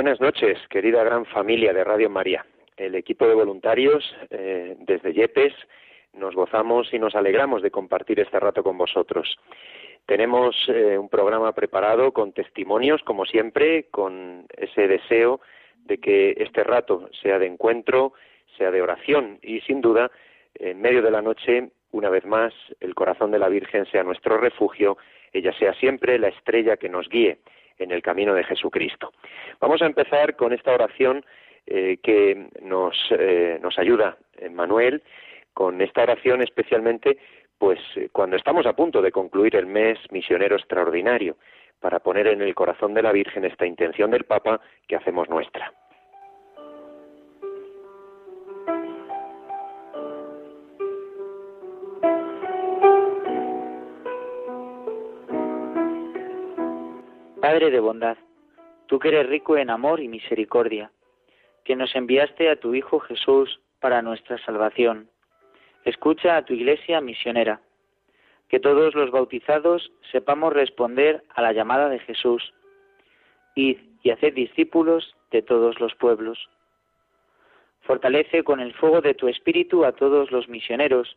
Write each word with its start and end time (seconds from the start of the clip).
Buenas 0.00 0.20
noches, 0.20 0.56
querida 0.70 1.02
gran 1.02 1.26
familia 1.26 1.72
de 1.72 1.82
Radio 1.82 2.08
María. 2.08 2.46
El 2.76 2.94
equipo 2.94 3.26
de 3.26 3.34
voluntarios 3.34 4.14
eh, 4.30 4.76
desde 4.78 5.12
Yepes 5.12 5.52
nos 6.12 6.36
gozamos 6.36 6.94
y 6.94 7.00
nos 7.00 7.16
alegramos 7.16 7.62
de 7.62 7.72
compartir 7.72 8.20
este 8.20 8.38
rato 8.38 8.62
con 8.62 8.78
vosotros. 8.78 9.36
Tenemos 10.06 10.54
eh, 10.68 10.96
un 10.96 11.08
programa 11.08 11.50
preparado 11.50 12.12
con 12.12 12.32
testimonios, 12.32 13.02
como 13.02 13.24
siempre, 13.24 13.88
con 13.90 14.46
ese 14.56 14.86
deseo 14.86 15.40
de 15.74 15.98
que 15.98 16.36
este 16.36 16.62
rato 16.62 17.10
sea 17.20 17.40
de 17.40 17.46
encuentro, 17.46 18.12
sea 18.56 18.70
de 18.70 18.80
oración 18.80 19.40
y, 19.42 19.62
sin 19.62 19.80
duda, 19.80 20.12
en 20.54 20.80
medio 20.80 21.02
de 21.02 21.10
la 21.10 21.22
noche, 21.22 21.70
una 21.90 22.08
vez 22.08 22.24
más, 22.24 22.54
el 22.78 22.94
corazón 22.94 23.32
de 23.32 23.40
la 23.40 23.48
Virgen 23.48 23.84
sea 23.86 24.04
nuestro 24.04 24.38
refugio, 24.38 24.96
ella 25.32 25.52
sea 25.58 25.74
siempre 25.74 26.20
la 26.20 26.28
estrella 26.28 26.76
que 26.76 26.88
nos 26.88 27.08
guíe 27.08 27.38
en 27.78 27.92
el 27.92 28.02
camino 28.02 28.34
de 28.34 28.44
Jesucristo. 28.44 29.12
Vamos 29.60 29.82
a 29.82 29.86
empezar 29.86 30.36
con 30.36 30.52
esta 30.52 30.72
oración 30.72 31.24
eh, 31.66 31.98
que 32.02 32.48
nos, 32.62 32.96
eh, 33.10 33.58
nos 33.62 33.78
ayuda 33.78 34.16
Manuel, 34.50 35.02
con 35.52 35.80
esta 35.80 36.02
oración 36.02 36.42
especialmente 36.42 37.18
pues 37.58 37.80
eh, 37.96 38.08
cuando 38.12 38.36
estamos 38.36 38.66
a 38.66 38.72
punto 38.72 39.02
de 39.02 39.12
concluir 39.12 39.56
el 39.56 39.66
mes 39.66 39.98
misionero 40.10 40.56
extraordinario, 40.56 41.36
para 41.80 42.00
poner 42.00 42.26
en 42.28 42.42
el 42.42 42.54
corazón 42.54 42.94
de 42.94 43.02
la 43.02 43.12
Virgen 43.12 43.44
esta 43.44 43.66
intención 43.66 44.10
del 44.10 44.24
Papa 44.24 44.60
que 44.86 44.96
hacemos 44.96 45.28
nuestra. 45.28 45.72
Padre 57.58 57.72
de 57.72 57.80
bondad, 57.80 58.16
tú 58.86 59.00
que 59.00 59.08
eres 59.08 59.26
rico 59.26 59.56
en 59.56 59.68
amor 59.68 59.98
y 59.98 60.06
misericordia, 60.06 60.92
que 61.64 61.74
nos 61.74 61.92
enviaste 61.96 62.50
a 62.50 62.54
tu 62.54 62.72
Hijo 62.72 63.00
Jesús 63.00 63.58
para 63.80 64.00
nuestra 64.00 64.38
salvación. 64.44 65.10
Escucha 65.84 66.36
a 66.36 66.44
tu 66.44 66.52
iglesia 66.54 67.00
misionera, 67.00 67.60
que 68.48 68.60
todos 68.60 68.94
los 68.94 69.10
bautizados 69.10 69.90
sepamos 70.12 70.52
responder 70.52 71.24
a 71.34 71.42
la 71.42 71.52
llamada 71.52 71.88
de 71.88 71.98
Jesús. 71.98 72.54
Id 73.56 73.78
y 74.04 74.10
haced 74.10 74.34
discípulos 74.34 75.16
de 75.32 75.42
todos 75.42 75.80
los 75.80 75.96
pueblos. 75.96 76.38
Fortalece 77.80 78.44
con 78.44 78.60
el 78.60 78.72
fuego 78.72 79.00
de 79.00 79.14
tu 79.14 79.26
espíritu 79.26 79.84
a 79.84 79.90
todos 79.90 80.30
los 80.30 80.48
misioneros, 80.48 81.16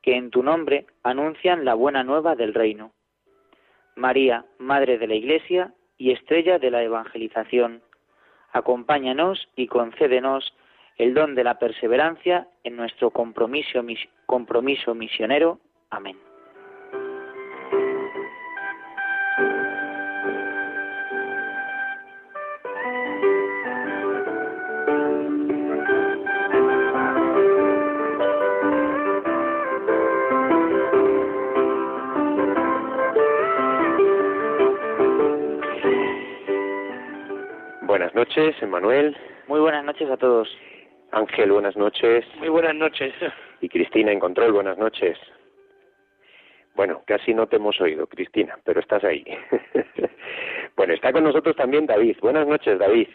que 0.00 0.16
en 0.16 0.30
tu 0.30 0.42
nombre 0.42 0.86
anuncian 1.02 1.66
la 1.66 1.74
buena 1.74 2.02
nueva 2.04 2.36
del 2.36 2.54
reino. 2.54 2.94
María, 3.96 4.44
Madre 4.58 4.98
de 4.98 5.06
la 5.06 5.14
Iglesia 5.14 5.72
y 5.98 6.12
estrella 6.12 6.58
de 6.58 6.70
la 6.70 6.82
evangelización, 6.82 7.82
acompáñanos 8.52 9.48
y 9.56 9.66
concédenos 9.66 10.54
el 10.96 11.14
don 11.14 11.34
de 11.34 11.44
la 11.44 11.58
perseverancia 11.58 12.48
en 12.62 12.76
nuestro 12.76 13.10
compromiso, 13.10 13.82
mis- 13.82 14.08
compromiso 14.26 14.94
misionero. 14.94 15.58
Amén. 15.90 16.16
Buenas 38.14 38.28
noches, 38.28 38.62
Emanuel. 38.62 39.16
Muy 39.48 39.58
buenas 39.58 39.84
noches 39.84 40.08
a 40.08 40.16
todos. 40.16 40.48
Ángel, 41.10 41.50
buenas 41.50 41.76
noches. 41.76 42.24
Muy 42.38 42.48
buenas 42.48 42.74
noches. 42.76 43.12
Y 43.60 43.68
Cristina 43.68 44.12
en 44.12 44.20
control, 44.20 44.52
buenas 44.52 44.78
noches. 44.78 45.18
Bueno, 46.76 47.02
casi 47.06 47.34
no 47.34 47.48
te 47.48 47.56
hemos 47.56 47.80
oído, 47.80 48.06
Cristina, 48.06 48.56
pero 48.62 48.78
estás 48.78 49.02
ahí. 49.02 49.24
bueno, 50.76 50.92
está 50.92 51.12
con 51.12 51.24
nosotros 51.24 51.56
también 51.56 51.86
David. 51.86 52.18
Buenas 52.20 52.46
noches, 52.46 52.78
David. 52.78 53.08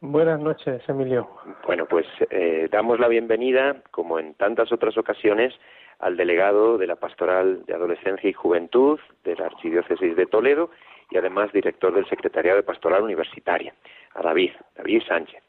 Buenas 0.00 0.38
noches, 0.38 0.82
Emilio. 0.88 1.28
Bueno, 1.66 1.86
pues 1.86 2.06
eh, 2.30 2.68
damos 2.70 3.00
la 3.00 3.08
bienvenida, 3.08 3.82
como 3.90 4.20
en 4.20 4.34
tantas 4.34 4.70
otras 4.70 4.96
ocasiones, 4.98 5.52
al 5.98 6.16
delegado 6.16 6.78
de 6.78 6.86
la 6.86 6.96
Pastoral 6.96 7.64
de 7.64 7.74
Adolescencia 7.74 8.28
y 8.30 8.34
Juventud 8.34 9.00
de 9.24 9.34
la 9.34 9.46
Archidiócesis 9.46 10.14
de 10.14 10.26
Toledo 10.26 10.70
y 11.10 11.18
además 11.18 11.52
director 11.52 11.94
del 11.94 12.08
Secretariado 12.08 12.56
de 12.56 12.62
Pastoral 12.62 13.02
Universitaria, 13.02 13.74
a 14.14 14.22
David, 14.22 14.52
David 14.76 15.02
Sánchez. 15.06 15.42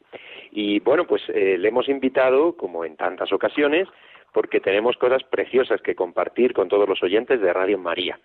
Y 0.50 0.80
bueno, 0.80 1.06
pues 1.06 1.22
eh, 1.28 1.56
le 1.58 1.68
hemos 1.68 1.88
invitado, 1.88 2.56
como 2.56 2.84
en 2.84 2.96
tantas 2.96 3.32
ocasiones, 3.32 3.88
porque 4.32 4.60
tenemos 4.60 4.96
cosas 4.96 5.22
preciosas 5.24 5.80
que 5.82 5.94
compartir 5.94 6.52
con 6.52 6.68
todos 6.68 6.88
los 6.88 7.02
oyentes 7.02 7.40
de 7.40 7.52
Radio 7.52 7.78
María. 7.78 8.18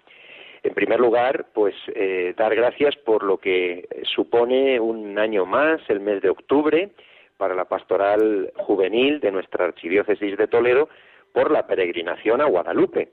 En 0.63 0.73
primer 0.73 0.99
lugar, 0.99 1.47
pues 1.53 1.75
eh, 1.93 2.33
dar 2.37 2.55
gracias 2.55 2.95
por 2.95 3.23
lo 3.23 3.37
que 3.37 3.87
supone 4.03 4.79
un 4.79 5.19
año 5.19 5.45
más, 5.45 5.81
el 5.89 5.99
mes 5.99 6.21
de 6.21 6.29
octubre, 6.29 6.89
para 7.37 7.55
la 7.55 7.65
pastoral 7.65 8.53
juvenil 8.55 9.19
de 9.19 9.31
nuestra 9.31 9.65
archidiócesis 9.65 10.37
de 10.37 10.47
Toledo, 10.47 10.87
por 11.33 11.51
la 11.51 11.67
peregrinación 11.67 12.39
a 12.39 12.45
Guadalupe. 12.45 13.09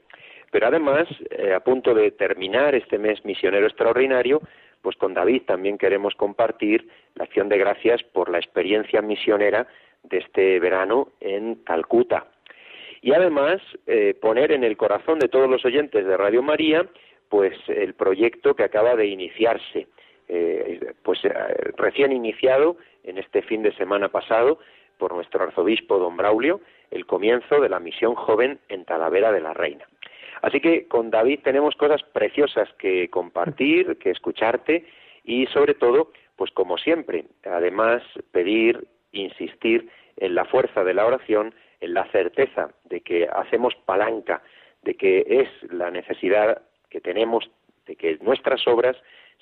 Pero 0.51 0.67
además, 0.67 1.07
eh, 1.31 1.53
a 1.53 1.61
punto 1.61 1.95
de 1.95 2.11
terminar 2.11 2.75
este 2.75 2.99
mes 2.99 3.25
misionero 3.25 3.67
extraordinario, 3.67 4.43
pues 4.83 4.97
con 4.97 5.15
David 5.15 5.43
también 5.47 5.79
queremos 5.79 6.15
compartir 6.15 6.89
la 7.15 7.25
acción 7.25 7.49
de 7.49 7.59
gracias 7.59 8.03
por 8.03 8.31
la 8.31 8.39
experiencia 8.39 9.03
misionera 9.03 9.67
de 10.03 10.19
este 10.19 10.59
verano 10.59 11.09
en 11.21 11.57
Calcuta. 11.57 12.27
Y 13.03 13.13
además, 13.13 13.61
eh, 13.87 14.15
poner 14.21 14.53
en 14.53 14.65
el 14.65 14.77
corazón 14.77 15.19
de 15.19 15.29
todos 15.29 15.49
los 15.49 15.65
oyentes 15.65 16.05
de 16.05 16.17
Radio 16.17 16.43
María, 16.43 16.87
pues 17.29 17.57
el 17.69 17.95
proyecto 17.95 18.55
que 18.55 18.65
acaba 18.65 18.97
de 18.97 19.07
iniciarse, 19.07 19.87
eh, 20.29 20.95
pues 21.03 21.21
recién 21.77 22.13
iniciado 22.13 22.77
en 23.05 23.19
este 23.19 23.43
fin 23.43 23.63
de 23.63 23.73
semana 23.75 24.09
pasado 24.09 24.59
por 24.99 25.15
nuestro 25.15 25.43
arzobispo 25.43 25.99
don 25.99 26.17
Braulio, 26.17 26.61
el 26.91 27.07
comienzo 27.07 27.61
de 27.61 27.69
la 27.69 27.81
misión 27.81 28.15
joven 28.15 28.59
en 28.69 28.85
Talavera 28.85 29.33
de 29.33 29.41
la 29.41 29.55
Reina. 29.55 29.87
Así 30.43 30.61
que 30.61 30.87
con 30.89 31.11
David 31.11 31.41
tenemos 31.43 31.75
cosas 31.75 32.03
preciosas 32.03 32.69
que 32.79 33.09
compartir, 33.11 33.99
que 33.99 34.11
escucharte 34.11 34.87
y 35.25 35.47
sobre 35.47 35.75
todo, 35.75 36.13
pues 36.37 36.51
como 36.53 36.79
siempre, 36.79 37.25
además 37.45 38.03
pedir, 38.33 38.87
insistir 39.13 39.91
en 40.17 40.35
la 40.35 40.45
fuerza 40.45 40.85
de 40.85 40.95
la 40.95 41.07
oración, 41.07 41.55
en 41.81 41.95
la 41.95 42.05
certeza 42.11 42.71
de 42.85 43.01
que 43.01 43.29
hacemos 43.31 43.75
palanca, 43.85 44.43
de 44.83 44.95
que 44.95 45.25
es 45.29 45.73
la 45.73 45.91
necesidad 45.91 46.63
que 46.89 47.01
tenemos 47.01 47.51
de 47.87 47.97
que 47.97 48.19
nuestras 48.21 48.67
obras 48.69 48.97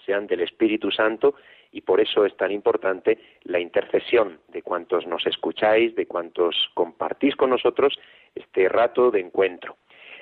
sean 0.07 0.27
del 0.27 0.41
Espíritu 0.41 0.91
Santo 0.91 1.35
y 1.71 1.83
por 1.83 2.01
eso 2.01 2.25
es 2.25 2.37
tan 2.37 2.51
importante 2.51 3.19
la 3.43 3.61
intercesión 3.61 4.41
de 4.49 4.63
cuantos 4.63 5.07
nos 5.07 5.27
escucháis, 5.27 5.95
de 5.95 6.07
cuantos 6.07 6.57
compartís 6.75 7.37
con 7.37 7.51
nosotros 7.51 7.99
este 8.35 8.69
rato 8.69 9.11
de 9.11 9.21
encuentro. 9.21 9.77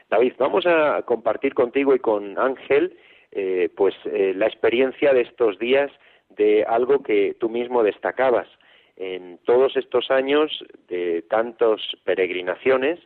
David, 0.09 0.35
vamos 0.39 0.67
a 0.67 1.03
compartir 1.03 1.55
contigo 1.55 1.95
y 1.95 1.99
con 1.99 2.39
Ángel 2.39 2.97
eh, 3.33 3.69
pues 3.77 3.95
eh, 4.07 4.33
la 4.37 4.47
experiencia 4.47 5.13
de 5.13 5.23
estos 5.23 5.59
días 5.59 5.91
de 6.31 6.65
algo 6.65 7.03
que 7.03 7.37
tú 7.39 7.49
mismo 7.49 7.83
destacabas 7.83 8.49
en 8.97 9.39
todos 9.45 9.77
estos 9.77 10.11
años 10.11 10.65
de 10.89 11.23
tantas 11.23 11.81
peregrinaciones 12.05 12.99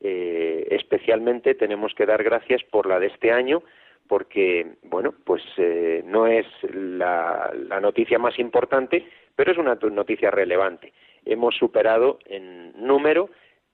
eh, 0.00 0.66
especialmente 0.70 1.54
tenemos 1.54 1.92
que 1.94 2.06
dar 2.06 2.22
gracias 2.22 2.62
por 2.64 2.86
la 2.86 3.00
de 3.00 3.08
este 3.08 3.32
año 3.32 3.62
porque, 4.06 4.76
bueno, 4.84 5.12
pues 5.24 5.42
eh, 5.58 6.02
no 6.06 6.26
es 6.26 6.46
la, 6.72 7.52
noticia 7.82 8.18
más 8.18 8.38
importante, 8.38 9.06
pero 9.36 9.52
es 9.52 9.58
una 9.58 9.74
noticia 9.74 10.30
relevante. 10.30 10.92
Hemos 11.26 11.56
superado 11.56 12.18
en 12.26 12.72
número 12.74 13.28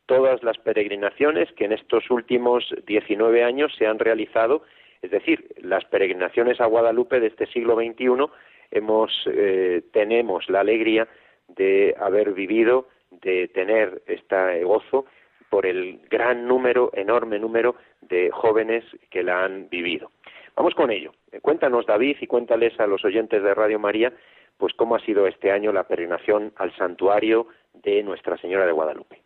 todas 0.06 0.42
las 0.42 0.58
peregrinaciones 0.58 1.50
que 1.52 1.64
en 1.64 1.72
estos 1.72 2.10
últimos 2.10 2.64
19 2.86 3.42
años 3.42 3.74
se 3.76 3.86
han 3.86 3.98
realizado, 3.98 4.62
es 5.02 5.10
decir, 5.10 5.46
las 5.62 5.84
peregrinaciones 5.84 6.60
a 6.60 6.66
Guadalupe 6.66 7.20
de 7.20 7.28
este 7.28 7.46
siglo 7.46 7.76
XXI, 7.76 8.26
hemos, 8.70 9.12
eh, 9.26 9.82
tenemos 9.92 10.48
la 10.48 10.60
alegría 10.60 11.08
de 11.48 11.94
haber 11.98 12.32
vivido, 12.32 12.88
de 13.10 13.48
tener 13.48 14.02
este 14.06 14.64
gozo 14.64 15.06
por 15.50 15.66
el 15.66 16.00
gran 16.10 16.48
número, 16.48 16.90
enorme 16.94 17.38
número 17.38 17.76
de 18.00 18.30
jóvenes 18.30 18.84
que 19.10 19.22
la 19.22 19.44
han 19.44 19.68
vivido. 19.68 20.10
Vamos 20.56 20.74
con 20.74 20.90
ello. 20.90 21.12
Cuéntanos, 21.42 21.86
David, 21.86 22.16
y 22.20 22.26
cuéntales 22.26 22.78
a 22.80 22.86
los 22.86 23.04
oyentes 23.04 23.42
de 23.42 23.54
Radio 23.54 23.78
María, 23.78 24.12
pues 24.56 24.72
cómo 24.74 24.96
ha 24.96 25.00
sido 25.00 25.26
este 25.26 25.50
año 25.50 25.72
la 25.72 25.86
peregrinación 25.86 26.52
al 26.56 26.74
santuario 26.76 27.48
de 27.72 28.02
Nuestra 28.02 28.36
Señora 28.38 28.66
de 28.66 28.72
Guadalupe. 28.72 29.23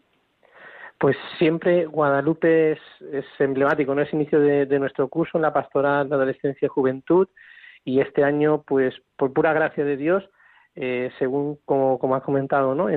Pues 0.99 1.17
siempre 1.39 1.87
Guadalupe 1.87 2.73
es, 2.73 3.25
emblemático, 3.39 3.95
no 3.95 4.03
es 4.03 4.13
inicio 4.13 4.41
de, 4.41 4.79
nuestro 4.81 5.09
curso 5.09 5.39
en 5.39 5.43
la 5.43 5.53
pastoral 5.53 6.09
de 6.09 6.15
adolescencia 6.17 6.67
y 6.67 6.69
juventud 6.69 7.29
y 7.85 8.01
este 8.01 8.25
año, 8.25 8.63
pues 8.67 8.95
por 9.17 9.33
pura 9.33 9.53
gracia 9.53 9.85
de 9.85 9.97
Dios, 9.97 10.29
eh, 10.75 11.11
según 11.19 11.59
como, 11.65 12.01
como 12.01 12.17
has 12.17 12.23
comentado, 12.25 12.75
¿no? 12.75 12.89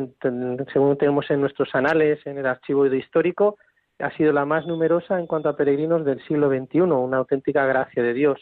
según 0.74 0.98
tenemos 0.98 1.30
en 1.30 1.42
nuestros 1.42 1.74
anales, 1.76 2.20
en 2.26 2.40
el 2.40 2.48
archivo 2.48 2.88
histórico, 2.88 3.58
ha 4.00 4.10
sido 4.18 4.34
la 4.34 4.46
más 4.46 4.66
numerosa 4.66 5.20
en 5.20 5.28
cuanto 5.28 5.50
a 5.50 5.56
peregrinos 5.56 6.04
del 6.04 6.22
siglo 6.26 6.50
XXI, 6.50 6.82
una 6.82 7.18
auténtica 7.18 7.66
gracia 7.68 8.02
de 8.02 8.14
Dios. 8.14 8.42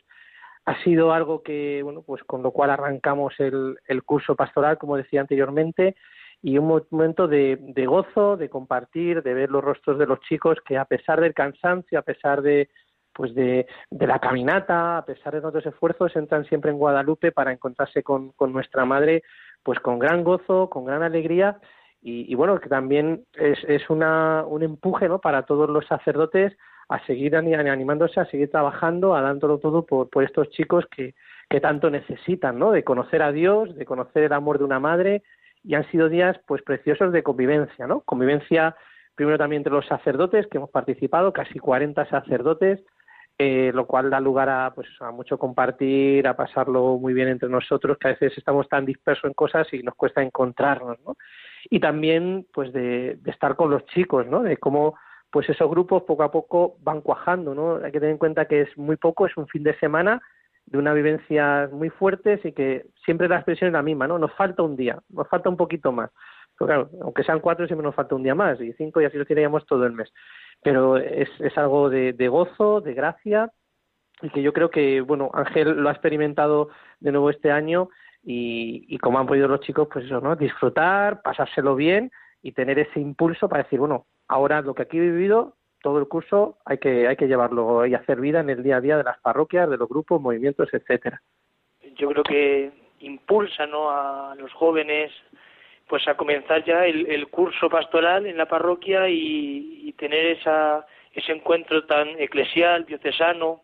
Ha 0.66 0.82
sido 0.84 1.12
algo 1.12 1.44
que, 1.44 1.82
bueno, 1.84 2.02
pues 2.02 2.24
con 2.24 2.44
lo 2.44 2.52
cual 2.52 2.70
arrancamos 2.70 3.34
el, 3.40 3.78
el 3.88 4.04
curso 4.04 4.36
pastoral, 4.36 4.78
como 4.78 4.96
decía 4.96 5.20
anteriormente, 5.20 5.96
y 6.42 6.58
un 6.58 6.82
momento 6.90 7.28
de, 7.28 7.58
gozo, 7.86 8.38
de 8.38 8.50
compartir, 8.50 9.22
de 9.24 9.34
ver 9.34 9.50
los 9.50 9.64
rostros 9.64 10.00
de 10.00 10.06
los 10.06 10.20
chicos 10.22 10.58
que 10.66 10.78
a 10.78 10.86
pesar 10.86 11.20
del 11.20 11.34
cansancio, 11.34 12.00
a 12.00 12.04
pesar 12.04 12.42
de 12.42 12.70
pues 13.12 13.36
de, 13.36 13.68
de 13.90 14.08
la 14.08 14.20
caminata, 14.20 14.98
a 14.98 15.06
pesar 15.06 15.34
de 15.34 15.42
nuestros 15.42 15.66
esfuerzos, 15.66 16.16
entran 16.16 16.46
siempre 16.46 16.72
en 16.72 16.78
Guadalupe 16.78 17.34
para 17.34 17.52
encontrarse 17.52 18.02
con, 18.02 18.34
nuestra 18.40 18.86
madre, 18.86 19.24
pues 19.62 19.80
con 19.82 20.00
gran 20.00 20.24
gozo, 20.24 20.70
con 20.70 20.86
gran 20.86 21.04
alegría 21.04 21.60
y, 22.02 22.34
bueno, 22.36 22.58
que 22.62 22.70
también 22.70 23.26
es, 23.34 23.60
es 23.68 23.90
una, 23.90 24.46
un 24.46 24.64
empuje 24.64 25.10
¿no? 25.10 25.20
para 25.20 25.44
todos 25.44 25.70
los 25.70 25.86
sacerdotes 25.86 26.56
a 26.88 27.06
seguir 27.06 27.36
animándose, 27.36 28.22
a 28.22 28.26
seguir 28.26 28.50
trabajando, 28.50 29.16
a 29.16 29.22
dándolo 29.22 29.60
todo 29.60 29.86
por, 29.86 30.10
por 30.10 30.24
estos 30.24 30.50
chicos 30.52 30.86
que, 30.90 31.14
que 31.50 31.60
tanto 31.60 31.90
necesitan, 31.90 32.58
¿no? 32.58 32.72
De 32.72 32.84
conocer 32.84 33.22
a 33.22 33.32
Dios, 33.32 33.76
de 33.76 33.86
conocer 33.86 34.24
el 34.24 34.34
amor 34.34 34.60
de 34.60 34.64
una 34.64 34.80
madre, 34.80 35.24
y 35.64 35.76
han 35.76 35.90
sido 35.92 36.10
días 36.10 36.38
pues 36.48 36.62
preciosos 36.62 37.12
de 37.12 37.24
convivencia, 37.24 37.88
¿no? 37.88 38.02
Convivencia 38.02 38.76
primero 39.16 39.38
también 39.38 39.62
entre 39.62 39.74
los 39.74 39.86
sacerdotes 39.86 40.48
que 40.48 40.58
hemos 40.58 40.70
participado, 40.70 41.34
casi 41.34 41.60
40 41.60 42.06
sacerdotes, 42.10 42.82
eh, 43.38 43.72
lo 43.74 43.86
cual 43.86 44.10
da 44.10 44.20
lugar 44.20 44.50
a 44.50 44.72
pues 44.74 44.88
a 45.02 45.12
mucho 45.12 45.38
compartir, 45.38 46.28
a 46.28 46.36
pasarlo 46.36 46.98
muy 46.98 47.14
bien 47.14 47.28
entre 47.28 47.50
nosotros, 47.50 47.98
que 47.98 48.08
a 48.08 48.12
veces 48.12 48.38
estamos 48.38 48.68
tan 48.70 48.86
dispersos 48.86 49.26
en 49.26 49.34
cosas 49.34 49.68
y 49.74 49.84
nos 49.84 49.96
cuesta 49.96 50.22
encontrarnos, 50.22 50.98
¿no? 51.06 51.16
Y 51.70 51.80
también 51.80 52.48
pues 52.54 52.72
de, 52.72 53.18
de 53.22 53.32
estar 53.32 53.56
con 53.56 53.70
los 53.70 53.86
chicos, 53.88 54.26
¿no? 54.28 54.42
De 54.42 54.58
cómo 54.58 54.96
pues 55.32 55.50
esos 55.50 55.70
grupos 55.70 56.04
poco 56.04 56.24
a 56.24 56.32
poco 56.32 56.78
van 56.82 57.02
cuajando, 57.02 57.54
¿no? 57.54 57.76
Hay 57.76 57.92
que 57.92 58.00
tener 58.00 58.14
en 58.14 58.18
cuenta 58.18 58.46
que 58.46 58.62
es 58.62 58.78
muy 58.78 58.96
poco, 58.96 59.26
es 59.26 59.36
un 59.38 59.48
fin 59.48 59.64
de 59.64 59.78
semana 59.80 60.22
de 60.72 60.78
una 60.78 60.94
vivencia 60.94 61.68
muy 61.72 61.90
fuertes 61.90 62.46
y 62.46 62.52
que 62.52 62.86
siempre 63.04 63.28
la 63.28 63.38
expresión 63.38 63.70
es 63.70 63.74
la 63.74 63.82
misma, 63.82 64.08
¿no? 64.08 64.20
Nos 64.20 64.34
falta 64.34 64.62
un 64.62 64.76
día, 64.76 65.00
nos 65.10 65.28
falta 65.28 65.50
un 65.50 65.58
poquito 65.58 65.92
más. 65.92 66.12
claro, 66.58 66.90
aunque 67.02 67.24
sean 67.24 67.40
cuatro, 67.40 67.66
siempre 67.66 67.86
nos 67.86 67.96
falta 67.96 68.16
un 68.16 68.24
día 68.24 68.36
más, 68.36 68.62
y 68.62 68.74
cinco, 68.74 69.02
y 69.02 69.06
así 69.06 69.18
lo 69.18 69.26
todo 69.66 69.86
el 69.86 69.94
mes. 69.94 70.14
Pero 70.62 70.98
es, 70.98 71.30
es 71.40 71.58
algo 71.58 71.90
de, 71.90 72.14
de 72.14 72.28
gozo, 72.28 72.82
de 72.82 72.94
gracia, 72.94 73.52
y 74.22 74.30
que 74.30 74.44
yo 74.44 74.54
creo 74.54 74.70
que, 74.70 75.02
bueno, 75.02 75.32
Ángel 75.34 75.72
lo 75.82 75.90
ha 75.90 75.94
experimentado 75.94 76.70
de 77.00 77.12
nuevo 77.12 77.32
este 77.32 77.52
año, 77.52 77.90
y, 78.22 78.86
y 78.88 78.98
como 79.00 79.18
han 79.18 79.26
podido 79.26 79.48
los 79.48 79.62
chicos, 79.62 79.88
pues 79.92 80.06
eso, 80.06 80.22
¿no? 80.22 80.36
Disfrutar, 80.36 81.22
pasárselo 81.24 81.76
bien 81.76 82.12
y 82.44 82.52
tener 82.52 82.78
ese 82.78 83.00
impulso 83.00 83.50
para 83.50 83.64
decir, 83.64 83.80
bueno, 83.80 84.06
ahora 84.28 84.62
lo 84.62 84.76
que 84.76 84.84
aquí 84.84 84.98
he 84.98 85.02
vivido 85.02 85.56
todo 85.82 86.00
el 86.00 86.08
curso 86.08 86.58
hay 86.66 86.78
que, 86.78 87.08
hay 87.08 87.16
que 87.16 87.28
llevarlo 87.28 87.86
y 87.86 87.94
hacer 87.94 88.20
vida 88.20 88.40
en 88.40 88.50
el 88.50 88.64
día 88.64 88.78
a 88.78 88.82
día 88.82 88.98
de 88.98 89.04
las 89.04 89.20
parroquias, 89.20 89.70
de 89.70 89.78
los 89.78 89.88
grupos, 89.88 90.22
movimientos, 90.22 90.70
etcétera. 90.74 91.22
Yo 91.96 92.10
creo 92.10 92.24
que 92.24 92.72
impulsa 93.00 93.66
¿no? 93.66 93.90
a 93.90 94.36
los 94.38 94.52
jóvenes 94.54 95.12
pues 95.90 96.08
a 96.08 96.16
comenzar 96.16 96.64
ya 96.64 96.86
el, 96.86 97.28
curso 97.30 97.68
pastoral 97.68 98.28
en 98.28 98.38
la 98.38 98.46
parroquia 98.46 99.10
y, 99.10 99.92
tener 99.98 100.38
esa, 100.38 100.86
ese 101.12 101.34
encuentro 101.34 101.84
tan 101.86 102.08
eclesial, 102.20 102.86
diocesano, 102.86 103.64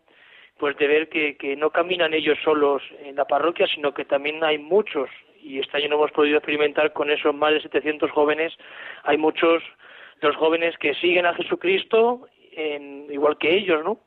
pues 0.58 0.76
de 0.78 0.88
ver 0.88 1.08
que, 1.08 1.38
que 1.38 1.56
no 1.56 1.70
caminan 1.70 2.14
ellos 2.14 2.38
solos 2.44 2.82
en 3.00 3.16
la 3.16 3.26
parroquia, 3.26 3.68
sino 3.68 3.94
que 3.94 4.04
también 4.04 4.44
hay 4.44 4.58
muchos, 4.58 5.08
y 5.42 5.60
este 5.60 5.78
año 5.78 5.90
no 5.90 5.96
hemos 5.96 6.12
podido 6.12 6.38
experimentar 6.38 6.92
con 6.92 7.10
esos 7.10 7.34
más 7.34 7.54
de 7.54 7.62
700 7.62 8.12
jóvenes, 8.12 8.52
hay 9.04 9.18
muchos 9.18 9.64
los 10.22 10.36
jóvenes 10.36 10.78
que 10.78 10.94
siguen 10.96 11.26
a 11.26 11.34
Jesucristo 11.34 12.28
en, 12.52 13.08
igual 13.12 13.38
que 13.38 13.56
ellos, 13.56 13.84
¿no? 13.84 14.00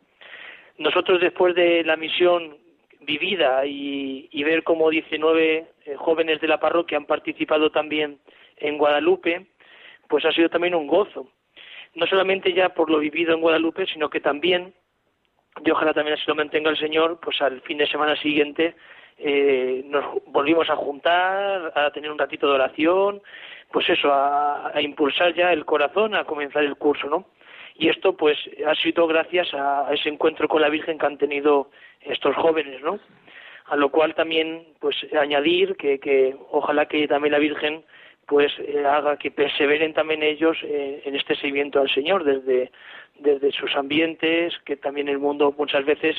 Nosotros 0.78 1.20
después 1.20 1.54
de 1.54 1.82
la 1.84 1.96
misión 1.96 2.56
vivida 3.00 3.64
y, 3.66 4.42
ver 4.44 4.62
cómo 4.62 4.90
19 4.90 5.66
eh, 5.84 5.96
jóvenes 5.96 6.40
de 6.40 6.48
la 6.48 6.60
parroquia 6.60 6.98
han 6.98 7.06
participado 7.06 7.70
también 7.70 8.18
en 8.56 8.78
Guadalupe, 8.78 9.46
pues 10.08 10.24
ha 10.24 10.32
sido 10.32 10.48
también 10.48 10.74
un 10.74 10.86
gozo. 10.86 11.28
No 11.94 12.06
solamente 12.06 12.52
ya 12.52 12.70
por 12.70 12.90
lo 12.90 12.98
vivido 12.98 13.34
en 13.34 13.40
Guadalupe, 13.40 13.86
sino 13.86 14.08
que 14.08 14.20
también, 14.20 14.74
y 15.64 15.70
ojalá 15.70 15.92
también 15.92 16.16
así 16.16 16.24
lo 16.26 16.34
mantenga 16.34 16.70
el 16.70 16.78
Señor, 16.78 17.18
pues 17.20 17.40
al 17.42 17.60
fin 17.62 17.78
de 17.78 17.86
semana 17.86 18.16
siguiente 18.16 18.74
eh, 19.18 19.82
nos 19.86 20.22
volvimos 20.26 20.70
a 20.70 20.76
juntar, 20.76 21.72
a 21.74 21.90
tener 21.90 22.10
un 22.10 22.18
ratito 22.18 22.46
de 22.46 22.54
oración, 22.54 23.20
pues 23.70 23.88
eso, 23.90 24.10
a, 24.12 24.72
impulsar 24.80 25.34
ya 25.34 25.52
el 25.52 25.64
corazón 25.64 26.14
a 26.14 26.24
comenzar 26.24 26.64
el 26.64 26.76
curso, 26.76 27.08
¿no? 27.08 27.26
Y 27.74 27.88
esto, 27.88 28.16
pues, 28.16 28.38
ha 28.66 28.74
sido 28.76 29.06
gracias 29.06 29.52
a, 29.54 29.88
ese 29.92 30.08
encuentro 30.08 30.48
con 30.48 30.62
la 30.62 30.68
Virgen 30.68 30.98
que 30.98 31.06
han 31.06 31.18
tenido 31.18 31.70
estos 32.00 32.34
jóvenes, 32.36 32.80
¿no? 32.82 32.98
A 33.66 33.76
lo 33.76 33.90
cual 33.90 34.14
también, 34.14 34.66
pues, 34.80 34.96
añadir 35.18 35.76
que, 35.76 35.98
que 35.98 36.34
ojalá 36.50 36.86
que 36.86 37.06
también 37.06 37.32
la 37.32 37.38
Virgen, 37.38 37.84
pues, 38.26 38.52
eh, 38.60 38.84
haga 38.86 39.16
que 39.16 39.30
perseveren 39.30 39.94
también 39.94 40.22
ellos 40.22 40.56
eh, 40.62 41.02
en 41.04 41.16
este 41.16 41.34
seguimiento 41.36 41.80
al 41.80 41.90
Señor 41.90 42.24
desde, 42.24 42.70
desde 43.18 43.52
sus 43.52 43.74
ambientes, 43.76 44.54
que 44.64 44.76
también 44.76 45.08
el 45.08 45.18
mundo 45.18 45.54
muchas 45.56 45.84
veces, 45.84 46.16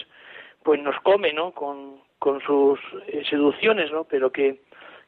pues, 0.64 0.82
nos 0.82 1.00
come, 1.02 1.34
¿no? 1.34 1.52
Con, 1.52 2.02
con 2.20 2.42
sus 2.42 2.80
eh, 3.08 3.24
seducciones, 3.30 3.92
¿no? 3.92 4.04
Pero 4.04 4.32
que, 4.32 4.62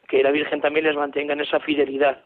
que 0.08 0.22
la 0.22 0.30
Virgen 0.30 0.60
también 0.60 0.86
les 0.86 0.96
mantenga 0.96 1.34
en 1.34 1.40
esa 1.40 1.60
fidelidad 1.60 2.24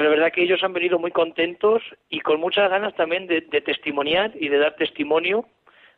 la 0.00 0.08
verdad 0.08 0.32
que 0.32 0.42
ellos 0.42 0.62
han 0.64 0.72
venido 0.72 0.98
muy 0.98 1.12
contentos 1.12 1.82
y 2.08 2.20
con 2.20 2.40
muchas 2.40 2.68
ganas 2.68 2.94
también 2.94 3.26
de, 3.26 3.42
testimoniar 3.42 4.32
y 4.34 4.48
de 4.48 4.58
dar 4.58 4.74
testimonio. 4.74 5.46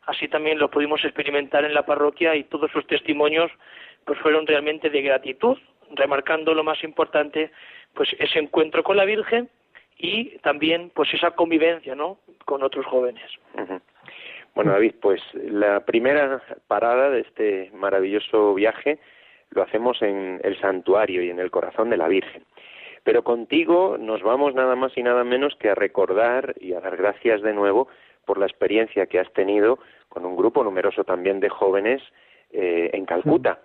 Así 0.05 0.27
también 0.27 0.59
lo 0.59 0.69
pudimos 0.69 1.03
experimentar 1.03 1.65
en 1.65 1.73
la 1.73 1.85
parroquia 1.85 2.35
y 2.35 2.43
todos 2.43 2.71
sus 2.71 2.85
testimonios 2.85 3.51
pues 4.05 4.19
fueron 4.19 4.45
realmente 4.45 4.89
de 4.89 5.01
gratitud, 5.01 5.57
remarcando 5.91 6.53
lo 6.53 6.63
más 6.63 6.81
importante, 6.83 7.51
pues 7.93 8.15
ese 8.19 8.39
encuentro 8.39 8.83
con 8.83 8.97
la 8.97 9.05
Virgen 9.05 9.49
y 9.97 10.37
también 10.39 10.91
pues 10.93 11.13
esa 11.13 11.31
convivencia, 11.31 11.95
¿no? 11.95 12.19
Con 12.45 12.63
otros 12.63 12.85
jóvenes. 12.85 13.29
Bueno, 14.57 14.71
David, 14.71 14.95
pues 14.99 15.21
la 15.35 15.81
primera 15.81 16.41
parada 16.67 17.11
de 17.11 17.19
este 17.19 17.69
maravilloso 17.75 18.55
viaje 18.55 18.97
lo 19.51 19.61
hacemos 19.61 20.01
en 20.01 20.41
el 20.43 20.59
santuario 20.59 21.21
y 21.21 21.29
en 21.29 21.37
el 21.37 21.51
corazón 21.51 21.91
de 21.91 21.97
la 21.97 22.07
Virgen. 22.07 22.43
Pero 23.03 23.23
contigo 23.23 23.97
nos 23.99 24.23
vamos 24.23 24.55
nada 24.55 24.75
más 24.75 24.97
y 24.97 25.03
nada 25.03 25.23
menos 25.23 25.55
que 25.59 25.69
a 25.69 25.75
recordar 25.75 26.55
y 26.59 26.73
a 26.73 26.79
dar 26.79 26.97
gracias 26.97 27.43
de 27.43 27.53
nuevo 27.53 27.87
por 28.25 28.39
la 28.39 28.47
experiencia 28.47 29.05
que 29.05 29.19
has 29.19 29.31
tenido 29.33 29.77
con 30.09 30.25
un 30.25 30.35
grupo 30.35 30.63
numeroso 30.63 31.03
también 31.03 31.39
de 31.39 31.49
jóvenes 31.49 32.01
eh, 32.49 32.89
en 32.93 33.05
Calcuta. 33.05 33.59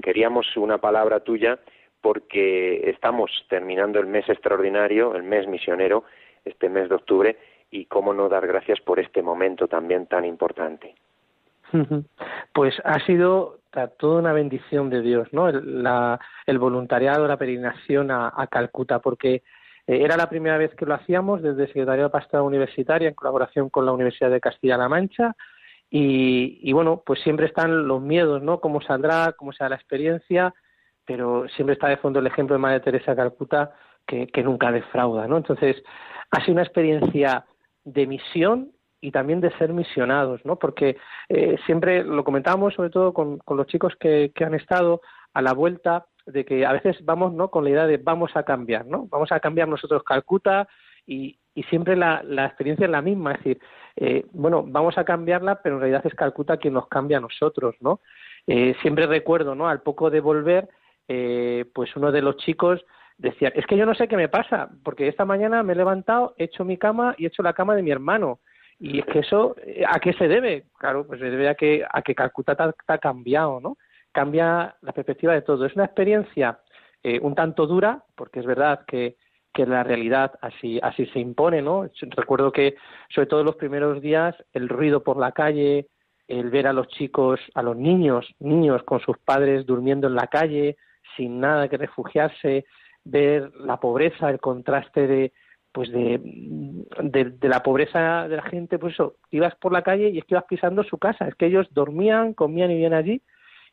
Queríamos 0.00 0.56
una 0.56 0.78
palabra 0.78 1.18
tuya 1.18 1.58
porque 2.00 2.88
estamos 2.88 3.32
terminando 3.48 3.98
el 3.98 4.06
mes 4.06 4.28
extraordinario, 4.28 5.16
el 5.16 5.24
mes 5.24 5.48
misionero, 5.48 6.04
este 6.44 6.68
mes 6.68 6.88
de 6.88 6.94
octubre, 6.94 7.36
y 7.70 7.86
cómo 7.86 8.14
no 8.14 8.28
dar 8.28 8.46
gracias 8.46 8.80
por 8.80 9.00
este 9.00 9.22
momento 9.22 9.68
también 9.68 10.06
tan 10.06 10.24
importante. 10.24 10.94
Pues 12.52 12.74
ha 12.84 13.00
sido 13.00 13.58
toda 13.98 14.20
una 14.20 14.32
bendición 14.32 14.88
de 14.88 15.02
Dios, 15.02 15.28
¿no? 15.32 15.48
El, 15.48 15.82
la, 15.82 16.18
el 16.46 16.58
voluntariado, 16.58 17.26
la 17.26 17.36
peregrinación 17.36 18.10
a, 18.10 18.46
Calcuta, 18.50 19.00
porque 19.00 19.42
eh, 19.86 20.02
era 20.02 20.16
la 20.16 20.28
primera 20.28 20.56
vez 20.56 20.74
que 20.74 20.86
lo 20.86 20.94
hacíamos 20.94 21.42
desde 21.42 21.62
el 21.62 21.68
Secretario 21.68 22.04
de 22.04 22.10
Pastoral 22.10 22.46
Universitaria 22.46 23.08
en 23.08 23.14
colaboración 23.14 23.68
con 23.68 23.84
la 23.84 23.92
Universidad 23.92 24.30
de 24.30 24.40
Castilla-La 24.40 24.88
Mancha 24.88 25.34
Y, 25.90 26.72
bueno, 26.72 27.02
pues 27.04 27.20
siempre 27.20 27.46
están 27.46 27.86
los 27.86 28.00
miedos, 28.00 28.42
¿no? 28.42 28.60
Cómo 28.60 28.80
saldrá, 28.80 29.32
cómo 29.32 29.52
será 29.52 29.70
la 29.70 29.76
experiencia, 29.76 30.54
pero 31.04 31.46
siempre 31.48 31.74
está 31.74 31.88
de 31.88 31.98
fondo 31.98 32.20
el 32.20 32.26
ejemplo 32.26 32.54
de 32.54 32.60
Madre 32.60 32.80
Teresa 32.80 33.14
Calcuta, 33.14 33.72
que, 34.06 34.42
nunca 34.42 34.70
defrauda, 34.70 35.26
¿no? 35.26 35.36
Entonces, 35.36 35.82
ha 36.30 36.40
sido 36.40 36.54
una 36.54 36.62
experiencia 36.62 37.44
de 37.86 38.06
misión 38.06 38.72
y 39.00 39.12
también 39.12 39.40
de 39.40 39.56
ser 39.56 39.72
misionados, 39.72 40.44
¿no? 40.44 40.58
Porque 40.58 40.96
eh, 41.28 41.56
siempre 41.64 42.02
lo 42.02 42.24
comentábamos, 42.24 42.74
sobre 42.74 42.90
todo 42.90 43.14
con, 43.14 43.40
los 43.46 43.66
chicos 43.68 43.94
que, 43.98 44.32
han 44.44 44.54
estado 44.54 45.00
a 45.32 45.40
la 45.40 45.54
vuelta, 45.54 46.06
de 46.26 46.44
que 46.44 46.66
a 46.66 46.72
veces 46.72 46.96
vamos, 47.04 47.32
¿no? 47.32 47.48
Con 47.50 47.64
la 47.64 47.70
idea 47.70 47.86
de 47.86 47.98
vamos 47.98 48.32
a 48.34 48.42
cambiar, 48.42 48.84
¿no? 48.84 49.06
Vamos 49.08 49.30
a 49.30 49.38
cambiar 49.38 49.68
nosotros 49.68 50.02
Calcuta 50.02 50.66
y, 51.06 51.38
y 51.54 51.62
siempre 51.64 51.94
la, 51.94 52.22
la, 52.24 52.46
experiencia 52.46 52.86
es 52.86 52.90
la 52.90 53.00
misma, 53.00 53.32
es 53.32 53.38
decir, 53.38 53.60
eh, 53.94 54.26
bueno, 54.32 54.64
vamos 54.66 54.98
a 54.98 55.04
cambiarla, 55.04 55.62
pero 55.62 55.76
en 55.76 55.82
realidad 55.82 56.04
es 56.04 56.14
Calcuta 56.14 56.56
quien 56.56 56.74
nos 56.74 56.88
cambia 56.88 57.18
a 57.18 57.20
nosotros, 57.20 57.76
¿no? 57.80 58.00
Eh, 58.48 58.74
siempre 58.82 59.06
recuerdo, 59.06 59.54
¿no? 59.54 59.68
Al 59.68 59.82
poco 59.82 60.10
de 60.10 60.20
volver, 60.20 60.68
eh, 61.06 61.64
pues 61.72 61.94
uno 61.94 62.10
de 62.10 62.22
los 62.22 62.38
chicos 62.38 62.84
decía, 63.18 63.48
es 63.54 63.66
que 63.66 63.76
yo 63.76 63.86
no 63.86 63.94
sé 63.94 64.08
qué 64.08 64.16
me 64.16 64.28
pasa, 64.28 64.68
porque 64.84 65.08
esta 65.08 65.24
mañana 65.24 65.62
me 65.62 65.72
he 65.72 65.76
levantado, 65.76 66.34
he 66.38 66.44
hecho 66.44 66.64
mi 66.64 66.76
cama 66.76 67.14
y 67.18 67.24
he 67.24 67.28
hecho 67.28 67.42
la 67.42 67.52
cama 67.52 67.74
de 67.74 67.82
mi 67.82 67.90
hermano. 67.90 68.40
Y 68.78 68.98
es 68.98 69.06
que 69.06 69.20
eso, 69.20 69.56
¿a 69.88 69.98
qué 70.00 70.12
se 70.12 70.28
debe? 70.28 70.66
Claro, 70.78 71.06
pues 71.06 71.20
se 71.20 71.30
debe 71.30 71.48
a 71.48 71.54
que, 71.54 71.84
a 71.90 72.02
que 72.02 72.14
Calcuta 72.14 72.52
está 72.52 72.98
cambiado, 72.98 73.58
¿no? 73.58 73.78
Cambia 74.12 74.76
la 74.82 74.92
perspectiva 74.92 75.32
de 75.32 75.40
todo. 75.42 75.64
Es 75.64 75.74
una 75.74 75.86
experiencia 75.86 76.58
un 77.22 77.36
tanto 77.36 77.68
dura, 77.68 78.02
porque 78.16 78.40
es 78.40 78.46
verdad 78.46 78.84
que 78.84 79.16
que 79.56 79.64
la 79.64 79.82
realidad 79.82 80.32
así, 80.42 80.78
así 80.82 81.06
se 81.06 81.18
impone, 81.18 81.62
¿no? 81.62 81.88
Recuerdo 82.14 82.52
que, 82.52 82.76
sobre 83.08 83.26
todo 83.26 83.42
los 83.42 83.56
primeros 83.56 84.02
días, 84.02 84.36
el 84.52 84.68
ruido 84.68 85.02
por 85.02 85.16
la 85.16 85.32
calle, 85.32 85.88
el 86.28 86.50
ver 86.50 86.66
a 86.66 86.74
los 86.74 86.88
chicos, 86.88 87.40
a 87.54 87.62
los 87.62 87.74
niños, 87.74 88.26
niños 88.38 88.82
con 88.82 89.00
sus 89.00 89.16
padres 89.16 89.64
durmiendo 89.64 90.08
en 90.08 90.14
la 90.14 90.26
calle, 90.26 90.76
sin 91.16 91.40
nada 91.40 91.68
que 91.68 91.78
refugiarse, 91.78 92.66
ver 93.06 93.52
la 93.56 93.78
pobreza, 93.78 94.30
el 94.30 94.40
contraste 94.40 95.06
de, 95.06 95.32
pues 95.72 95.90
de, 95.90 96.20
de, 97.02 97.48
la 97.48 97.62
pobreza 97.62 98.28
de 98.28 98.36
la 98.36 98.42
gente, 98.42 98.78
pues 98.78 98.94
eso, 98.94 99.16
ibas 99.30 99.54
por 99.56 99.72
la 99.72 99.82
calle 99.82 100.10
y 100.10 100.18
es 100.18 100.24
que 100.24 100.34
ibas 100.34 100.44
pisando 100.44 100.82
su 100.84 100.98
casa, 100.98 101.28
es 101.28 101.34
que 101.34 101.46
ellos 101.46 101.68
dormían, 101.72 102.34
comían 102.34 102.70
y 102.70 102.74
vivían 102.74 102.94
allí, 102.94 103.22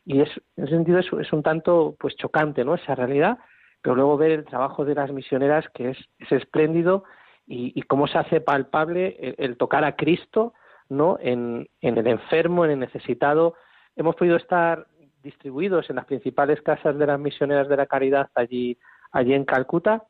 y 0.04 0.20
es, 0.20 0.30
en 0.56 0.64
ese 0.64 0.74
sentido 0.74 0.98
es, 0.98 1.06
es 1.20 1.32
un 1.32 1.42
tanto 1.42 1.96
pues 1.98 2.14
chocante, 2.16 2.64
¿no? 2.64 2.74
Esa 2.74 2.94
realidad, 2.94 3.38
pero 3.84 3.96
luego 3.96 4.16
ver 4.16 4.30
el 4.30 4.44
trabajo 4.44 4.84
de 4.84 4.94
las 4.94 5.12
misioneras 5.12 5.66
que 5.74 5.90
es, 5.90 5.98
es 6.18 6.32
espléndido 6.32 7.04
y, 7.46 7.82
cómo 7.82 8.06
se 8.06 8.16
hace 8.16 8.40
palpable 8.40 9.34
el, 9.38 9.58
tocar 9.58 9.84
a 9.84 9.96
Cristo 9.96 10.54
no 10.88 11.18
en, 11.20 11.68
el 11.82 12.06
enfermo 12.06 12.64
en 12.64 12.70
el 12.70 12.78
necesitado 12.78 13.54
hemos 13.96 14.16
podido 14.16 14.36
estar 14.36 14.86
distribuidos 15.22 15.90
en 15.90 15.96
las 15.96 16.06
principales 16.06 16.62
casas 16.62 16.98
de 16.98 17.06
las 17.06 17.20
misioneras 17.20 17.68
de 17.68 17.76
la 17.76 17.86
caridad 17.86 18.30
allí 18.34 18.78
allí 19.14 19.32
en 19.32 19.44
Calcuta 19.44 20.04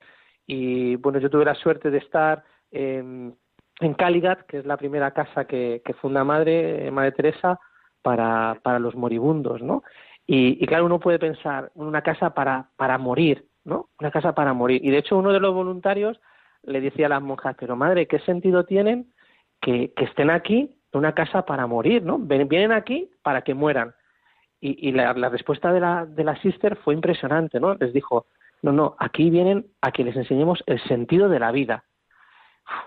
y 0.47 0.97
bueno 0.97 1.21
yo 1.21 1.31
tuve 1.31 1.45
la 1.45 1.55
suerte 1.55 1.91
de 1.91 1.99
estar 1.99 2.43
en, 2.73 3.37
en 3.81 3.95
Caligat 3.95 4.43
que 4.47 4.59
es 4.59 4.67
la 4.67 4.77
primera 4.77 5.13
casa 5.13 5.47
que, 5.47 5.81
que 5.85 5.95
funda 5.95 6.25
Madre 6.25 6.91
Madre 6.91 7.13
Teresa 7.13 7.61
para, 8.03 8.59
para 8.63 8.79
los 8.81 8.97
moribundos 8.97 9.63
no 9.63 9.85
y, 10.27 10.63
y 10.63 10.67
claro 10.67 10.87
uno 10.87 10.99
puede 10.99 11.19
pensar 11.19 11.71
una 11.75 12.03
casa 12.03 12.35
para 12.35 12.71
para 12.77 12.99
morir 12.99 13.47
¿no? 13.65 13.89
Una 13.99 14.11
casa 14.11 14.35
para 14.35 14.53
morir. 14.53 14.85
Y 14.85 14.91
de 14.91 14.99
hecho 14.99 15.17
uno 15.17 15.33
de 15.33 15.41
los 15.41 15.55
voluntarios 15.55 16.21
le 16.63 16.81
decía 16.81 17.07
a 17.07 17.11
las 17.11 17.23
monjas, 17.23 17.57
pero 17.59 17.77
madre, 17.77 18.07
¿qué 18.07 18.19
sentido 18.21 18.65
tienen 18.65 19.13
que, 19.61 19.93
estén 19.97 20.31
aquí 20.31 20.79
una 20.93 21.13
casa 21.13 21.45
para 21.45 21.67
morir, 21.67 22.03
¿no? 22.03 22.19
Vienen 22.19 22.73
aquí 22.73 23.11
para 23.23 23.43
que 23.43 23.55
mueran. 23.55 23.95
Y, 24.61 24.93
la, 24.93 25.13
respuesta 25.29 25.73
de 25.75 25.81
la, 25.81 26.07
de 26.07 26.25
la 26.25 26.41
sister 26.41 26.77
fue 26.77 26.95
impresionante, 26.95 27.61
¿no? 27.61 27.75
Les 27.75 27.93
dijo, 27.93 28.27
no, 28.65 28.73
no, 28.73 28.97
aquí 28.99 29.29
vienen 29.29 29.67
a 29.83 29.93
que 29.93 30.05
les 30.05 30.17
enseñemos 30.17 30.65
el 30.65 30.81
sentido 30.85 31.29
de 31.29 31.39
la 31.39 31.53
vida. 31.53 31.85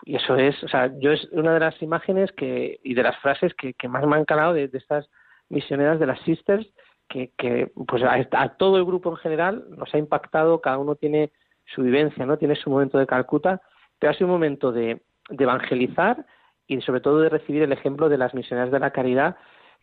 Y 0.05 0.15
eso 0.15 0.35
es, 0.35 0.63
o 0.63 0.67
sea, 0.67 0.91
yo 0.97 1.11
es 1.11 1.25
una 1.33 1.53
de 1.53 1.59
las 1.59 1.79
imágenes 1.83 2.31
que, 2.31 2.79
y 2.83 2.95
de 2.95 3.03
las 3.03 3.15
frases 3.17 3.53
que, 3.53 3.75
más 3.87 4.03
me 4.07 4.15
han 4.15 4.25
calado 4.25 4.53
de, 4.53 4.71
estas 4.73 5.07
misioneras 5.49 5.99
de 5.99 6.07
las 6.07 6.19
sisters 6.21 6.67
que, 7.07 7.71
pues 7.87 8.01
a, 8.01 8.49
todo 8.57 8.77
el 8.77 8.85
grupo 8.85 9.11
en 9.11 9.17
general 9.17 9.65
nos 9.69 9.93
ha 9.93 9.99
impactado, 9.99 10.61
cada 10.61 10.79
uno 10.79 10.95
tiene 10.95 11.31
su 11.75 11.83
vivencia, 11.83 12.25
¿no? 12.25 12.39
Tiene 12.39 12.55
su 12.55 12.71
momento 12.71 12.97
de 12.97 13.05
Calcuta, 13.05 13.61
pero 13.99 14.09
ha 14.09 14.13
sido 14.15 14.25
un 14.25 14.33
momento 14.33 14.71
de, 14.71 15.03
evangelizar 15.29 16.25
y 16.65 16.81
sobre 16.81 17.01
todo 17.01 17.19
de 17.19 17.29
recibir 17.29 17.61
el 17.61 17.71
ejemplo 17.71 18.09
de 18.09 18.17
las 18.17 18.33
misioneras 18.33 18.71
de 18.71 18.79
la 18.79 18.89
caridad 18.89 19.35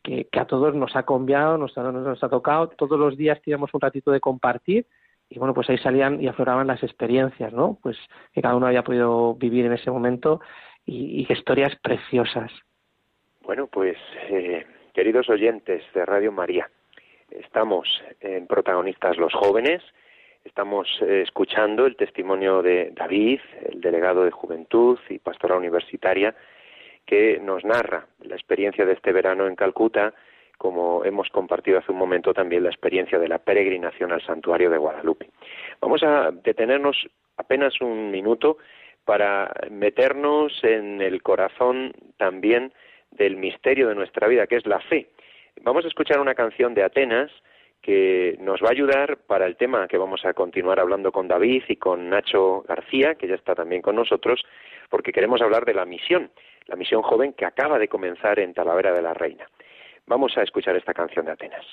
que, 0.03 0.27
a 0.33 0.45
todos 0.47 0.75
nos 0.75 0.97
ha 0.97 1.05
cambiado, 1.05 1.57
nos 1.57 1.79
ha, 1.79 1.85
nos 1.85 2.25
ha 2.25 2.29
tocado, 2.29 2.67
todos 2.71 2.99
los 2.99 3.17
días 3.17 3.41
teníamos 3.43 3.73
un 3.73 3.81
ratito 3.81 4.11
de 4.11 4.19
compartir 4.19 4.89
y 5.29 5.39
bueno, 5.39 5.55
pues 5.55 5.69
ahí 5.71 5.79
salían 5.79 6.21
y 6.21 6.29
afloraban 6.29 6.67
las 6.67 6.83
experiencias, 6.83 7.53
¿no? 7.53 7.79
Pues 7.83 7.97
que 8.33 8.43
cada 8.43 8.57
uno 8.57 8.67
había 8.67 8.85
podido 8.85 9.35
vivir 9.35 9.67
en 9.67 9.73
ese 9.73 9.91
momento 9.91 10.41
y, 10.85 11.27
historias 11.33 11.75
preciosas. 11.77 12.53
Bueno, 13.43 13.67
pues 13.67 13.97
eh, 14.29 14.67
queridos 14.93 15.29
oyentes 15.29 15.83
de 15.95 16.05
Radio 16.05 16.33
María, 16.33 16.69
Estamos 17.35 17.89
en 18.21 18.47
protagonistas 18.47 19.17
los 19.17 19.33
jóvenes, 19.33 19.83
estamos 20.45 20.87
eh, 21.03 21.23
escuchando 21.23 21.85
el 21.85 21.97
testimonio 21.97 22.63
de 22.63 22.93
David, 22.95 23.41
el 23.69 23.81
delegado 23.81 24.25
de 24.25 24.31
Juventud 24.31 24.99
y 25.09 25.19
Pastoral 25.19 25.59
Universitaria, 25.59 26.35
que 27.05 27.41
nos 27.41 27.65
narra 27.65 28.07
la 28.21 28.37
experiencia 28.37 28.87
de 28.87 28.93
este 28.93 29.13
verano 29.13 29.49
en 29.49 29.57
Calcuta, 29.57 30.15
como 30.59 31.05
hemos 31.05 31.29
compartido 31.31 31.79
hace 31.79 31.93
un 31.93 31.99
momento 31.99 32.33
también 32.33 32.63
la 32.63 32.71
experiencia 32.71 33.19
de 33.19 33.29
la 33.29 33.39
peregrinación 33.39 34.13
al 34.13 34.23
santuario 34.23 34.71
de 34.71 34.79
Guadalupe. 34.79 35.31
Vamos 35.81 36.03
a 36.03 36.31
detenernos 36.31 37.07
apenas 37.37 37.81
un 37.81 38.11
minuto 38.11 38.59
para 39.05 39.53
meternos 39.71 40.53
en 40.63 41.01
el 41.01 41.23
corazón 41.23 41.93
también 42.17 42.73
del 43.11 43.37
misterio 43.37 43.89
de 43.89 43.95
nuestra 43.95 44.27
vida, 44.29 44.47
que 44.47 44.57
es 44.57 44.67
la 44.67 44.81
fe. 44.81 45.09
Vamos 45.63 45.85
a 45.85 45.89
escuchar 45.89 46.21
una 46.21 46.35
canción 46.35 46.75
de 46.75 46.83
Atenas 46.83 47.31
que 47.85 48.37
nos 48.41 48.63
va 48.63 48.69
a 48.69 48.73
ayudar 48.73 49.19
para 49.27 49.45
el 49.45 49.57
tema 49.57 49.87
que 49.87 49.99
vamos 49.99 50.25
a 50.25 50.33
continuar 50.33 50.81
hablando 50.81 51.13
con 51.13 51.29
David 51.29 51.65
y 51.69 51.77
con 51.77 52.09
Nacho 52.09 52.65
García, 52.67 53.15
que 53.15 53.29
ya 53.29 53.35
está 53.35 53.55
también 53.55 53.83
con 53.83 53.95
nosotros, 53.95 54.43
porque 54.89 55.13
queremos 55.13 55.43
hablar 55.43 55.67
de 55.67 55.75
la 55.75 55.85
misión, 55.85 56.31
la 56.67 56.77
misión 56.77 57.03
joven 57.03 57.35
que 57.35 57.45
acaba 57.45 57.79
de 57.79 57.89
comenzar 57.89 58.39
en 58.39 58.55
Talavera 58.55 58.93
de 58.95 59.03
la 59.03 59.13
Reina. 59.13 59.47
Vamos 60.07 60.37
a 60.37 60.43
escuchar 60.43 60.77
esta 60.77 60.93
canción 60.93 61.25
de 61.25 61.33
Atenas. 61.33 61.65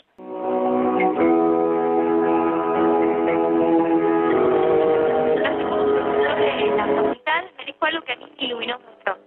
La 7.25 7.41
me 7.57 7.65
dijo 7.65 7.85
algo 7.85 8.01
que 8.03 8.13
a 8.13 8.15
mí 8.15 8.31
iluminó 8.37 8.79
mucho. 8.79 9.17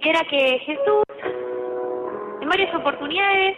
Y 0.00 0.08
era 0.08 0.20
que 0.24 0.58
Jesús, 0.60 1.04
en 2.40 2.48
varias 2.48 2.74
oportunidades, 2.74 3.56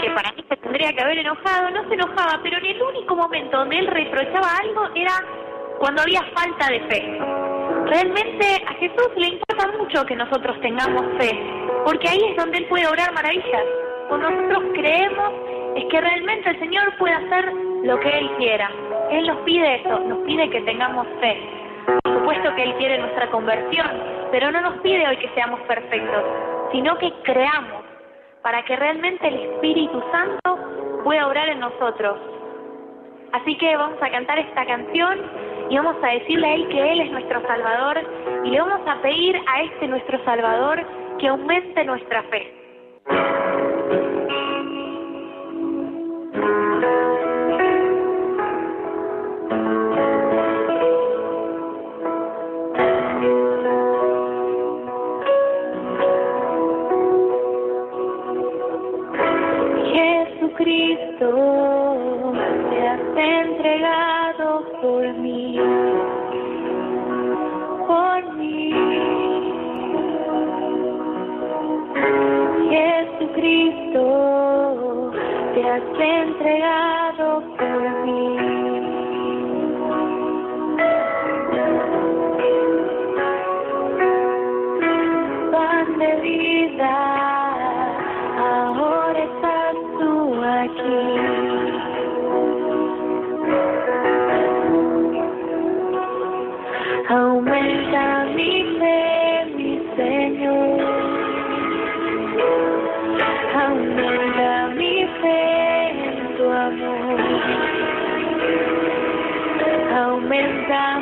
que 0.00 0.10
para 0.10 0.32
mí 0.32 0.44
se 0.48 0.56
tendría 0.56 0.92
que 0.94 1.02
haber 1.02 1.18
enojado, 1.18 1.70
no 1.70 1.86
se 1.88 1.94
enojaba, 1.94 2.40
pero 2.42 2.56
en 2.58 2.66
el 2.66 2.82
único 2.82 3.14
momento 3.14 3.58
donde 3.58 3.78
él 3.78 3.86
reprochaba 3.88 4.56
algo 4.62 4.88
era 4.94 5.12
cuando 5.78 6.00
había 6.00 6.22
falta 6.34 6.68
de 6.70 6.80
fe. 6.88 7.18
Realmente 7.86 8.64
a 8.66 8.74
Jesús 8.74 9.08
le 9.16 9.26
importa 9.28 9.66
mucho 9.76 10.06
que 10.06 10.16
nosotros 10.16 10.58
tengamos 10.62 11.04
fe, 11.18 11.30
porque 11.84 12.08
ahí 12.08 12.20
es 12.30 12.36
donde 12.36 12.58
Él 12.58 12.66
puede 12.66 12.86
orar 12.86 13.12
maravillas. 13.12 13.81
Nosotros 14.18 14.64
creemos 14.74 15.32
es 15.76 15.84
que 15.86 16.00
realmente 16.00 16.50
el 16.50 16.58
Señor 16.58 16.96
puede 16.98 17.14
hacer 17.14 17.52
lo 17.84 17.98
que 18.00 18.18
Él 18.18 18.30
quiera. 18.36 18.70
Él 19.10 19.26
nos 19.26 19.38
pide 19.38 19.76
eso, 19.76 19.98
nos 20.00 20.18
pide 20.20 20.50
que 20.50 20.60
tengamos 20.62 21.06
fe. 21.20 21.36
Por 22.02 22.14
supuesto 22.14 22.54
que 22.54 22.62
Él 22.62 22.74
quiere 22.76 22.98
nuestra 22.98 23.30
conversión, 23.30 23.90
pero 24.30 24.50
no 24.50 24.60
nos 24.60 24.74
pide 24.80 25.08
hoy 25.08 25.16
que 25.16 25.28
seamos 25.34 25.60
perfectos, 25.62 26.24
sino 26.72 26.96
que 26.98 27.12
creamos 27.22 27.82
para 28.42 28.62
que 28.64 28.76
realmente 28.76 29.26
el 29.26 29.34
Espíritu 29.34 30.02
Santo 30.10 30.58
pueda 31.04 31.26
obrar 31.26 31.48
en 31.48 31.60
nosotros. 31.60 32.18
Así 33.32 33.56
que 33.56 33.76
vamos 33.76 33.98
a 34.02 34.10
cantar 34.10 34.38
esta 34.38 34.66
canción 34.66 35.20
y 35.70 35.76
vamos 35.76 35.96
a 36.02 36.08
decirle 36.08 36.46
a 36.46 36.54
Él 36.54 36.68
que 36.68 36.92
Él 36.92 37.00
es 37.00 37.12
nuestro 37.12 37.40
Salvador 37.46 38.00
y 38.44 38.50
le 38.50 38.60
vamos 38.60 38.86
a 38.86 39.00
pedir 39.00 39.40
a 39.46 39.62
este 39.62 39.88
nuestro 39.88 40.22
Salvador 40.24 40.84
que 41.18 41.28
aumente 41.28 41.84
nuestra 41.84 42.22
fe. 42.24 43.51
Aumenta 97.08 98.24
mi 98.34 98.64
fe, 98.78 99.44
mi 99.56 99.80
Señor. 99.96 100.80
Aumenta 103.54 104.68
mi 104.76 105.06
fe 105.20 105.88
en 105.90 106.36
tu 106.36 106.44
amor. 106.44 107.20
Aumenta 109.94 111.01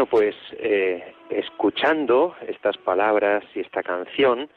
Bueno, 0.00 0.12
pues 0.12 0.34
eh, 0.52 1.12
escuchando 1.28 2.34
estas 2.48 2.78
palabras 2.78 3.44
y 3.54 3.60
esta 3.60 3.82
canción, 3.82 4.48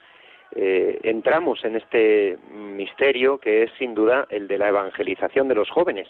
eh, 0.55 1.01
entramos 1.03 1.65
en 1.65 1.75
este 1.75 2.38
misterio 2.50 3.39
que 3.39 3.63
es 3.63 3.71
sin 3.77 3.93
duda 3.93 4.25
el 4.29 4.47
de 4.47 4.57
la 4.57 4.69
evangelización 4.69 5.50
de 5.50 5.55
los 5.55 5.69
jóvenes. 5.69 6.07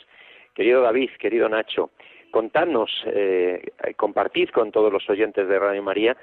Querido 0.54 0.82
David, 0.82 1.10
querido 1.18 1.50
Nacho, 1.50 1.90
contadnos, 2.30 2.92
eh, 3.08 3.72
compartid 3.98 4.50
con 4.50 4.72
todos 4.72 4.94
los 4.94 5.10
oyentes 5.10 5.48
de 5.48 5.58
Radio 5.58 5.82
María, 5.82 6.16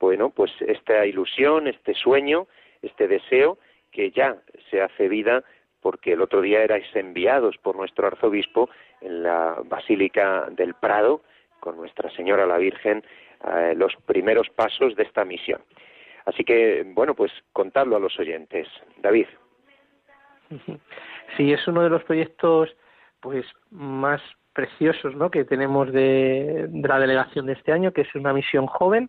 bueno, 0.00 0.30
pues 0.30 0.50
esta 0.60 1.04
ilusión, 1.04 1.68
este 1.68 1.92
sueño, 1.92 2.46
este 2.80 3.08
deseo 3.08 3.58
que 3.92 4.10
ya 4.10 4.38
se 4.70 4.80
hace 4.80 5.08
vida 5.08 5.44
porque 5.82 6.14
el 6.14 6.22
otro 6.22 6.40
día 6.40 6.62
erais 6.62 6.86
enviados 6.96 7.58
por 7.58 7.76
nuestro 7.76 8.06
arzobispo 8.06 8.70
en 9.02 9.22
la 9.22 9.58
Basílica 9.66 10.46
del 10.50 10.72
Prado 10.72 11.20
con 11.64 11.78
Nuestra 11.78 12.10
Señora 12.10 12.44
la 12.44 12.58
Virgen 12.58 13.02
eh, 13.42 13.72
los 13.74 13.96
primeros 14.04 14.50
pasos 14.50 14.94
de 14.96 15.04
esta 15.04 15.24
misión. 15.24 15.62
Así 16.26 16.44
que, 16.44 16.84
bueno, 16.94 17.14
pues 17.14 17.32
contadlo 17.54 17.96
a 17.96 18.00
los 18.00 18.18
oyentes. 18.18 18.68
David. 18.98 19.26
Sí, 21.38 21.52
es 21.52 21.66
uno 21.66 21.82
de 21.82 21.88
los 21.88 22.04
proyectos 22.04 22.76
pues 23.20 23.46
más 23.70 24.20
preciosos 24.52 25.16
¿no? 25.16 25.30
que 25.30 25.44
tenemos 25.44 25.90
de, 25.90 26.66
de 26.68 26.88
la 26.88 27.00
delegación 27.00 27.46
de 27.46 27.54
este 27.54 27.72
año, 27.72 27.92
que 27.92 28.02
es 28.02 28.14
una 28.14 28.34
misión 28.34 28.66
joven, 28.66 29.08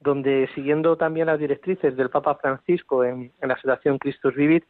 donde 0.00 0.50
siguiendo 0.54 0.96
también 0.96 1.28
las 1.28 1.38
directrices 1.38 1.96
del 1.96 2.10
Papa 2.10 2.34
Francisco 2.34 3.04
en, 3.04 3.32
la 3.40 3.54
Asociación 3.54 3.98
Christus 3.98 4.34
Vivit, 4.34 4.64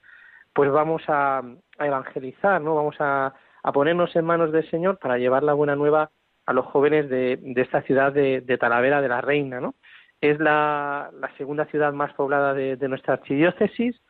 pues 0.53 0.70
vamos 0.70 1.03
a, 1.09 1.42
evangelizar, 1.81 2.61
¿no? 2.61 2.75
Vamos 2.77 2.96
a, 3.01 3.35
ponernos 3.72 4.14
en 4.14 4.27
manos 4.27 4.53
del 4.53 4.70
Señor 4.70 4.99
para 4.99 5.16
llevar 5.16 5.42
la 5.42 5.55
buena 5.55 5.75
nueva 5.75 6.11
a 6.46 6.52
los 6.52 6.66
jóvenes 6.66 7.09
de, 7.09 7.38
de 7.40 7.62
esta 7.62 7.83
ciudad 7.83 8.12
de, 8.12 8.59
Talavera 8.59 9.00
de 9.00 9.09
la 9.09 9.20
Reina, 9.20 9.61
¿no? 9.61 9.74
Es 10.20 10.38
la, 10.38 11.11
segunda 11.37 11.66
ciudad 11.66 11.92
más 11.92 12.12
poblada 12.14 12.54
de, 12.54 12.88
nuestra 12.88 13.14
archidiócesis 13.14 14.00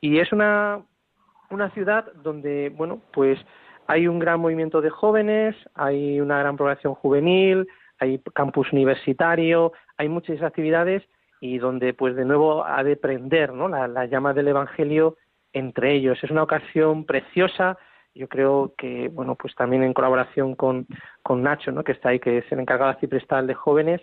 y 0.00 0.18
es 0.18 0.32
una, 0.32 0.82
una 1.50 1.70
ciudad 1.70 2.12
donde, 2.22 2.72
bueno, 2.74 3.00
pues 3.12 3.38
hay 3.86 4.06
un 4.06 4.18
gran 4.18 4.40
movimiento 4.40 4.80
de 4.80 4.90
jóvenes, 4.90 5.56
hay 5.74 6.20
una 6.20 6.38
gran 6.38 6.56
población 6.56 6.94
juvenil, 6.94 7.66
hay 7.98 8.20
campus 8.34 8.72
universitario, 8.72 9.72
hay 9.96 10.08
muchas 10.08 10.42
actividades 10.42 11.02
y 11.40 11.58
donde 11.58 11.94
pues 11.94 12.16
de 12.16 12.24
nuevo 12.24 12.64
ha 12.64 12.82
de 12.84 12.96
prender 12.96 13.52
¿no? 13.52 13.68
la 13.68 14.06
llama 14.06 14.32
del 14.34 14.48
Evangelio 14.48 15.16
entre 15.52 15.94
ellos. 15.94 16.18
Es 16.22 16.30
una 16.30 16.42
ocasión 16.42 17.04
preciosa, 17.04 17.78
yo 18.14 18.28
creo 18.28 18.74
que, 18.76 19.08
bueno, 19.08 19.34
pues 19.34 19.54
también 19.54 19.82
en 19.82 19.94
colaboración 19.94 20.54
con, 20.54 20.86
con 21.22 21.42
Nacho, 21.42 21.72
¿no? 21.72 21.84
que 21.84 21.92
está 21.92 22.10
ahí, 22.10 22.18
que 22.18 22.38
es 22.38 22.52
el 22.52 22.60
encargado 22.60 22.98
ciprestal 23.00 23.46
de 23.46 23.54
jóvenes, 23.54 24.00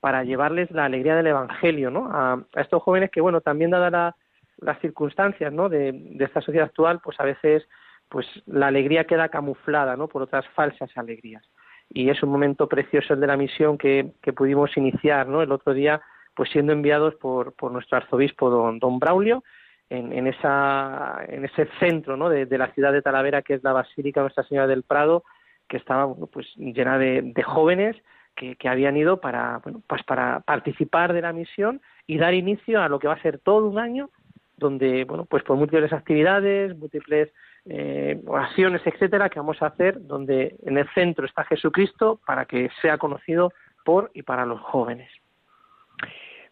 para 0.00 0.24
llevarles 0.24 0.70
la 0.70 0.84
alegría 0.84 1.16
del 1.16 1.26
Evangelio, 1.26 1.90
¿no? 1.90 2.08
A, 2.10 2.34
a 2.54 2.60
estos 2.60 2.82
jóvenes 2.82 3.10
que, 3.10 3.20
bueno, 3.20 3.40
también 3.40 3.70
dada 3.70 3.90
la, 3.90 4.16
las 4.58 4.78
circunstancias, 4.80 5.52
¿no? 5.52 5.68
De, 5.68 5.92
de, 5.92 6.24
esta 6.24 6.40
sociedad 6.40 6.66
actual, 6.66 7.00
pues 7.02 7.18
a 7.20 7.24
veces, 7.24 7.68
pues 8.08 8.26
la 8.46 8.68
alegría 8.68 9.04
queda 9.04 9.28
camuflada, 9.28 9.96
¿no? 9.96 10.08
Por 10.08 10.22
otras 10.22 10.46
falsas 10.54 10.90
alegrías. 10.96 11.42
Y 11.90 12.10
es 12.10 12.22
un 12.22 12.30
momento 12.30 12.68
precioso 12.68 13.14
el 13.14 13.20
de 13.20 13.26
la 13.26 13.36
misión 13.36 13.78
que, 13.78 14.12
que 14.22 14.32
pudimos 14.32 14.76
iniciar, 14.76 15.26
¿no? 15.26 15.42
El 15.42 15.52
otro 15.52 15.72
día, 15.74 16.00
pues 16.34 16.50
siendo 16.50 16.72
enviados 16.72 17.14
por, 17.16 17.54
por 17.54 17.72
nuestro 17.72 17.96
arzobispo, 17.96 18.50
don, 18.50 18.78
don 18.78 18.98
Braulio, 18.98 19.42
en, 19.90 20.12
en, 20.12 20.26
esa, 20.26 21.20
en 21.28 21.44
ese 21.44 21.68
centro 21.78 22.16
¿no? 22.16 22.28
de, 22.28 22.46
la 22.58 22.72
ciudad 22.72 22.92
de 22.92 23.02
Talavera, 23.02 23.42
que 23.42 23.54
es 23.54 23.64
la 23.64 23.72
Basílica 23.72 24.20
Nuestra 24.20 24.44
Señora 24.44 24.66
del 24.66 24.82
Prado, 24.82 25.24
que 25.68 25.76
estaba 25.76 26.14
pues, 26.32 26.46
llena 26.56 26.98
de, 26.98 27.42
jóvenes 27.44 27.96
que, 28.34 28.56
que, 28.56 28.68
habían 28.68 28.96
ido 28.96 29.20
para, 29.20 29.58
bueno, 29.58 29.82
pues 29.86 30.02
para 30.04 30.40
participar 30.40 31.12
de 31.12 31.22
la 31.22 31.32
misión 31.32 31.80
y 32.06 32.18
dar 32.18 32.34
inicio 32.34 32.80
a 32.82 32.88
lo 32.88 32.98
que 32.98 33.08
va 33.08 33.14
a 33.14 33.22
ser 33.22 33.38
todo 33.38 33.66
un 33.66 33.78
año, 33.78 34.10
donde, 34.56 35.04
bueno, 35.04 35.24
pues 35.24 35.42
por 35.44 35.56
múltiples 35.56 35.92
actividades, 35.92 36.76
múltiples 36.76 37.32
eh, 37.64 38.20
oraciones, 38.26 38.82
etcétera, 38.84 39.28
que 39.28 39.38
vamos 39.38 39.60
a 39.62 39.66
hacer, 39.66 40.06
donde 40.06 40.56
en 40.64 40.78
el 40.78 40.88
centro 40.94 41.26
está 41.26 41.44
Jesucristo 41.44 42.20
para 42.26 42.44
que 42.44 42.70
sea 42.82 42.98
conocido 42.98 43.52
por 43.84 44.10
y 44.14 44.22
para 44.22 44.46
los 44.46 44.60
jóvenes. 44.60 45.10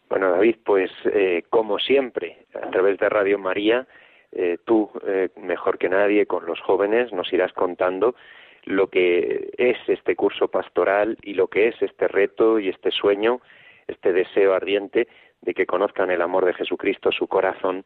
Bueno, 0.09 0.31
David, 0.31 0.57
pues 0.63 0.91
eh, 1.05 1.43
como 1.49 1.79
siempre, 1.79 2.45
a 2.53 2.69
través 2.69 2.97
de 2.97 3.09
Radio 3.09 3.37
María, 3.37 3.85
eh, 4.31 4.57
tú, 4.65 4.89
eh, 5.05 5.29
mejor 5.37 5.77
que 5.77 5.89
nadie, 5.89 6.25
con 6.25 6.45
los 6.45 6.59
jóvenes, 6.61 7.11
nos 7.11 7.31
irás 7.33 7.51
contando 7.53 8.15
lo 8.63 8.87
que 8.87 9.51
es 9.57 9.77
este 9.87 10.15
curso 10.15 10.49
pastoral 10.49 11.17
y 11.21 11.33
lo 11.33 11.47
que 11.47 11.69
es 11.69 11.81
este 11.81 12.07
reto 12.07 12.59
y 12.59 12.69
este 12.69 12.91
sueño, 12.91 13.41
este 13.87 14.11
deseo 14.11 14.53
ardiente 14.53 15.07
de 15.41 15.53
que 15.53 15.65
conozcan 15.65 16.11
el 16.11 16.21
amor 16.21 16.45
de 16.45 16.53
Jesucristo, 16.53 17.11
su 17.11 17.27
corazón, 17.27 17.85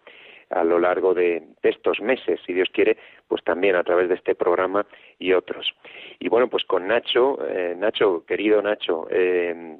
a 0.49 0.63
lo 0.63 0.79
largo 0.79 1.13
de, 1.13 1.43
estos 1.63 2.01
meses, 2.01 2.39
si 2.45 2.53
Dios 2.53 2.69
quiere, 2.73 2.97
pues 3.27 3.43
también 3.43 3.75
a 3.75 3.83
través 3.83 4.09
de 4.09 4.15
este 4.15 4.35
programa 4.35 4.85
y 5.17 5.33
otros. 5.33 5.73
Y 6.19 6.27
bueno, 6.27 6.49
pues 6.49 6.65
con 6.65 6.87
Nacho, 6.87 7.39
eh, 7.47 7.75
Nacho, 7.77 8.25
querido 8.25 8.61
Nacho, 8.61 9.07
eh, 9.09 9.77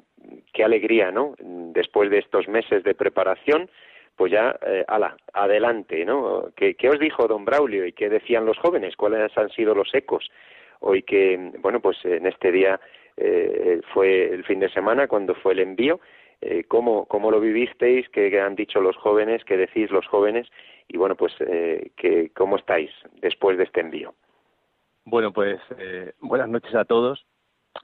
qué 0.52 0.64
alegría, 0.64 1.10
¿no? 1.10 1.34
Después 1.72 2.10
de 2.10 2.18
estos 2.18 2.48
meses 2.48 2.84
de 2.84 2.94
preparación, 2.94 3.70
pues 4.16 4.32
ya, 4.32 4.56
eh, 4.66 4.84
ala, 4.88 5.16
adelante, 5.32 6.04
¿no? 6.04 6.50
¿Qué, 6.54 6.74
¿Qué, 6.74 6.90
os 6.90 6.98
dijo 6.98 7.26
don 7.26 7.44
Braulio 7.44 7.86
y 7.86 7.92
qué 7.92 8.08
decían 8.08 8.44
los 8.44 8.58
jóvenes? 8.58 8.96
¿Cuáles 8.96 9.36
han 9.36 9.50
sido 9.50 9.74
los 9.74 9.94
ecos? 9.94 10.30
Hoy 10.80 11.02
que, 11.02 11.52
bueno, 11.60 11.80
pues 11.80 11.96
en 12.04 12.26
este 12.26 12.50
día 12.50 12.80
eh, 13.16 13.80
fue 13.92 14.32
el 14.32 14.44
fin 14.44 14.60
de 14.60 14.70
semana 14.70 15.06
cuando 15.06 15.34
fue 15.34 15.52
el 15.52 15.60
envío 15.60 16.00
eh, 16.40 16.64
cómo, 16.66 17.04
cómo 17.06 17.30
lo 17.30 17.40
vivisteis, 17.40 18.08
qué 18.08 18.40
han 18.40 18.56
dicho 18.56 18.80
los 18.80 18.96
jóvenes, 18.96 19.44
qué 19.44 19.56
decís 19.56 19.90
los 19.90 20.06
jóvenes 20.06 20.48
y 20.88 20.96
bueno, 20.96 21.14
pues 21.14 21.32
eh, 21.40 21.92
que, 21.96 22.30
cómo 22.30 22.56
estáis 22.56 22.90
después 23.20 23.58
de 23.58 23.64
este 23.64 23.80
envío. 23.80 24.14
Bueno, 25.04 25.32
pues 25.32 25.60
buenas 26.20 26.48
noches 26.48 26.74
a 26.74 26.84
todos 26.84 27.24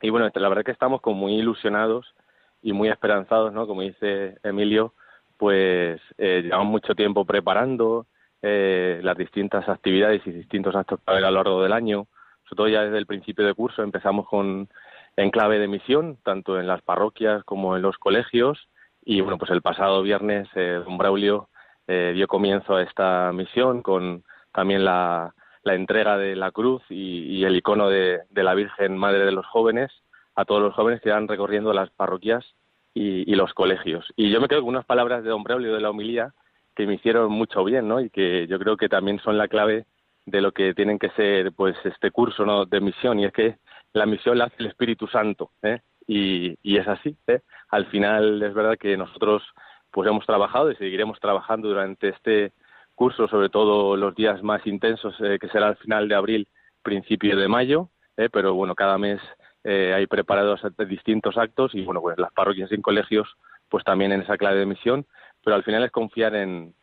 y 0.01 0.11
bueno, 0.11 0.29
la 0.33 0.49
verdad 0.49 0.65
que 0.65 0.73
estamos 0.73 1.01
como 1.01 1.17
muy 1.17 1.35
ilusionados 1.35 2.15
y 2.63 2.73
muy 2.73 2.89
esperanzados, 2.89 3.53
¿no? 3.53 3.67
Como 3.67 3.83
dice 3.83 4.39
Emilio, 4.43 4.95
pues 5.37 6.01
eh, 6.19 6.43
llevamos 6.43 6.69
mucho 6.69 6.95
tiempo 6.95 7.25
preparando 7.25 8.07
eh, 8.43 9.01
las 9.03 9.17
distintas 9.17 9.69
actividades 9.69 10.27
y 10.27 10.31
distintos 10.31 10.75
actos 10.77 11.01
para 11.01 11.17
ver 11.17 11.25
a 11.25 11.31
lo 11.31 11.37
largo 11.37 11.63
del 11.63 11.73
año. 11.73 12.07
Sobre 12.45 12.57
todo 12.57 12.69
ya 12.69 12.83
desde 12.85 12.99
el 12.99 13.07
principio 13.07 13.47
de 13.47 13.55
curso 13.55 13.83
empezamos 13.83 14.27
con 14.29 14.69
en 15.17 15.31
clave 15.31 15.59
de 15.59 15.67
misión, 15.67 16.17
tanto 16.23 16.61
en 16.61 16.69
las 16.69 16.81
parroquias 16.83 17.43
como 17.45 17.77
en 17.77 17.83
los 17.83 17.99
colegios. 17.99 18.69
Y 19.05 19.21
bueno, 19.21 19.39
pues 19.39 19.51
el 19.51 19.63
pasado 19.63 20.03
viernes 20.03 20.49
eh, 20.55 20.81
don 20.85 20.97
Braulio 20.97 21.49
eh, 21.89 22.13
dio 22.15 22.29
comienzo 22.29 22.77
a 22.77 22.83
esta 22.83 23.33
misión 23.33 23.83
con 23.83 24.23
también 24.53 24.85
la, 24.85 25.35
la 25.65 25.75
entrega 25.75 26.17
de 26.17 26.37
la 26.37 26.53
cruz 26.53 26.83
y, 26.89 27.39
y 27.39 27.45
el 27.45 27.57
icono 27.57 27.89
de, 27.89 28.23
la 28.31 28.55
Virgen 28.55 28.97
Madre 28.97 29.25
de 29.25 29.33
los 29.33 29.47
Jóvenes 29.47 29.91
a 30.39 30.45
todos 30.45 30.63
los 30.63 30.73
jóvenes 30.73 31.01
que 31.01 31.11
van 31.11 31.27
recorriendo 31.27 31.73
las 31.73 31.91
parroquias 31.91 32.45
y, 32.95 33.35
los 33.35 33.53
colegios. 33.55 34.07
Y 34.17 34.31
yo 34.31 34.41
me 34.41 34.47
quedo 34.47 34.61
con 34.61 34.71
unas 34.71 34.85
palabras 34.85 35.25
de 35.25 35.31
don 35.31 35.43
Braulio 35.43 35.75
de 35.75 35.81
la 35.81 35.91
homilía 35.91 36.33
que 36.77 36.87
me 36.87 36.95
hicieron 36.95 37.33
mucho 37.33 37.65
bien, 37.65 37.89
¿no? 37.89 38.01
Y 38.01 38.09
que 38.09 38.47
yo 38.47 38.59
creo 38.59 38.77
que 38.77 38.89
también 38.89 39.19
son 39.19 39.37
la 39.37 39.49
clave 39.49 39.87
de 40.27 40.41
lo 40.41 40.53
que 40.53 40.75
tienen 40.75 41.01
que 41.01 41.11
ser 41.11 41.53
pues 41.53 41.77
este 41.85 42.13
curso 42.13 42.45
¿no? 42.45 42.67
de 42.67 42.81
misión 42.81 43.19
y 43.19 43.25
es 43.25 43.33
que 43.33 43.57
la 43.93 44.07
misión 44.07 44.39
la 44.39 44.45
hace 44.45 44.57
el 44.59 44.67
Espíritu 44.67 45.09
Santo 45.09 45.51
¿eh? 45.63 45.81
y, 46.07 46.57
y, 46.63 46.77
es 46.77 46.87
así 46.87 47.17
¿eh? 47.27 47.41
al 47.71 47.87
final 47.87 48.43
es 48.43 48.53
verdad 48.53 48.77
que 48.79 48.97
nosotros 48.97 49.43
pues 49.91 50.07
hemos 50.07 50.27
trabajado 50.27 50.71
y 50.71 50.77
seguiremos 50.77 51.19
trabajando 51.19 51.69
durante 51.69 52.11
este 52.11 52.53
curso 52.95 53.27
sobre 53.27 53.49
todo 53.49 53.97
los 53.97 54.15
días 54.15 54.43
más 54.43 54.67
intensos 54.67 55.15
eh, 55.21 55.39
que 55.41 55.49
será 55.49 55.69
al 55.69 55.77
final 55.77 56.09
de 56.09 56.15
abril 56.15 56.49
principio 56.83 57.35
de 57.35 57.49
mayo 57.49 57.89
¿eh? 58.19 58.29
pero 58.31 58.53
bueno 58.53 58.75
cada 58.75 58.99
mes 58.99 59.21
eh, 59.65 59.93
hay 59.95 60.07
preparados 60.07 60.61
distintos 60.89 61.37
actos 61.37 61.75
y 61.75 61.83
bueno 61.83 62.01
pues 62.01 62.19
las 62.19 62.33
parroquias 62.33 62.71
y 62.73 62.81
colegios 62.81 63.29
pues 63.69 63.85
también 63.85 64.13
en 64.13 64.23
esa 64.23 64.37
clave 64.37 64.59
de 64.59 64.67
misión 64.67 65.07
pero 65.45 65.57
al 65.57 65.65
final 65.65 65.85
es 65.85 65.91
confiar 65.91 66.35
en, 66.35 66.75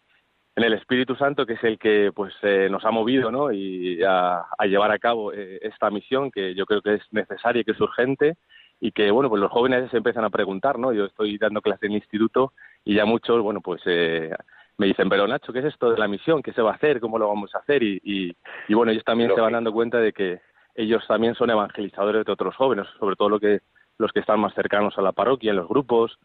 en 0.55 0.63
el 0.63 0.73
Espíritu 0.73 1.15
Santo, 1.15 1.45
que 1.45 1.53
es 1.53 1.63
el 1.63 1.77
que 1.77 2.11
pues 2.15 2.33
eh, 2.41 2.69
nos 2.71 2.85
ha 2.85 2.91
movido 2.91 3.29
¿no? 3.29 3.51
y 3.51 4.01
a, 4.03 4.45
llevar 4.65 4.91
a 4.91 4.99
cabo 4.99 5.33
eh, 5.33 5.59
esta 5.61 5.89
misión 5.89 6.31
que 6.31 6.55
yo 6.55 6.65
creo 6.65 6.81
que 6.81 6.95
es 6.95 7.03
necesaria 7.11 7.63
que 7.63 7.71
es 7.71 7.81
urgente 7.81 8.37
y 8.79 8.91
que 8.91 9.11
bueno 9.11 9.29
pues 9.29 9.41
los 9.41 9.51
jóvenes 9.51 9.89
se 9.91 9.97
empiezan 9.97 10.23
a 10.23 10.29
preguntar 10.29 10.79
no 10.79 10.93
yo 10.93 11.05
estoy 11.05 11.37
dando 11.37 11.61
clase 11.61 11.85
en 11.85 11.93
el 11.93 11.97
instituto 11.97 12.53
y 12.83 12.95
ya 12.95 13.05
muchos 13.05 13.41
bueno 13.41 13.61
pues 13.61 13.81
eh, 13.85 14.31
me 14.77 14.87
dicen 14.87 15.09
pero 15.09 15.27
Nacho 15.27 15.53
qué 15.53 15.59
es 15.59 15.65
esto 15.65 15.91
de 15.91 15.97
la 15.97 16.07
misión 16.07 16.41
qué 16.41 16.53
se 16.53 16.61
va 16.61 16.71
a 16.71 16.75
hacer 16.75 16.99
cómo 16.99 17.17
lo 17.17 17.27
vamos 17.27 17.53
a 17.55 17.59
hacer 17.59 17.83
y, 17.83 18.01
y, 18.03 18.73
bueno 18.73 18.91
ellos 18.91 19.05
también 19.05 19.33
se 19.33 19.41
van 19.41 19.53
dando 19.53 19.71
cuenta 19.71 19.99
de 19.99 20.11
que 20.11 20.41
ellos 20.75 21.03
también 21.07 21.35
son 21.35 21.49
evangelizadores 21.49 22.25
de 22.25 22.31
otros 22.31 22.55
jóvenes 22.55 22.87
sobre 22.99 23.15
todo 23.15 23.29
lo 23.29 23.39
que 23.39 23.61
los 23.97 24.11
que 24.11 24.19
están 24.19 24.41
más 24.41 24.53
cercanos 24.53 24.97
a 24.97 25.01
la 25.01 25.13
parroquia 25.13 25.51
en 25.51 25.57
los 25.57 25.69
grupos 25.69 26.17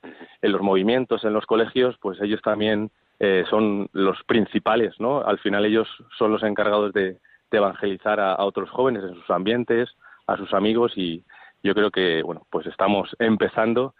en 0.42 0.52
los 0.52 0.60
movimientos 0.60 1.24
en 1.24 1.32
los 1.32 1.46
colegios 1.46 1.96
pues 2.00 2.20
ellos 2.20 2.40
también 2.42 2.90
eh, 3.22 3.44
son 3.50 3.86
los 3.92 4.16
principales, 4.24 4.98
¿no? 4.98 5.20
Al 5.20 5.38
final 5.40 5.66
ellos 5.66 5.86
son 6.16 6.32
los 6.32 6.42
encargados 6.42 6.94
de, 6.94 7.18
evangelizar 7.52 8.18
a, 8.20 8.42
otros 8.44 8.70
jóvenes 8.70 9.02
en 9.02 9.14
sus 9.14 9.28
ambientes, 9.28 9.90
a 10.26 10.36
sus 10.36 10.54
amigos 10.54 10.92
y 10.96 11.24
yo 11.62 11.74
creo 11.74 11.90
que, 11.90 12.22
bueno, 12.22 12.46
pues 12.48 12.66
estamos 12.66 13.14
empezando 13.18 13.94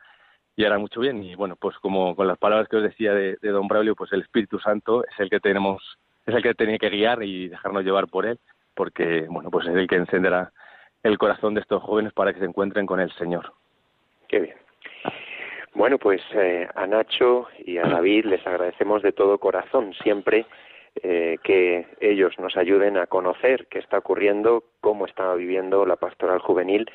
y 0.56 0.64
hará 0.64 0.78
mucho 0.78 1.00
bien. 1.00 1.22
Y 1.22 1.34
bueno, 1.34 1.56
pues 1.56 1.76
como 1.78 2.16
con 2.16 2.28
las 2.28 2.38
palabras 2.38 2.68
que 2.68 2.76
os 2.76 2.82
decía 2.82 3.12
de, 3.12 3.36
Don 3.42 3.68
Braulio, 3.68 3.94
pues 3.94 4.12
el 4.12 4.22
Espíritu 4.22 4.58
Santo 4.58 5.04
es 5.04 5.18
el 5.18 5.28
que 5.28 5.40
tenemos, 5.40 5.82
es 6.24 6.34
el 6.34 6.42
que 6.42 6.54
tiene 6.54 6.78
que 6.78 6.88
guiar 6.88 7.22
y 7.22 7.48
dejarnos 7.48 7.84
llevar 7.84 8.06
por 8.06 8.24
él, 8.24 8.38
porque, 8.74 9.26
bueno, 9.28 9.50
pues 9.50 9.66
es 9.66 9.74
el 9.74 9.86
que 9.86 9.96
encenderá 9.96 10.52
el 11.02 11.18
corazón 11.18 11.54
de 11.54 11.60
estos 11.60 11.82
jóvenes 11.82 12.12
para 12.12 12.32
que 12.32 12.40
se 12.40 12.44
encuentren 12.44 12.86
con 12.86 13.00
el 13.00 13.10
Señor. 13.12 13.52
Qué 14.28 14.40
bien. 14.40 14.56
Bueno, 15.74 15.98
pues 15.98 16.20
eh, 16.34 16.68
a 16.74 16.86
Nacho 16.86 17.48
y 17.58 17.78
a 17.78 17.82
David 17.82 18.24
les 18.26 18.44
agradecemos 18.46 19.02
de 19.02 19.12
todo 19.12 19.38
corazón 19.38 19.94
siempre 20.02 20.46
eh, 21.02 21.38
que 21.44 21.86
ellos 22.00 22.36
nos 22.38 22.56
ayuden 22.56 22.96
a 22.96 23.06
conocer 23.06 23.66
qué 23.68 23.78
está 23.78 23.98
ocurriendo, 23.98 24.64
cómo 24.80 25.06
está 25.06 25.32
viviendo 25.34 25.86
la 25.86 25.96
pastoral 25.96 26.40
juvenil 26.40 26.90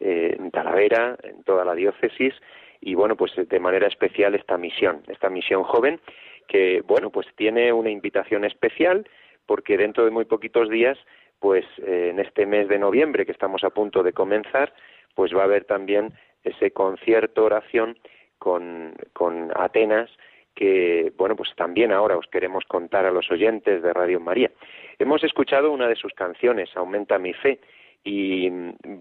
eh, 0.00 0.36
en 0.38 0.50
Talavera, 0.50 1.16
en 1.22 1.44
toda 1.44 1.64
la 1.64 1.74
diócesis 1.74 2.34
y 2.80 2.94
bueno, 2.94 3.16
pues 3.16 3.32
de 3.36 3.60
manera 3.60 3.86
especial 3.86 4.34
esta 4.34 4.56
misión, 4.56 5.02
esta 5.08 5.28
misión 5.28 5.62
joven 5.62 6.00
que 6.48 6.82
bueno, 6.86 7.10
pues 7.10 7.26
tiene 7.36 7.72
una 7.72 7.90
invitación 7.90 8.44
especial 8.44 9.06
porque 9.46 9.76
dentro 9.76 10.04
de 10.04 10.10
muy 10.10 10.24
poquitos 10.24 10.68
días, 10.68 10.98
pues 11.38 11.64
en 11.78 12.18
este 12.20 12.46
mes 12.46 12.68
de 12.68 12.78
noviembre 12.78 13.26
que 13.26 13.32
estamos 13.32 13.64
a 13.64 13.70
punto 13.70 14.02
de 14.02 14.12
comenzar, 14.12 14.72
pues 15.14 15.34
va 15.34 15.42
a 15.42 15.44
haber 15.44 15.64
también 15.64 16.12
ese 16.42 16.72
concierto 16.72 17.44
oración 17.44 17.98
con, 18.38 18.94
con 19.12 19.50
Atenas 19.54 20.10
que, 20.54 21.12
bueno, 21.16 21.34
pues 21.34 21.50
también 21.56 21.92
ahora 21.92 22.16
os 22.16 22.26
queremos 22.28 22.64
contar 22.64 23.06
a 23.06 23.10
los 23.10 23.30
oyentes 23.30 23.82
de 23.82 23.92
Radio 23.92 24.20
María. 24.20 24.50
Hemos 24.98 25.24
escuchado 25.24 25.72
una 25.72 25.88
de 25.88 25.96
sus 25.96 26.12
canciones, 26.12 26.70
Aumenta 26.76 27.18
mi 27.18 27.32
fe, 27.34 27.58
y 28.04 28.50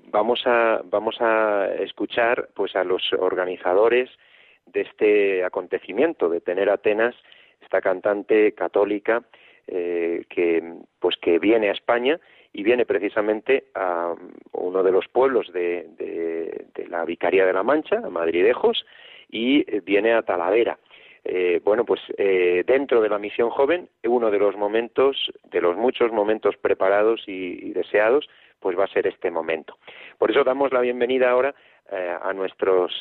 vamos 0.10 0.41
a, 0.45 0.82
vamos 0.86 1.17
a 1.19 1.67
escuchar 1.79 2.49
pues 2.56 2.75
a 2.75 2.84
los 2.84 3.13
organizadores 3.13 4.10
de 4.65 4.82
este 4.82 5.43
acontecimiento, 5.43 6.29
de 6.29 6.41
tener 6.41 6.69
Atenas, 6.69 7.15
esta 7.62 7.82
cantante 7.82 8.53
católica 8.53 9.23
eh, 9.67 10.26
que, 10.30 10.63
pues 10.99 11.15
que 11.17 11.39
viene 11.39 11.69
a 11.69 11.73
España 11.73 12.19
y 12.52 12.63
viene 12.63 12.86
precisamente 12.86 13.65
a 13.73 14.13
uno 14.52 14.84
de 14.84 14.91
los 14.91 15.08
pueblos 15.08 15.52
de, 15.52 15.88
de, 15.97 16.88
la 16.88 17.06
Vicaría 17.06 17.45
de 17.45 17.54
la 17.54 17.63
Mancha, 17.63 17.97
a 17.97 18.10
Madridejos, 18.10 18.86
y 19.30 19.63
viene 19.82 20.13
a 20.13 20.21
Talavera. 20.21 20.78
Eh, 21.26 21.62
bueno, 21.63 21.86
pues 21.86 22.02
eh, 22.17 22.63
dentro 22.67 23.02
de 23.02 23.10
la 23.10 23.17
misión 23.17 23.49
joven, 23.49 23.88
uno 24.04 24.30
de 24.30 24.39
los 24.39 24.58
momentos, 24.58 25.32
de 25.45 25.62
los 25.62 25.78
muchos 25.78 26.12
momentos 26.12 26.58
preparados 26.58 27.23
y, 27.28 27.71
deseados, 27.71 28.30
pues 28.60 28.78
va 28.78 28.86
a 28.86 28.93
ser 28.93 29.08
este 29.08 29.32
momento. 29.32 29.78
Por 30.17 30.32
eso 30.32 30.43
damos 30.43 30.73
la 30.73 30.82
bienvenida 30.82 31.30
ahora 31.30 31.56
eh, 31.91 32.15
a 32.21 32.34
nuestros 32.34 32.93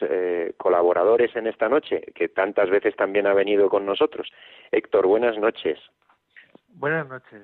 colaboradores 0.57 1.35
en 1.37 1.47
esta 1.47 1.69
noche, 1.69 2.03
que 2.15 2.29
tantas 2.29 2.71
veces 2.71 2.95
también 2.97 3.27
ha 3.27 3.35
venido 3.35 3.69
con 3.69 3.87
nosotros. 3.87 4.33
Héctor, 4.71 5.07
buenas 5.07 5.39
noches. 5.39 5.79
Buenas 6.73 7.09
noches. 7.09 7.43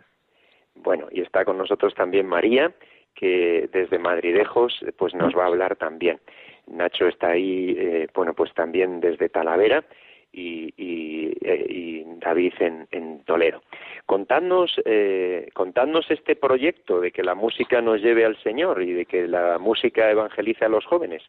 Bueno, 0.75 1.09
y 1.11 1.21
está 1.21 1.45
con 1.45 1.59
nosotros 1.59 1.95
también 1.95 2.27
María, 2.27 2.73
que 3.15 3.69
desde 3.73 3.99
Madridejos 3.99 4.85
pues 4.97 5.15
nos 5.15 5.37
va 5.37 5.45
a 5.45 5.49
hablar 5.49 5.77
también. 5.77 6.21
Nacho 6.67 7.09
está 7.09 7.31
ahí, 7.31 7.75
eh, 7.77 8.09
bueno, 8.15 8.35
pues 8.35 8.53
también 8.55 9.01
desde 9.01 9.29
Talavera 9.29 9.85
y, 10.33 10.73
y, 10.77 11.33
eh, 11.41 12.05
David 12.21 12.53
en, 12.61 13.25
Toledo. 13.25 13.63
Contadnos, 14.07 14.81
eh, 14.85 15.49
contadnos 15.55 16.11
este 16.11 16.37
proyecto 16.37 17.01
de 17.01 17.11
que 17.11 17.23
la 17.23 17.35
música 17.35 17.81
nos 17.81 18.01
lleve 18.01 18.25
al 18.25 18.41
Señor 18.43 18.83
y 18.83 18.93
de 18.93 19.07
que 19.07 19.27
la 19.27 19.59
música 19.59 20.11
evangelice 20.11 20.65
a 20.65 20.69
los 20.69 20.85
jóvenes. 20.87 21.23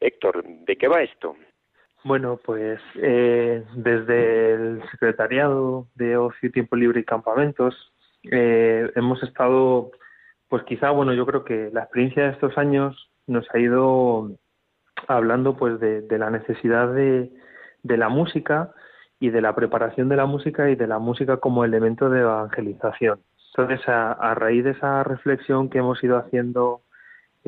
Héctor, 0.00 0.44
¿de 0.44 0.76
qué 0.76 0.88
va 0.88 1.02
esto? 1.02 1.36
Bueno, 2.02 2.40
pues 2.42 2.80
eh, 2.96 3.62
desde 3.74 4.54
el 4.54 4.82
Secretariado 4.90 5.86
de 5.94 6.16
Ocio 6.16 6.50
Tiempo 6.50 6.74
Libre 6.74 7.00
y 7.00 7.04
Campamentos 7.04 7.92
eh, 8.30 8.90
hemos 8.96 9.22
estado, 9.22 9.90
pues 10.48 10.62
quizá, 10.64 10.90
bueno, 10.90 11.12
yo 11.12 11.26
creo 11.26 11.44
que 11.44 11.70
la 11.72 11.82
experiencia 11.82 12.24
de 12.24 12.30
estos 12.30 12.56
años 12.56 13.10
nos 13.26 13.46
ha 13.54 13.58
ido 13.58 14.30
hablando 15.08 15.56
pues 15.56 15.78
de, 15.78 16.18
la 16.18 16.30
necesidad 16.30 16.92
de, 16.92 17.30
la 17.82 18.08
música 18.08 18.72
y 19.18 19.28
de 19.28 19.42
la 19.42 19.54
preparación 19.54 20.08
de 20.08 20.16
la 20.16 20.26
música 20.26 20.70
y 20.70 20.76
de 20.76 20.86
la 20.86 20.98
música 20.98 21.36
como 21.36 21.64
elemento 21.64 22.08
de 22.08 22.20
evangelización. 22.20 23.20
Entonces, 23.54 23.86
a, 23.88 24.34
raíz 24.34 24.64
de 24.64 24.70
esa 24.70 25.04
reflexión 25.04 25.68
que 25.68 25.78
hemos 25.78 26.02
ido 26.02 26.16
haciendo, 26.16 26.80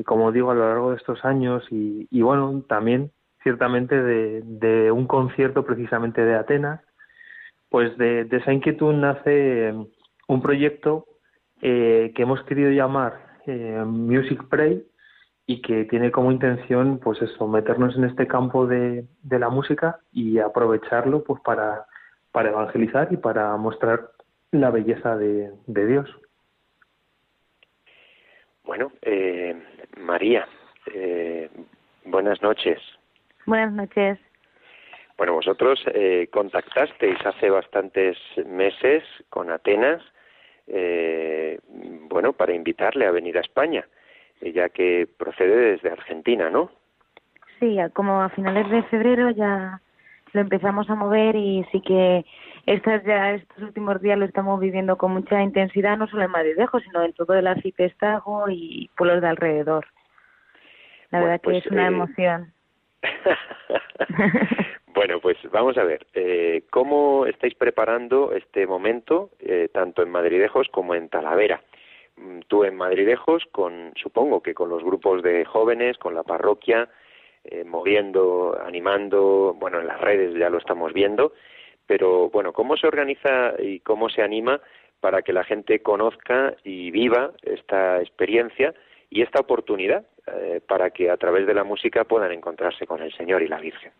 como 0.05 0.31
digo, 0.31 0.51
a 0.51 0.55
lo 0.55 0.67
largo 0.67 0.91
de 0.91 0.97
estos 0.97 1.25
años, 1.25 1.65
y, 1.71 2.07
y 2.11 2.21
bueno, 2.21 2.63
también 2.67 3.11
ciertamente 3.43 4.01
de, 4.01 4.91
un 4.91 5.05
concierto 5.05 5.65
precisamente 5.65 6.21
de 6.21 6.35
Atenas, 6.35 6.81
pues 7.69 7.95
de, 7.97 8.27
esa 8.31 8.53
inquietud 8.53 8.93
nace 8.93 9.67
em, 9.67 9.85
un 10.27 10.41
proyecto 10.41 11.05
eh, 11.61 12.11
que 12.15 12.23
hemos 12.23 12.41
querido 12.43 12.71
llamar 12.71 13.39
eh, 13.45 13.83
Music 13.85 14.43
Pray 14.49 14.85
y 15.45 15.61
que 15.61 15.83
tiene 15.85 16.11
como 16.11 16.31
intención 16.31 16.99
pues 16.99 17.21
eso, 17.21 17.47
meternos 17.47 17.95
en 17.97 18.05
este 18.05 18.27
campo 18.27 18.65
de, 18.65 19.05
la 19.29 19.49
música 19.49 19.99
y 20.13 20.39
aprovecharlo 20.39 21.23
pues 21.23 21.41
para, 21.41 21.85
para 22.31 22.49
evangelizar 22.49 23.09
y 23.11 23.17
para 23.17 23.55
mostrar 23.57 24.11
la 24.51 24.71
belleza 24.71 25.17
de, 25.17 25.51
Dios. 25.67 26.09
Bueno, 28.63 28.93
eh, 29.01 29.61
María, 29.97 30.47
buenas 32.05 32.41
noches. 32.41 32.79
Buenas 33.45 33.73
noches. 33.73 34.19
Bueno, 35.17 35.33
vosotros 35.33 35.83
eh, 35.93 36.27
contactasteis 36.31 37.17
hace 37.25 37.49
bastantes 37.49 38.17
meses 38.45 39.03
con 39.29 39.51
Atenas, 39.51 40.01
eh, 40.67 41.59
bueno, 42.09 42.33
para 42.33 42.53
invitarle 42.53 43.05
a 43.05 43.11
venir 43.11 43.37
a 43.37 43.41
España, 43.41 43.85
eh, 44.41 44.51
ya 44.51 44.69
que 44.69 45.07
procede 45.17 45.71
desde 45.73 45.91
Argentina, 45.91 46.49
¿no? 46.49 46.71
Sí, 47.59 47.77
como 47.93 48.21
a 48.21 48.29
finales 48.29 48.69
de 48.69 48.83
febrero 48.83 49.29
ya 49.29 49.79
lo 50.33 50.41
empezamos 50.41 50.89
a 50.89 50.95
mover 50.95 51.35
y 51.35 51.63
sí 51.71 51.79
que 51.81 52.25
estos 52.65 53.03
ya 53.03 53.33
estos 53.33 53.63
últimos 53.63 54.01
días 54.01 54.17
lo 54.17 54.25
estamos 54.25 54.59
viviendo 54.59 54.97
con 54.97 55.11
mucha 55.11 55.41
intensidad, 55.41 55.97
no 55.97 56.07
solo 56.07 56.23
en 56.23 56.31
Madridejo, 56.31 56.79
sino 56.79 57.03
en 57.03 57.13
todo 57.13 57.35
el 57.35 57.45
arcipestajo 57.45 58.49
y 58.49 58.89
pueblos 58.97 59.21
de 59.21 59.27
alrededor. 59.27 59.85
La 61.11 61.19
verdad 61.19 61.35
que 61.35 61.51
pues, 61.51 61.65
es 61.65 61.71
una 61.71 61.87
emoción. 61.87 62.51
bueno, 64.93 65.19
pues 65.19 65.37
vamos 65.51 65.77
a 65.77 65.83
ver, 65.83 66.05
eh, 66.13 66.63
¿cómo 66.69 67.25
estáis 67.25 67.55
preparando 67.55 68.33
este 68.33 68.65
momento, 68.65 69.31
eh, 69.39 69.69
tanto 69.73 70.01
en 70.01 70.09
Madridejos 70.09 70.67
como 70.69 70.95
en 70.95 71.09
Talavera? 71.09 71.61
Mm, 72.15 72.39
tú 72.47 72.63
en 72.63 72.75
Madridejos, 72.75 73.43
con, 73.51 73.93
supongo 73.95 74.41
que 74.41 74.53
con 74.53 74.69
los 74.69 74.83
grupos 74.83 75.23
de 75.23 75.45
jóvenes, 75.45 75.97
con 75.97 76.13
la 76.13 76.23
parroquia, 76.23 76.89
eh, 77.43 77.63
moviendo, 77.63 78.57
animando, 78.65 79.55
bueno, 79.59 79.79
en 79.81 79.87
las 79.87 79.99
redes 79.99 80.33
ya 80.35 80.49
lo 80.49 80.59
estamos 80.59 80.93
viendo, 80.93 81.33
pero 81.85 82.29
bueno, 82.29 82.53
¿cómo 82.53 82.77
se 82.77 82.87
organiza 82.87 83.53
y 83.59 83.81
cómo 83.81 84.09
se 84.09 84.21
anima 84.21 84.61
para 85.01 85.21
que 85.21 85.33
la 85.33 85.43
gente 85.43 85.81
conozca 85.81 86.55
y 86.63 86.91
viva 86.91 87.31
esta 87.41 87.99
experiencia 87.99 88.73
y 89.09 89.21
esta 89.21 89.41
oportunidad 89.41 90.05
eh, 90.27 90.61
para 90.67 90.91
que 90.91 91.09
a 91.09 91.17
través 91.17 91.45
de 91.45 91.53
la 91.53 91.63
música 91.63 92.03
puedan 92.03 92.31
encontrarse 92.31 92.87
con 92.87 93.01
el 93.01 93.13
Señor 93.13 93.41
y 93.41 93.47
la 93.47 93.59
Virgen. 93.59 93.91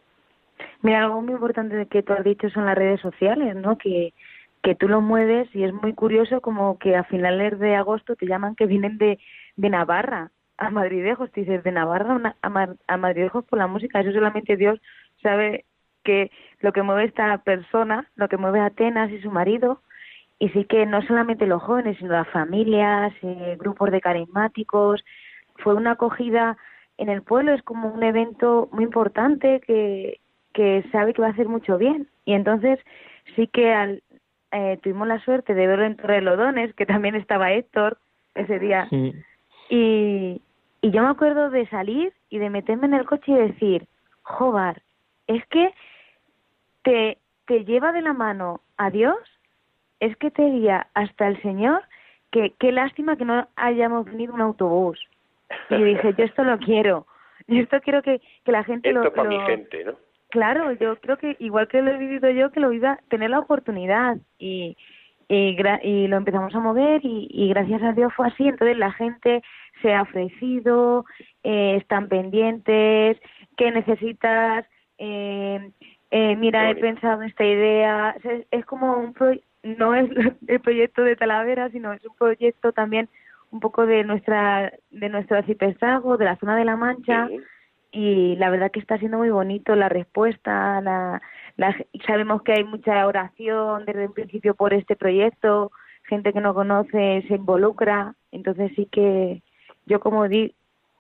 Mira, 0.82 1.04
algo 1.04 1.22
muy 1.22 1.34
importante 1.34 1.86
que 1.88 2.04
tú 2.04 2.14
has 2.14 2.24
dicho 2.24 2.50
son 2.50 2.66
las 2.66 2.78
redes 2.78 3.02
sociales, 3.02 3.56
¿no? 3.56 3.78
Que, 3.78 4.14
que 4.62 4.76
tú 4.76 4.88
lo 4.88 5.02
mueves 5.02 5.54
y 5.54 5.64
es 5.64 5.74
muy 5.74 5.94
curioso 5.94 6.42
como 6.42 6.78
que 6.78 6.96
a 6.96 7.04
finales 7.04 7.60
de 7.60 7.76
agosto 7.76 8.16
te 8.16 8.26
llaman 8.26 8.56
que 8.56 8.66
vienen 8.66 8.98
de, 8.98 9.20
de 9.56 9.70
Navarra 9.70 10.32
a 10.58 10.70
Madridejos, 10.70 11.32
te 11.32 11.42
dices 11.42 11.64
de 11.64 11.72
Navarra 11.72 12.36
a, 12.42 12.68
a 12.88 12.98
Madridejos 12.98 13.44
por 13.46 13.60
la 13.60 13.68
música, 13.68 14.00
eso 14.00 14.12
solamente 14.12 14.56
Dios 14.56 14.80
sabe 15.22 15.66
que 16.04 16.32
lo 16.60 16.72
que 16.72 16.84
mueve 16.84 17.06
esta 17.06 17.38
persona, 17.40 18.08
lo 18.16 18.28
que 18.28 18.38
mueve 18.38 18.60
a 18.60 18.66
Atenas 18.66 19.12
y 19.12 19.22
su 19.22 19.32
marido, 19.32 19.82
y 20.40 20.50
sí 20.50 20.66
que 20.66 20.86
no 20.86 21.02
solamente 21.04 21.48
los 21.48 21.64
jóvenes, 21.64 21.98
sino 21.98 22.12
las 22.12 22.28
familias, 22.30 23.14
eh, 23.22 23.56
grupos 23.60 23.92
de 23.92 24.02
carismáticos, 24.02 25.04
fue 25.64 25.74
una 25.74 25.92
acogida 25.92 26.58
en 26.98 27.10
el 27.10 27.24
pueblo, 27.24 27.54
es 27.54 27.64
como 27.64 27.90
un 27.90 28.04
evento 28.04 28.70
muy 28.72 28.84
importante 28.84 29.62
que, 29.62 30.20
que 30.54 30.84
sabe 30.92 31.14
que 31.14 31.22
va 31.22 31.30
a 31.30 31.32
hacer 31.32 31.48
mucho 31.48 31.78
bien. 31.78 32.08
Y 32.26 32.34
entonces 32.34 32.80
sí 33.36 33.48
que 33.48 33.74
al, 33.74 34.04
eh, 34.52 34.78
tuvimos 34.84 35.08
la 35.08 35.20
suerte 35.20 35.54
de 35.54 35.68
verlo 35.68 35.86
en 35.86 35.98
Torrelodones, 35.98 36.74
que 36.76 36.86
también 36.86 37.16
estaba 37.16 37.52
Héctor 37.52 37.98
ese 38.36 38.60
día. 38.60 38.88
Y, 39.70 40.42
y 40.82 40.92
yo 40.92 41.02
me 41.02 41.10
acuerdo 41.10 41.50
de 41.50 41.68
salir 41.70 42.14
y 42.30 42.38
de 42.38 42.50
meterme 42.50 42.86
en 42.88 42.94
el 42.94 43.06
coche 43.06 43.32
y 43.32 43.36
decir, 43.36 43.88
Jobar, 44.22 44.82
es 45.28 45.46
que 45.48 45.74
te, 46.84 47.18
te 47.48 47.66
lleva 47.66 47.92
de 47.92 48.02
la 48.02 48.14
mano 48.14 48.62
a 48.78 48.90
Dios, 48.90 49.18
es 50.00 50.16
que 50.18 50.30
te 50.30 50.44
guía 50.44 50.88
hasta 50.94 51.28
el 51.28 51.42
Señor, 51.42 51.82
que 52.32 52.54
qué 52.60 52.72
lástima 52.72 53.16
que 53.16 53.26
no 53.26 53.48
hayamos 53.56 54.06
venido 54.06 54.34
un 54.34 54.42
autobús. 54.42 55.00
Y 55.70 55.84
dije, 55.84 56.14
yo 56.18 56.26
esto 56.26 56.44
lo 56.44 56.58
quiero, 56.60 57.08
yo 57.48 57.62
esto 57.62 57.80
quiero 57.82 58.02
que, 58.02 58.22
que 58.44 58.52
la 58.52 58.64
gente 58.64 58.90
esto 58.90 59.04
lo... 59.04 59.14
para 59.14 59.30
mi 59.30 59.40
gente, 59.42 59.84
¿no? 59.84 59.94
Claro, 60.30 60.72
yo 60.72 60.96
creo 61.00 61.18
que 61.18 61.36
igual 61.40 61.68
que 61.68 61.82
lo 61.82 61.92
he 61.92 61.98
vivido 61.98 62.30
yo, 62.32 62.52
que 62.52 62.60
lo 62.60 62.74
iba 62.74 62.94
a 62.94 63.00
tener 63.10 63.30
la 63.30 63.38
oportunidad 63.38 64.18
y, 64.40 64.76
y, 65.28 65.56
y 65.84 66.08
lo 66.08 66.18
empezamos 66.18 66.56
a 66.56 66.60
mover 66.60 67.02
y, 67.06 67.28
y, 67.30 67.50
gracias 67.50 67.84
a 67.84 67.92
Dios 67.92 68.12
fue 68.16 68.28
así. 68.28 68.48
Entonces 68.48 68.76
la 68.78 68.92
gente 68.94 69.44
se 69.84 69.94
ha 69.94 70.02
ofrecido, 70.02 71.06
eh, 71.44 71.78
están 71.80 72.08
pendientes, 72.08 73.20
¿qué 73.58 73.72
necesitas? 73.72 74.66
Eh, 74.98 75.72
eh, 76.10 76.36
mira, 76.36 76.72
he 76.72 76.76
pensado 76.76 77.22
esta 77.22 77.46
idea. 77.46 78.16
Es, 78.24 78.48
es 78.50 78.66
como 78.66 78.98
un 78.98 79.14
pro 79.14 79.34
no 79.64 79.96
es 79.96 80.10
el 80.48 80.60
proyecto 80.62 81.04
de 81.04 81.16
Talavera, 81.16 81.70
sino 81.70 81.94
es 81.94 82.04
un 82.06 82.16
proyecto 82.16 82.72
también 82.72 83.10
un 83.54 83.62
poco 83.62 83.86
de 83.86 84.04
nuestra 84.04 84.74
de 84.92 85.10
nuestro 85.10 85.38
arciprestazgo, 85.38 86.18
de 86.18 86.26
la 86.26 86.36
zona 86.38 86.58
de 86.58 86.66
la 86.66 86.76
Mancha. 86.76 87.28
Sí 87.30 87.40
y 87.94 88.36
la 88.38 88.50
verdad 88.50 88.72
que 88.72 88.80
está 88.80 88.98
siendo 88.98 89.20
muy 89.20 89.30
bonito 89.30 89.76
la 89.76 89.88
respuesta. 89.88 90.82
La, 90.82 91.22
la, 91.58 91.78
sabemos 92.08 92.42
que 92.42 92.54
hay 92.54 92.64
mucha 92.64 93.06
oración 93.06 93.86
desde 93.86 94.08
un 94.08 94.14
principio 94.14 94.56
por 94.56 94.74
este 94.74 94.96
proyecto, 94.96 95.72
gente 96.04 96.34
que 96.34 96.42
no 96.42 96.56
conoce 96.56 97.24
se 97.28 97.36
involucra, 97.36 98.16
entonces 98.32 98.72
sí 98.76 98.88
que 98.92 99.44
yo 99.86 100.00
como 100.00 100.28
di, 100.28 100.56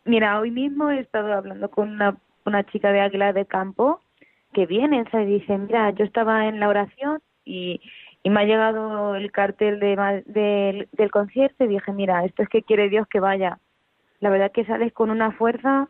mira, 0.05 0.39
hoy 0.39 0.51
mismo 0.51 0.91
he 0.91 0.99
estado 0.99 1.33
hablando 1.33 1.69
con 1.71 1.89
una, 1.89 2.15
una 2.45 2.63
chica 2.65 2.91
de 2.91 3.01
Águila 3.01 3.33
de 3.33 3.47
Campo 3.47 3.99
que 4.53 4.67
viene, 4.67 5.03
y 5.11 5.25
dice, 5.25 5.57
mira, 5.57 5.89
yo 5.89 6.05
estaba 6.05 6.47
en 6.47 6.59
la 6.59 6.69
oración 6.69 7.21
y, 7.43 7.81
y 8.23 8.29
me 8.29 8.41
ha 8.41 8.45
llegado 8.45 9.15
el 9.15 9.31
cartel 9.31 9.79
de, 9.79 10.23
de, 10.25 10.87
del 10.93 11.11
concierto 11.11 11.65
y 11.65 11.67
dije, 11.67 11.91
mira, 11.91 12.23
esto 12.23 12.41
es 12.41 12.49
que 12.49 12.63
quiere 12.63 12.89
Dios 12.89 13.05
que 13.07 13.19
vaya. 13.19 13.59
La 14.21 14.29
verdad 14.29 14.51
que 14.51 14.65
sales 14.65 14.93
con 14.93 15.09
una 15.11 15.33
fuerza 15.33 15.89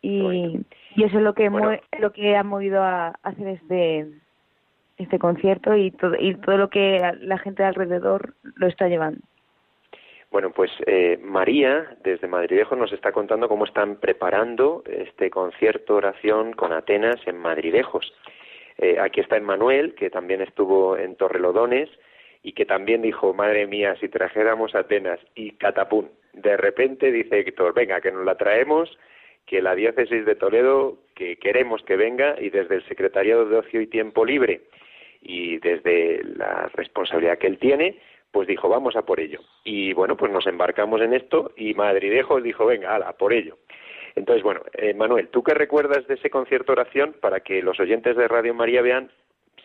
y, 0.00 0.60
y 0.94 1.02
eso 1.02 1.18
es 1.18 1.22
lo 1.24 1.34
que 1.34 1.48
Bueno. 1.48 1.76
lo 1.98 2.12
que 2.12 2.36
ha 2.36 2.44
movido 2.44 2.82
a 2.82 3.08
hacer 3.22 3.48
este 3.48 4.06
este 4.96 5.18
concierto 5.18 5.74
y 5.74 5.90
todo 5.90 6.14
y 6.16 6.36
todo 6.36 6.56
lo 6.56 6.70
que 6.70 7.00
la 7.20 7.38
gente 7.38 7.62
de 7.64 7.68
alrededor 7.68 8.34
lo 8.54 8.68
está 8.68 8.86
llevando. 8.86 9.20
Bueno, 10.30 10.50
pues 10.50 10.70
eh, 10.86 11.18
María, 11.22 11.96
desde 12.02 12.28
Madridejo, 12.28 12.76
nos 12.76 12.92
está 12.92 13.12
contando 13.12 13.48
cómo 13.48 13.64
están 13.64 13.96
preparando 13.96 14.82
este 14.86 15.30
concierto 15.30 15.96
oración 15.96 16.52
con 16.52 16.72
Atenas 16.72 17.20
en 17.26 17.38
Madridejos. 17.38 18.12
Eh, 18.78 18.98
aquí 19.00 19.20
está 19.20 19.36
Emmanuel, 19.36 19.94
que 19.94 20.10
también 20.10 20.40
estuvo 20.40 20.96
en 20.96 21.16
Torrelodones 21.16 21.88
y 22.42 22.52
que 22.52 22.66
también 22.66 23.02
dijo, 23.02 23.32
madre 23.32 23.66
mía, 23.66 23.96
si 24.00 24.08
trajéramos 24.08 24.74
Atenas 24.74 25.20
y 25.34 25.52
Catapún. 25.52 26.10
De 26.32 26.56
repente 26.56 27.10
dice 27.12 27.40
Héctor, 27.40 27.72
venga, 27.74 28.00
que 28.00 28.12
nos 28.12 28.24
la 28.24 28.36
traemos, 28.36 28.98
que 29.46 29.62
la 29.62 29.74
diócesis 29.74 30.24
de 30.26 30.34
Toledo, 30.34 30.98
que 31.14 31.36
queremos 31.36 31.82
que 31.82 31.96
venga 31.96 32.36
y 32.38 32.50
desde 32.50 32.76
el 32.76 32.84
Secretariado 32.86 33.46
de 33.46 33.56
Ocio 33.56 33.80
y 33.80 33.86
Tiempo 33.86 34.24
Libre 34.24 34.62
y 35.20 35.58
desde 35.58 36.22
la 36.24 36.70
responsabilidad 36.74 37.38
que 37.38 37.46
él 37.46 37.58
tiene, 37.58 37.98
pues 38.30 38.48
dijo, 38.48 38.68
vamos 38.68 38.96
a 38.96 39.02
por 39.02 39.20
ello. 39.20 39.40
Y 39.62 39.92
bueno, 39.92 40.16
pues 40.16 40.30
nos 40.30 40.46
embarcamos 40.46 41.00
en 41.00 41.14
esto 41.14 41.52
y 41.56 41.72
Madridejos 41.74 42.42
dijo, 42.42 42.66
venga, 42.66 42.94
ala, 42.94 43.12
por 43.12 43.32
ello. 43.32 43.56
Entonces, 44.16 44.42
bueno, 44.42 44.62
eh, 44.74 44.94
Manuel, 44.94 45.28
¿tú 45.28 45.42
qué 45.42 45.54
recuerdas 45.54 46.06
de 46.06 46.14
ese 46.14 46.30
concierto 46.30 46.72
oración 46.72 47.14
para 47.20 47.40
que 47.40 47.62
los 47.62 47.78
oyentes 47.80 48.16
de 48.16 48.28
Radio 48.28 48.54
María 48.54 48.80
vean, 48.82 49.10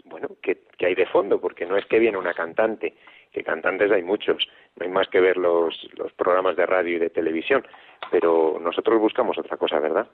bueno, 0.05 0.29
qué, 0.41 0.57
hay 0.81 0.95
de 0.95 1.05
fondo? 1.05 1.39
Porque 1.39 1.65
no 1.65 1.77
es 1.77 1.85
que 1.85 1.99
viene 1.99 2.17
una 2.17 2.33
cantante, 2.33 2.95
que 3.31 3.43
cantantes 3.43 3.91
hay 3.91 4.01
muchos, 4.01 4.47
no 4.75 4.85
hay 4.85 4.91
más 4.91 5.07
que 5.07 5.19
ver 5.19 5.37
los, 5.37 5.87
los 5.97 6.11
programas 6.13 6.55
de 6.55 6.65
radio 6.65 6.95
y 6.95 6.99
de 6.99 7.11
televisión, 7.11 7.65
pero 8.09 8.59
nosotros 8.59 8.99
buscamos 8.99 9.37
otra 9.37 9.57
cosa, 9.57 9.79
¿verdad? 9.79 10.07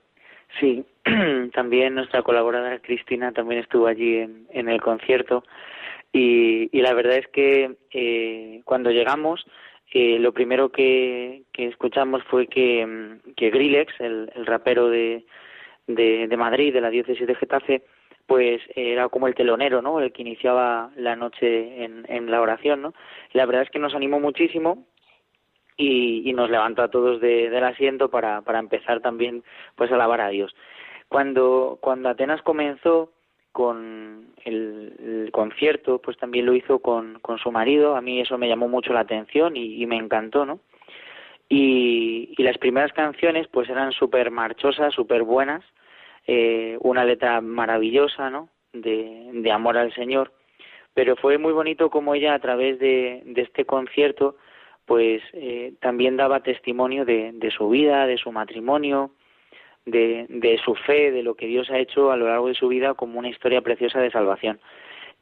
Sí, 0.59 0.85
también 1.53 1.95
nuestra 1.95 2.21
colaboradora 2.21 2.79
Cristina 2.79 3.31
también 3.31 3.61
estuvo 3.61 3.87
allí 3.87 4.17
en, 4.17 4.47
en 4.51 4.69
el 4.69 4.81
concierto 4.81 5.43
y, 6.11 6.69
y 6.77 6.81
la 6.81 6.93
verdad 6.93 7.17
es 7.17 7.27
que 7.27 7.75
eh, 7.91 8.61
cuando 8.63 8.89
llegamos 8.91 9.45
eh, 9.97 10.19
lo 10.19 10.34
primero 10.34 10.73
que, 10.73 11.43
que 11.53 11.67
escuchamos 11.67 12.21
fue 12.25 12.47
que, 12.47 13.17
que 13.38 13.49
Grillex, 13.49 13.93
el, 14.01 14.29
el 14.36 14.45
rapero 14.45 14.89
de, 14.89 15.25
de, 15.88 16.27
de 16.27 16.38
Madrid, 16.38 16.73
de 16.73 16.81
la 16.81 16.89
diócesis 16.89 17.25
de 17.25 17.34
Getafe, 17.36 17.81
pues 18.25 18.62
era 18.75 19.08
como 19.08 19.27
el 19.27 19.36
telonero, 19.36 19.81
¿no? 19.81 20.01
El 20.01 20.12
que 20.12 20.23
iniciaba 20.23 20.91
la 20.97 21.15
noche 21.15 21.86
en, 21.86 22.05
en 22.10 22.29
la 22.29 22.41
oración, 22.41 22.81
¿no? 22.81 22.93
La 23.31 23.45
verdad 23.45 23.62
es 23.62 23.69
que 23.69 23.79
nos 23.79 23.95
animó 23.95 24.19
muchísimo 24.19 24.86
y, 25.77 26.29
y 26.29 26.34
nos 26.34 26.49
levantó 26.49 26.81
a 26.81 26.89
todos 26.89 27.21
de, 27.21 27.49
del 27.49 27.63
asiento 27.63 28.10
para, 28.10 28.41
para 28.41 28.60
empezar 28.60 28.99
también 28.99 29.43
pues 29.75 29.91
a 29.91 29.95
alabar 29.95 30.19
a 30.19 30.27
Dios. 30.27 30.53
Cuando, 31.08 31.77
cuando 31.79 32.10
Atenas 32.10 32.41
comenzó 32.41 33.13
con 33.55 34.33
el, 34.43 35.29
concierto, 35.31 35.99
pues 35.99 36.17
también 36.17 36.45
lo 36.45 36.53
hizo 36.53 36.79
con, 36.79 37.19
con 37.21 37.37
su 37.37 37.53
marido, 37.53 37.95
a 37.95 38.01
mí 38.01 38.19
eso 38.19 38.37
me 38.37 38.49
llamó 38.49 38.67
mucho 38.67 38.91
la 38.91 38.99
atención 38.99 39.55
y, 39.55 39.85
me 39.85 39.95
encantó, 39.95 40.45
¿no? 40.45 40.59
Y, 41.47 42.33
y 42.37 42.43
las 42.43 42.57
primeras 42.57 42.91
canciones 42.91 43.47
pues 43.47 43.69
eran 43.69 43.93
súper 43.93 44.29
marchosas, 44.29 44.93
súper 44.93 45.23
buenas, 45.23 45.63
eh, 46.27 46.77
una 46.81 47.05
letra 47.05 47.39
maravillosa, 47.39 48.29
¿no? 48.29 48.49
De, 48.73 49.29
de 49.31 49.51
amor 49.53 49.77
al 49.77 49.93
Señor, 49.93 50.33
pero 50.93 51.15
fue 51.15 51.37
muy 51.37 51.53
bonito 51.53 51.89
como 51.89 52.13
ella 52.13 52.33
a 52.33 52.39
través 52.39 52.77
de, 52.77 53.21
de 53.23 53.41
este 53.41 53.63
concierto 53.63 54.35
pues 54.85 55.21
eh, 55.31 55.75
también 55.79 56.17
daba 56.17 56.41
testimonio 56.41 57.05
de, 57.05 57.31
de 57.33 57.51
su 57.51 57.69
vida, 57.69 58.05
de 58.05 58.17
su 58.17 58.33
matrimonio, 58.33 59.11
de, 59.85 60.25
de 60.29 60.57
su 60.63 60.75
fe, 60.75 61.11
de 61.11 61.23
lo 61.23 61.35
que 61.35 61.47
Dios 61.47 61.69
ha 61.69 61.79
hecho 61.79 62.11
a 62.11 62.17
lo 62.17 62.27
largo 62.27 62.47
de 62.47 62.55
su 62.55 62.67
vida 62.67 62.93
como 62.93 63.19
una 63.19 63.29
historia 63.29 63.61
preciosa 63.61 63.99
de 63.99 64.11
salvación. 64.11 64.59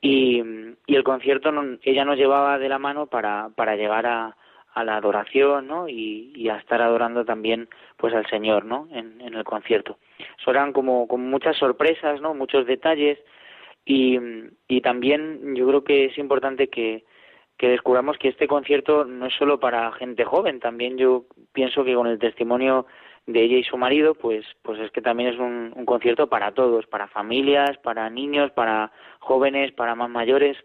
Y, 0.02 0.42
y 0.86 0.96
el 0.96 1.04
concierto 1.04 1.52
no- 1.52 1.78
ella 1.84 2.06
nos 2.06 2.18
llevaba 2.18 2.58
de 2.60 2.70
la 2.70 2.80
mano 2.80 3.08
para, 3.08 3.50
para 3.56 3.76
llegar 3.76 4.06
a, 4.06 4.36
a 4.74 4.84
la 4.84 4.98
adoración 4.98 5.68
¿no? 5.68 5.88
y, 5.88 6.50
a 6.50 6.58
estar 6.58 6.82
adorando 6.82 7.24
también 7.26 7.70
pues 7.98 8.14
al 8.14 8.26
Señor 8.28 8.66
¿no? 8.66 8.88
en, 8.92 9.22
en 9.22 9.34
el 9.34 9.44
concierto. 9.44 9.98
Eso 10.40 10.52
eran 10.52 10.74
como, 10.74 11.08
como 11.08 11.26
muchas 11.26 11.56
sorpresas, 11.58 12.20
¿no? 12.22 12.34
muchos 12.34 12.66
detalles 12.66 13.20
y, 13.86 14.20
y 14.68 14.82
también 14.82 15.56
yo 15.56 15.68
creo 15.68 15.84
que 15.84 16.06
es 16.06 16.18
importante 16.18 16.68
que 16.70 17.04
descubramos 17.70 18.18
que 18.18 18.28
este 18.28 18.46
concierto 18.46 19.06
no 19.06 19.28
es 19.28 19.34
solo 19.36 19.58
para 19.58 19.90
gente 19.94 20.26
joven, 20.26 20.60
también 20.60 20.98
yo 20.98 21.24
pienso 21.54 21.86
que 21.86 21.94
con 21.96 22.08
el 22.08 22.20
testimonio 22.20 22.88
de 23.26 23.42
ella 23.42 23.58
y 23.58 23.64
su 23.64 23.78
marido, 23.78 24.16
pues, 24.16 24.46
pues 24.62 24.80
es 24.80 24.92
que 24.92 25.02
también 25.02 25.30
es 25.30 25.40
un, 25.40 25.72
un 25.76 25.86
concierto 25.86 26.28
para 26.28 26.52
todos, 26.52 26.86
para 26.88 27.08
familias, 27.08 27.78
para 27.78 28.10
niños, 28.10 28.52
para 28.52 28.92
jóvenes, 29.20 29.72
para 29.72 29.96
más 29.96 30.10
mayores, 30.10 30.58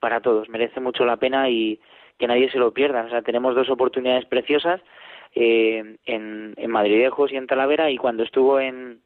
para 0.00 0.20
todos. 0.20 0.48
Merece 0.48 0.80
mucho 0.80 1.04
la 1.04 1.18
pena 1.18 1.50
y 1.50 1.78
que 2.18 2.26
nadie 2.26 2.50
se 2.50 2.58
lo 2.58 2.72
pierda. 2.72 3.04
O 3.04 3.10
sea, 3.10 3.22
tenemos 3.22 3.54
dos 3.54 3.68
oportunidades 3.68 4.24
preciosas 4.26 4.80
eh, 5.34 5.96
en, 6.06 6.54
en 6.56 6.70
Madridejos 6.70 7.32
y 7.32 7.36
en 7.36 7.46
Talavera 7.46 7.90
y 7.90 7.98
cuando 7.98 8.22
estuvo 8.22 8.58
en, 8.58 9.00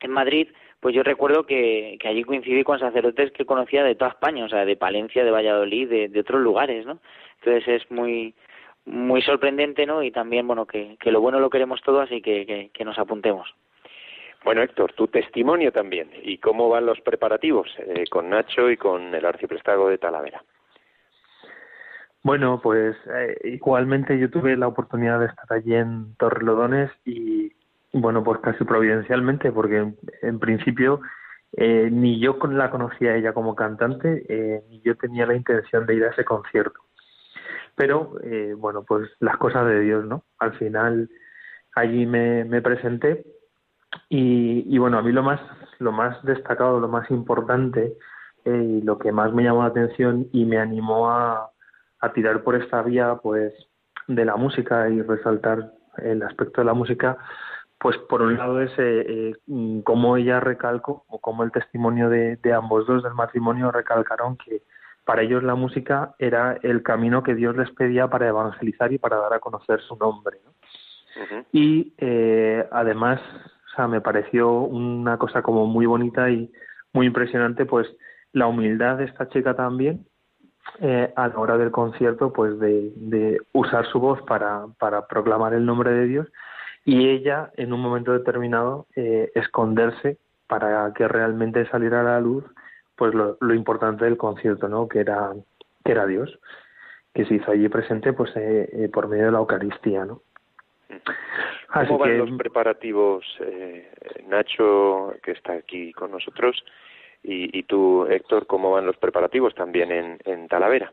en 0.00 0.10
Madrid, 0.10 0.48
pues 0.80 0.94
yo 0.94 1.02
recuerdo 1.02 1.44
que, 1.44 1.98
que 2.00 2.08
allí 2.08 2.24
coincidí 2.24 2.62
con 2.64 2.78
sacerdotes 2.78 3.32
que 3.32 3.44
conocía 3.44 3.84
de 3.84 3.94
toda 3.94 4.10
España, 4.10 4.44
o 4.44 4.48
sea, 4.48 4.64
de 4.64 4.76
Palencia, 4.76 5.24
de 5.24 5.30
Valladolid, 5.30 5.88
de, 5.88 6.08
de 6.08 6.20
otros 6.20 6.40
lugares, 6.40 6.86
¿no? 6.86 7.00
Entonces 7.40 7.82
es 7.82 7.90
muy 7.90 8.34
muy 8.86 9.20
sorprendente, 9.22 9.84
¿no? 9.84 10.02
Y 10.02 10.10
también, 10.10 10.46
bueno, 10.46 10.66
que, 10.66 10.96
que 10.98 11.10
lo 11.10 11.20
bueno 11.20 11.40
lo 11.40 11.50
queremos 11.50 11.82
todo, 11.82 12.00
así 12.00 12.22
que, 12.22 12.46
que, 12.46 12.70
que 12.72 12.84
nos 12.84 12.98
apuntemos. 12.98 13.54
Bueno, 14.44 14.62
Héctor, 14.62 14.92
tu 14.92 15.08
testimonio 15.08 15.72
también. 15.72 16.10
¿Y 16.22 16.38
cómo 16.38 16.68
van 16.68 16.86
los 16.86 17.00
preparativos 17.00 17.68
eh, 17.78 18.04
con 18.08 18.30
Nacho 18.30 18.70
y 18.70 18.76
con 18.76 19.14
el 19.14 19.26
arciprestado 19.26 19.88
de 19.88 19.98
Talavera? 19.98 20.42
Bueno, 22.22 22.60
pues 22.62 22.96
eh, 23.12 23.36
igualmente 23.44 24.18
yo 24.18 24.30
tuve 24.30 24.56
la 24.56 24.68
oportunidad 24.68 25.20
de 25.20 25.26
estar 25.26 25.52
allí 25.52 25.74
en 25.74 26.14
Torrelodones 26.16 26.90
y, 27.04 27.52
bueno, 27.92 28.22
pues 28.22 28.40
casi 28.40 28.64
providencialmente, 28.64 29.50
porque 29.52 29.78
en, 29.78 29.96
en 30.22 30.38
principio 30.38 31.00
eh, 31.52 31.88
ni 31.90 32.20
yo 32.20 32.38
la 32.50 32.70
conocía 32.70 33.12
a 33.12 33.16
ella 33.16 33.32
como 33.32 33.54
cantante, 33.54 34.24
eh, 34.28 34.62
ni 34.68 34.80
yo 34.82 34.96
tenía 34.96 35.26
la 35.26 35.34
intención 35.34 35.86
de 35.86 35.94
ir 35.94 36.04
a 36.04 36.10
ese 36.10 36.24
concierto. 36.24 36.85
Pero, 37.76 38.14
eh, 38.22 38.54
bueno, 38.56 38.84
pues 38.84 39.10
las 39.20 39.36
cosas 39.36 39.66
de 39.66 39.80
Dios, 39.80 40.04
¿no? 40.04 40.24
Al 40.38 40.54
final 40.58 41.08
allí 41.74 42.06
me, 42.06 42.60
presenté 42.62 43.24
y, 44.08 44.76
bueno, 44.78 44.98
a 44.98 45.02
mí 45.02 45.12
lo 45.12 45.22
más, 45.22 45.40
lo 45.78 45.92
más 45.92 46.22
destacado, 46.24 46.80
lo 46.80 46.88
más 46.88 47.10
importante 47.10 47.96
eh, 48.44 48.78
y 48.78 48.82
lo 48.82 48.98
que 48.98 49.12
más 49.12 49.32
me 49.32 49.44
llamó 49.44 49.62
la 49.62 49.68
atención 49.68 50.28
y 50.32 50.46
me 50.46 50.58
animó 50.58 51.10
a, 51.10 51.50
a 52.00 52.12
tirar 52.12 52.42
por 52.42 52.56
esta 52.56 52.82
vía, 52.82 53.16
pues, 53.22 53.52
de 54.06 54.24
la 54.24 54.36
música 54.36 54.88
y 54.88 55.02
resaltar 55.02 55.72
el 55.98 56.22
aspecto 56.22 56.60
de 56.60 56.66
la 56.66 56.74
música, 56.74 57.18
pues 57.78 57.96
por 58.08 58.22
un 58.22 58.36
lado 58.36 58.60
es 58.60 58.70
eh, 58.78 59.34
eh, 59.48 59.82
cómo 59.84 60.16
ella 60.16 60.40
recalcó 60.40 61.04
o 61.08 61.18
cómo 61.20 61.42
el 61.42 61.52
testimonio 61.52 62.08
de, 62.08 62.38
ambos 62.54 62.86
dos 62.86 63.02
del 63.02 63.14
matrimonio 63.14 63.70
recalcaron 63.70 64.36
que 64.36 64.62
para 65.06 65.22
ellos 65.22 65.42
la 65.42 65.54
música 65.54 66.14
era 66.18 66.58
el 66.62 66.82
camino 66.82 67.22
que 67.22 67.34
Dios 67.34 67.56
les 67.56 67.70
pedía 67.70 68.08
para 68.08 68.28
evangelizar 68.28 68.92
y 68.92 68.98
para 68.98 69.16
dar 69.16 69.32
a 69.32 69.38
conocer 69.38 69.80
su 69.80 69.96
nombre. 69.96 70.38
¿no? 70.44 70.50
Uh 70.50 71.26
-huh. 71.26 71.44
Y 71.52 71.94
eh, 71.96 72.68
además, 72.72 73.20
o 73.72 73.76
sea, 73.76 73.86
me 73.86 74.00
pareció 74.00 74.50
una 74.50 75.16
cosa 75.16 75.42
como 75.42 75.66
muy 75.66 75.86
bonita 75.86 76.28
y 76.28 76.52
muy 76.92 77.06
impresionante, 77.06 77.64
pues 77.64 77.86
la 78.32 78.48
humildad 78.48 78.98
de 78.98 79.04
esta 79.04 79.28
chica 79.28 79.54
también 79.54 80.04
eh, 80.80 81.12
a 81.14 81.28
la 81.28 81.38
hora 81.38 81.56
del 81.56 81.70
concierto, 81.70 82.32
pues 82.32 82.58
de, 82.58 82.92
de 82.96 83.40
usar 83.52 83.86
su 83.86 84.00
voz 84.00 84.20
para, 84.22 84.66
para 84.78 85.06
proclamar 85.06 85.54
el 85.54 85.64
nombre 85.64 85.92
de 85.92 86.06
Dios 86.06 86.26
y 86.84 87.08
ella 87.08 87.50
en 87.56 87.72
un 87.72 87.80
momento 87.80 88.12
determinado 88.12 88.86
eh, 88.96 89.30
esconderse 89.34 90.18
para 90.48 90.92
que 90.94 91.06
realmente 91.08 91.68
saliera 91.68 92.00
a 92.00 92.04
la 92.04 92.20
luz 92.20 92.44
pues 92.96 93.14
lo, 93.14 93.36
lo, 93.40 93.54
importante 93.54 94.04
del 94.04 94.16
concierto 94.16 94.68
no 94.68 94.88
que 94.88 95.00
era 95.00 95.32
que 95.84 95.92
era 95.92 96.06
Dios 96.06 96.38
que 97.14 97.24
se 97.24 97.34
hizo 97.34 97.50
allí 97.50 97.68
presente 97.68 98.12
pues 98.12 98.30
eh, 98.36 98.68
eh, 98.72 98.88
por 98.92 99.08
medio 99.08 99.26
de 99.26 99.32
la 99.32 99.38
Eucaristía 99.38 100.04
no 100.04 100.22
Así 101.68 101.88
¿Cómo 101.88 101.98
van 101.98 102.10
que, 102.10 102.18
los 102.18 102.30
preparativos 102.38 103.24
eh, 103.40 103.90
Nacho 104.28 105.14
que 105.22 105.32
está 105.32 105.54
aquí 105.54 105.92
con 105.92 106.10
nosotros 106.10 106.64
y, 107.22 107.58
y 107.58 107.64
tú 107.64 108.06
Héctor 108.08 108.46
cómo 108.46 108.72
van 108.72 108.86
los 108.86 108.96
preparativos 108.96 109.54
también 109.54 109.90
en, 109.90 110.18
en 110.24 110.48
Talavera 110.48 110.92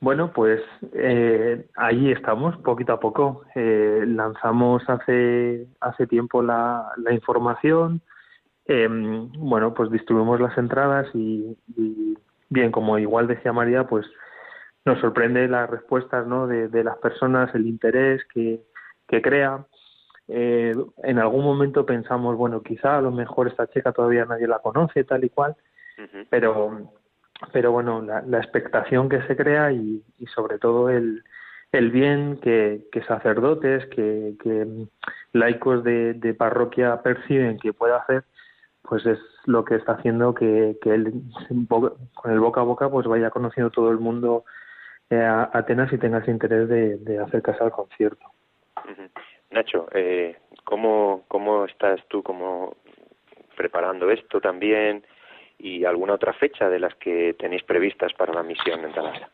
bueno, 0.00 0.32
pues 0.32 0.62
eh, 0.94 1.66
ahí 1.76 2.10
estamos, 2.10 2.56
poquito 2.58 2.94
a 2.94 3.00
poco. 3.00 3.44
Eh, 3.54 4.02
lanzamos 4.06 4.82
hace 4.88 5.66
hace 5.80 6.06
tiempo 6.06 6.42
la, 6.42 6.90
la 6.96 7.12
información. 7.12 8.00
Eh, 8.72 8.86
bueno, 8.88 9.74
pues 9.74 9.90
distribuimos 9.90 10.40
las 10.40 10.56
entradas 10.56 11.08
y, 11.12 11.56
y, 11.76 12.16
bien, 12.50 12.70
como 12.70 13.00
igual 13.00 13.26
decía 13.26 13.52
María, 13.52 13.88
pues 13.88 14.06
nos 14.84 15.00
sorprende 15.00 15.48
las 15.48 15.68
respuestas, 15.68 16.24
¿no? 16.28 16.46
De, 16.46 16.68
de 16.68 16.84
las 16.84 16.96
personas, 16.98 17.52
el 17.56 17.66
interés 17.66 18.24
que, 18.32 18.60
que 19.08 19.20
crea. 19.20 19.66
Eh, 20.28 20.72
en 21.02 21.18
algún 21.18 21.44
momento 21.44 21.84
pensamos, 21.84 22.36
bueno, 22.36 22.62
quizá 22.62 22.98
a 22.98 23.00
lo 23.00 23.10
mejor 23.10 23.48
esta 23.48 23.66
chica 23.66 23.90
todavía 23.90 24.24
nadie 24.24 24.46
la 24.46 24.60
conoce, 24.60 25.02
tal 25.02 25.24
y 25.24 25.30
cual, 25.30 25.56
uh 25.98 26.02
-huh. 26.02 26.26
pero 26.30 26.92
pero 27.52 27.72
bueno, 27.72 28.02
la, 28.02 28.22
la 28.22 28.38
expectación 28.38 29.08
que 29.08 29.22
se 29.22 29.34
crea 29.34 29.72
y, 29.72 30.04
y 30.18 30.26
sobre 30.26 30.58
todo 30.58 30.90
el, 30.90 31.24
el 31.72 31.90
bien 31.90 32.38
que, 32.40 32.86
que 32.92 33.02
sacerdotes, 33.02 33.86
que, 33.86 34.34
que 34.42 34.86
laicos 35.32 35.82
de, 35.82 36.14
de, 36.14 36.34
parroquia 36.34 37.02
perciben 37.02 37.58
que 37.58 37.72
puede 37.72 37.94
hacer, 37.94 38.24
pues 38.82 39.04
es 39.06 39.18
lo 39.46 39.64
que 39.64 39.76
está 39.76 39.92
haciendo 39.92 40.34
que, 40.34 40.76
que 40.82 40.90
él 40.90 41.12
con 42.14 42.32
el 42.32 42.40
boca 42.40 42.60
a 42.60 42.64
boca 42.64 42.88
pues 42.88 43.06
vaya 43.06 43.30
conociendo 43.30 43.70
todo 43.70 43.90
el 43.90 43.98
mundo 43.98 44.44
eh, 45.10 45.20
a 45.20 45.50
Atenas 45.52 45.92
y 45.92 45.98
tenga 45.98 46.18
ese 46.18 46.30
interés 46.30 46.68
de, 46.68 46.96
de 46.98 47.18
acercarse 47.18 47.62
al 47.62 47.72
concierto. 47.72 48.26
Uh 48.84 48.88
-huh. 48.88 49.10
Nacho, 49.50 49.88
eh, 49.92 50.36
¿cómo, 50.64 51.24
¿cómo 51.28 51.64
estás 51.64 52.00
tú 52.08 52.22
como 52.22 52.76
preparando 53.56 54.10
esto 54.10 54.40
también? 54.40 55.04
y 55.62 55.84
alguna 55.84 56.14
otra 56.14 56.32
fecha 56.32 56.68
de 56.68 56.78
las 56.78 56.94
que 56.94 57.34
tenéis 57.38 57.62
previstas 57.64 58.12
para 58.14 58.32
la 58.32 58.42
misión 58.42 58.84
en 58.84 58.92
Talavera. 58.92 59.28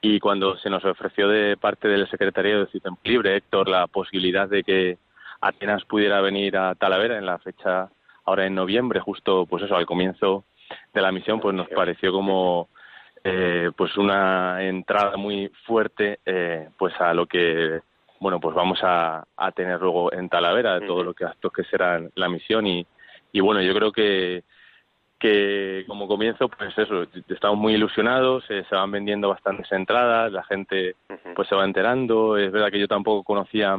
Y 0.00 0.20
cuando 0.20 0.56
se 0.58 0.70
nos 0.70 0.84
ofreció 0.84 1.28
de 1.28 1.56
parte 1.56 1.88
del 1.88 2.08
secretario 2.08 2.60
de 2.60 2.70
Citen 2.70 2.96
Libre, 3.04 3.36
Héctor, 3.36 3.68
la 3.68 3.86
posibilidad 3.86 4.48
de 4.48 4.62
que 4.62 4.98
Atenas 5.46 5.84
pudiera 5.84 6.20
venir 6.20 6.56
a 6.56 6.74
Talavera 6.74 7.18
en 7.18 7.26
la 7.26 7.38
fecha 7.38 7.90
ahora 8.24 8.46
en 8.46 8.54
noviembre, 8.54 9.00
justo 9.00 9.46
pues 9.46 9.62
eso, 9.62 9.76
al 9.76 9.84
comienzo 9.86 10.44
de 10.94 11.02
la 11.02 11.12
misión, 11.12 11.40
pues 11.40 11.54
nos 11.54 11.68
pareció 11.68 12.12
como 12.12 12.68
eh, 13.22 13.70
pues 13.76 13.96
una 13.98 14.62
entrada 14.62 15.16
muy 15.16 15.50
fuerte 15.66 16.20
eh, 16.24 16.68
pues 16.78 16.98
a 17.00 17.12
lo 17.12 17.26
que 17.26 17.80
bueno, 18.20 18.40
pues 18.40 18.54
vamos 18.54 18.78
a, 18.82 19.24
a 19.36 19.52
tener 19.52 19.80
luego 19.80 20.10
en 20.12 20.30
Talavera 20.30 20.80
todo 20.80 21.04
lo 21.04 21.12
que 21.12 21.26
actos 21.26 21.52
que 21.52 21.64
serán 21.64 22.10
la 22.14 22.28
misión. 22.30 22.66
Y, 22.66 22.86
y 23.32 23.40
bueno, 23.40 23.60
yo 23.60 23.74
creo 23.74 23.92
que 23.92 24.44
que 25.18 25.84
como 25.86 26.08
comienzo, 26.08 26.48
pues 26.48 26.76
eso, 26.76 27.06
estamos 27.28 27.58
muy 27.58 27.74
ilusionados, 27.74 28.44
eh, 28.50 28.64
se 28.68 28.74
van 28.74 28.90
vendiendo 28.90 29.28
bastantes 29.28 29.70
entradas, 29.72 30.32
la 30.32 30.42
gente 30.44 30.96
pues 31.34 31.48
se 31.48 31.54
va 31.54 31.64
enterando, 31.64 32.36
es 32.36 32.52
verdad 32.52 32.70
que 32.70 32.80
yo 32.80 32.88
tampoco 32.88 33.22
conocía 33.22 33.78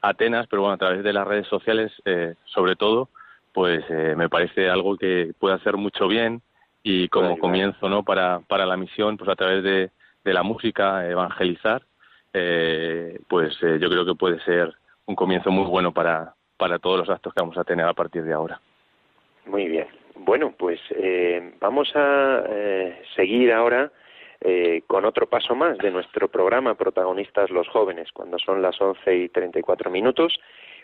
Atenas, 0.00 0.46
pero 0.48 0.62
bueno, 0.62 0.74
a 0.74 0.78
través 0.78 1.02
de 1.02 1.12
las 1.12 1.26
redes 1.26 1.46
sociales, 1.48 1.92
eh, 2.04 2.34
sobre 2.44 2.76
todo, 2.76 3.08
pues 3.52 3.84
eh, 3.88 4.14
me 4.16 4.28
parece 4.28 4.68
algo 4.68 4.96
que 4.96 5.32
puede 5.38 5.56
hacer 5.56 5.76
mucho 5.76 6.08
bien 6.08 6.42
y 6.82 7.08
como 7.08 7.38
comienzo, 7.38 7.88
¿no? 7.88 8.02
Para, 8.04 8.40
para 8.46 8.66
la 8.66 8.76
misión, 8.76 9.16
pues 9.16 9.28
a 9.30 9.36
través 9.36 9.62
de, 9.62 9.90
de 10.24 10.32
la 10.32 10.42
música, 10.42 11.08
evangelizar 11.08 11.82
eh, 12.32 13.18
pues 13.28 13.56
eh, 13.62 13.78
yo 13.80 13.88
creo 13.88 14.04
que 14.04 14.14
puede 14.14 14.40
ser 14.40 14.72
un 15.06 15.14
comienzo 15.14 15.50
muy 15.50 15.64
bueno 15.64 15.92
para, 15.92 16.34
para 16.56 16.78
todos 16.78 16.98
los 16.98 17.10
actos 17.10 17.32
que 17.32 17.40
vamos 17.40 17.56
a 17.58 17.64
tener 17.64 17.86
a 17.86 17.94
partir 17.94 18.22
de 18.22 18.32
ahora. 18.32 18.60
Muy 19.46 19.66
bien. 19.66 19.86
Bueno, 20.16 20.52
pues 20.56 20.80
eh, 20.90 21.54
vamos 21.60 21.90
a 21.94 22.42
eh, 22.48 23.02
seguir 23.16 23.52
ahora 23.52 23.90
eh, 24.40 24.82
con 24.86 25.04
otro 25.04 25.28
paso 25.28 25.54
más 25.54 25.78
de 25.78 25.90
nuestro 25.90 26.28
programa 26.28 26.76
Protagonistas 26.76 27.50
los 27.50 27.68
Jóvenes, 27.68 28.12
cuando 28.12 28.38
son 28.38 28.62
las 28.62 28.80
11 28.80 29.16
y 29.16 29.28
34 29.30 29.90
minutos, 29.90 30.38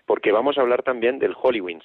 porque 0.06 0.32
vamos 0.32 0.58
a 0.58 0.62
hablar 0.62 0.82
también 0.82 1.18
del 1.18 1.34
Hollywings, 1.34 1.84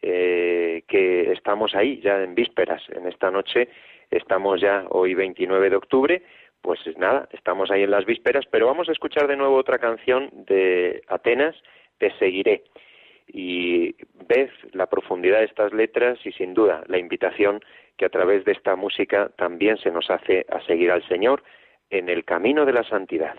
eh, 0.00 0.84
que 0.86 1.32
estamos 1.32 1.74
ahí 1.74 2.00
ya 2.00 2.22
en 2.22 2.36
vísperas. 2.36 2.82
En 2.90 3.08
esta 3.08 3.32
noche 3.32 3.68
estamos 4.10 4.60
ya 4.60 4.84
hoy 4.90 5.14
29 5.14 5.70
de 5.70 5.76
octubre, 5.76 6.22
pues 6.62 6.78
nada, 6.96 7.28
estamos 7.32 7.70
ahí 7.70 7.82
en 7.82 7.90
las 7.90 8.04
vísperas, 8.04 8.44
pero 8.50 8.66
vamos 8.66 8.88
a 8.88 8.92
escuchar 8.92 9.26
de 9.26 9.36
nuevo 9.36 9.56
otra 9.56 9.78
canción 9.78 10.30
de 10.32 11.02
Atenas, 11.08 11.56
Te 11.98 12.16
seguiré. 12.18 12.62
Y 13.26 13.96
ves 14.28 14.50
la 14.72 14.86
profundidad 14.86 15.40
de 15.40 15.46
estas 15.46 15.72
letras 15.72 16.18
y 16.24 16.32
sin 16.32 16.54
duda 16.54 16.84
la 16.86 16.98
invitación 16.98 17.60
que 17.98 18.06
a 18.06 18.08
través 18.08 18.44
de 18.44 18.52
esta 18.52 18.76
música 18.76 19.30
también 19.36 19.76
se 19.76 19.90
nos 19.90 20.10
hace 20.10 20.46
a 20.48 20.60
seguir 20.62 20.90
al 20.90 21.06
Señor 21.08 21.42
en 21.90 22.08
el 22.08 22.24
camino 22.24 22.64
de 22.64 22.72
la 22.72 22.84
santidad. 22.84 23.36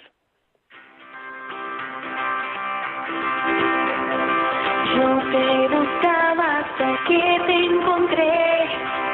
Yo 4.95 5.21
te 5.31 5.67
buscaba 5.75 6.59
hasta 6.59 6.99
que 7.07 7.41
te 7.47 7.65
encontré, 7.65 8.67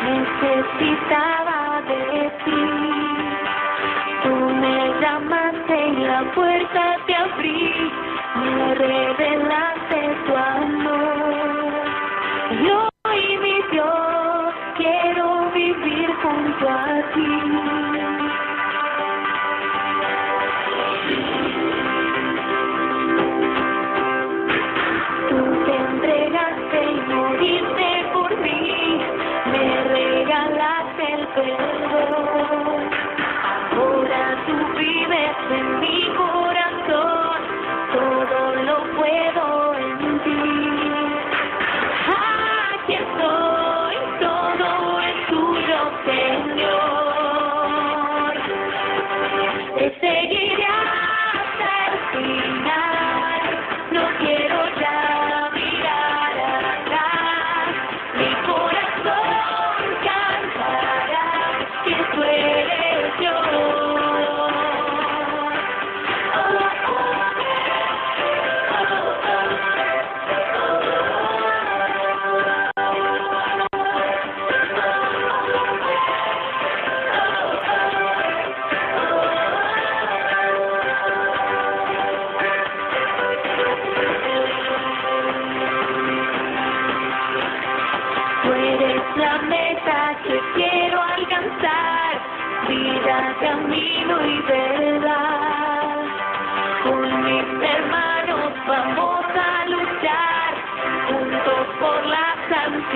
necesitaba 0.04 1.82
de 1.88 2.30
ti 2.44 2.96
llamaste 5.02 5.88
y 5.88 5.96
la 6.04 6.32
puerta 6.34 6.98
te 7.06 7.16
abrí, 7.16 7.92
me 8.36 8.76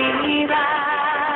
santidad. 0.00 1.29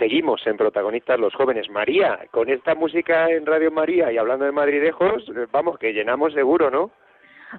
Seguimos 0.00 0.44
en 0.48 0.56
protagonistas 0.56 1.20
los 1.20 1.32
jóvenes. 1.34 1.70
María, 1.70 2.18
con 2.32 2.48
esta 2.48 2.74
música 2.74 3.30
en 3.30 3.46
Radio 3.46 3.70
María 3.70 4.10
y 4.10 4.18
hablando 4.18 4.46
de 4.46 4.50
madridejos, 4.52 5.28
eh, 5.28 5.46
vamos, 5.52 5.78
que 5.78 5.92
llenamos 5.92 6.32
seguro, 6.32 6.70
¿no? 6.70 6.90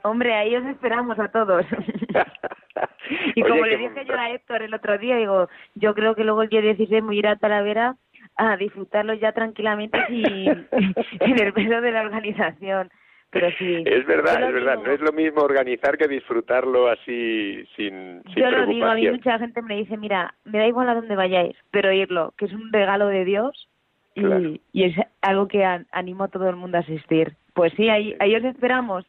Hombre, 0.04 0.34
ahí 0.34 0.56
os 0.56 0.66
esperamos 0.66 1.18
a 1.20 1.30
todos. 1.30 1.66
y 3.36 3.42
como 3.42 3.62
Oye, 3.62 3.72
le 3.72 3.78
que- 3.78 3.90
dije 3.90 4.06
yo 4.06 4.14
a 4.20 4.30
Héctor 4.32 4.64
el 4.64 4.74
otro 4.74 4.98
día, 4.98 5.18
digo, 5.18 5.48
yo 5.76 5.94
creo 5.94 6.16
que 6.16 6.24
luego 6.24 6.42
el 6.44 6.50
día 6.50 6.62
16 6.62 7.02
me 7.04 7.08
voy 7.08 7.16
a 7.18 7.20
ir 7.20 7.28
a 7.28 7.36
Talavera 7.36 7.96
a 8.38 8.58
disfrutarlo 8.58 9.14
ya 9.14 9.34
tranquilamente 9.34 10.00
sin 10.08 10.68
en 11.20 11.40
el 11.42 11.54
peso 11.54 11.82
de 11.82 11.92
la 11.92 12.02
organización. 12.02 12.90
Pero 13.32 13.50
sí. 13.58 13.84
Es 13.86 14.06
verdad, 14.06 14.44
es 14.48 14.54
verdad. 14.54 14.74
digo. 14.78 14.88
No 14.88 14.92
es 14.94 15.00
lo 15.02 15.14
mismo 15.14 15.42
organizar 15.42 15.98
que 15.98 16.08
disfrutarlo 16.08 16.90
así 16.90 17.64
sin, 17.78 18.22
sin 18.26 18.36
Yo 18.36 18.52
lo 18.52 18.66
digo, 18.66 18.86
a 18.86 18.96
mí 18.96 19.10
mucha 19.10 19.40
gente 19.40 19.62
me 19.62 19.78
dice, 19.78 19.96
mira, 19.98 20.34
me 20.44 20.60
da 20.60 20.68
igual 20.68 20.90
a 20.90 20.96
dónde 20.96 21.16
vayáis, 21.16 21.56
pero 21.72 21.92
irlo, 21.94 22.34
que 22.38 22.46
es 22.46 22.54
un 22.54 22.72
regalo 22.74 23.08
de 23.08 23.24
Dios 23.26 23.70
y, 24.16 24.22
Claro. 24.22 24.54
y 24.74 24.84
es 24.84 24.96
algo 25.22 25.48
que 25.48 25.64
an- 25.64 25.88
animo 25.94 26.26
a 26.26 26.28
todo 26.28 26.50
el 26.50 26.58
mundo 26.58 26.78
a 26.78 26.82
asistir. 26.82 27.34
Pues 27.54 27.72
sí, 27.78 27.88
ahí, 27.90 28.16
ahí 28.20 28.36
os 28.36 28.44
esperamos. 28.44 29.06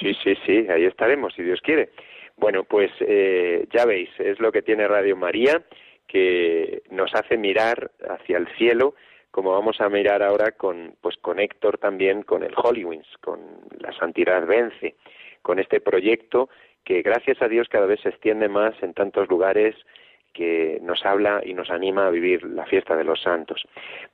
Sí, 0.00 0.14
sí, 0.22 0.34
sí, 0.46 0.66
ahí 0.68 0.84
estaremos, 0.84 1.34
si 1.34 1.42
Dios 1.42 1.60
quiere. 1.60 1.90
Bueno, 2.36 2.62
pues 2.64 2.90
eh, 3.00 3.66
ya 3.72 3.84
veis, 3.84 4.08
es 4.18 4.38
lo 4.40 4.52
que 4.52 4.62
tiene 4.62 4.86
Radio 4.86 5.16
María, 5.16 5.62
que 6.06 6.82
nos 6.90 7.12
hace 7.14 7.36
mirar 7.36 7.90
hacia 8.08 8.38
el 8.38 8.46
cielo, 8.56 8.94
como 9.30 9.52
vamos 9.52 9.80
a 9.80 9.88
mirar 9.88 10.22
ahora 10.22 10.52
con, 10.52 10.94
pues 11.00 11.16
con 11.18 11.38
Héctor 11.38 11.78
también, 11.78 12.22
con 12.22 12.42
el 12.42 12.54
Hollywings, 12.54 13.06
con 13.20 13.40
la 13.78 13.92
Santidad 13.92 14.46
Vence, 14.46 14.96
con 15.42 15.58
este 15.58 15.80
proyecto 15.80 16.48
que 16.84 17.02
gracias 17.02 17.40
a 17.42 17.48
Dios 17.48 17.68
cada 17.68 17.86
vez 17.86 18.00
se 18.00 18.08
extiende 18.08 18.48
más 18.48 18.74
en 18.82 18.94
tantos 18.94 19.28
lugares 19.28 19.74
que 20.32 20.78
nos 20.82 21.04
habla 21.04 21.42
y 21.44 21.52
nos 21.52 21.70
anima 21.70 22.06
a 22.06 22.10
vivir 22.10 22.44
la 22.44 22.64
fiesta 22.64 22.96
de 22.96 23.04
los 23.04 23.20
santos. 23.20 23.62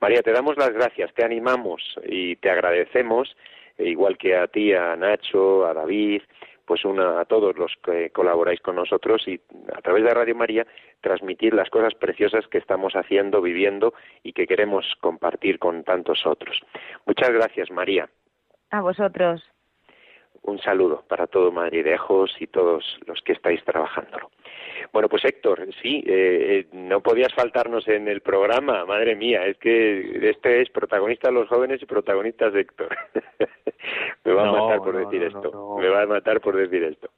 María, 0.01 0.23
te 0.23 0.33
damos 0.33 0.57
las 0.57 0.73
gracias, 0.73 1.13
te 1.15 1.25
animamos 1.25 1.83
y 2.07 2.37
te 2.37 2.51
agradecemos, 2.51 3.37
e 3.77 3.91
igual 3.91 4.17
que 4.17 4.37
a 4.37 4.47
ti, 4.47 4.73
a 4.73 4.97
Nacho, 4.97 5.67
a 5.67 5.75
David, 5.75 6.23
pues 6.65 6.85
una, 6.85 7.21
a 7.21 7.25
todos 7.27 7.57
los 7.59 7.73
que 7.85 8.11
colaboráis 8.11 8.61
con 8.61 8.77
nosotros 8.77 9.23
y 9.29 9.41
a 9.73 9.83
través 9.83 10.03
de 10.03 10.15
Radio 10.15 10.35
María 10.35 10.67
transmitir 11.05 11.53
las 11.55 11.69
cosas 11.69 11.95
preciosas 11.95 12.49
que 12.49 12.59
estamos 12.59 12.95
haciendo, 12.95 13.43
viviendo 13.43 13.93
y 14.23 14.33
que 14.33 14.47
queremos 14.47 14.87
compartir 15.01 15.59
con 15.59 15.85
tantos 15.85 16.27
otros. 16.27 16.59
Muchas 17.07 17.31
gracias, 17.31 17.71
María. 17.71 18.09
A 18.71 18.81
vosotros. 18.81 19.54
Un 20.47 20.59
saludo 20.61 21.03
para 21.09 21.27
todo 21.27 21.51
Madridejos 21.51 22.37
y 22.39 22.47
todos 22.47 22.85
los 23.07 23.21
que 23.23 23.33
estáis 23.33 23.65
trabajándolo. 23.65 24.31
Bueno, 24.93 25.09
pues 25.09 25.25
Héctor, 25.25 25.67
sí, 25.83 26.05
eh, 26.07 26.61
eh, 26.61 26.67
no 26.73 27.01
podías 27.01 27.33
faltarnos 27.35 27.89
en 27.89 28.09
el 28.09 28.21
programa, 28.21 28.85
madre 28.85 29.17
mía, 29.17 29.47
es 29.47 29.57
que 29.57 30.29
este 30.29 30.61
es 30.61 30.69
protagonista 30.71 31.29
de 31.29 31.35
los 31.35 31.49
jóvenes 31.49 31.81
y 31.83 31.87
protagonistas 31.87 32.53
de 32.53 32.61
Héctor. 32.61 32.95
me 34.25 34.33
va 34.33 34.45
No, 34.45 34.55
a 34.57 34.63
matar 34.63 34.79
por 34.81 34.95
no, 34.95 35.01
decir 35.01 35.21
no, 35.23 35.27
esto, 35.29 35.77
me 35.81 35.89
va 35.89 36.03
a 36.03 36.07
matar 36.07 36.41
por 36.43 36.57
decir 36.57 36.85
esto. 36.85 37.09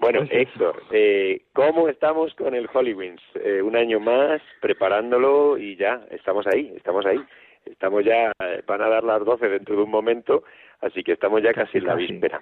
Bueno, 0.00 0.20
Pues. 0.20 0.32
Héctor, 0.32 0.82
eh, 0.90 1.42
¿cómo 1.52 1.88
estamos 1.88 2.34
con 2.34 2.54
el 2.54 2.66
Hollywings? 2.66 3.22
Eh, 3.36 3.62
un 3.62 3.76
año 3.76 4.00
más 4.00 4.42
preparándolo 4.60 5.56
y 5.56 5.76
ya, 5.76 6.04
estamos 6.10 6.46
ahí, 6.48 6.72
estamos 6.76 7.06
ahí. 7.06 7.20
Estamos 7.64 8.04
ya, 8.04 8.32
eh, 8.44 8.62
van 8.66 8.82
a 8.82 8.88
dar 8.88 9.04
las 9.04 9.24
12 9.24 9.48
dentro 9.48 9.76
de 9.76 9.82
un 9.82 9.90
momento, 9.90 10.42
así 10.80 11.04
que 11.04 11.12
estamos 11.12 11.40
ya 11.42 11.52
casi, 11.54 11.78
en 11.78 11.86
la 11.86 11.94
víspera. 11.94 12.40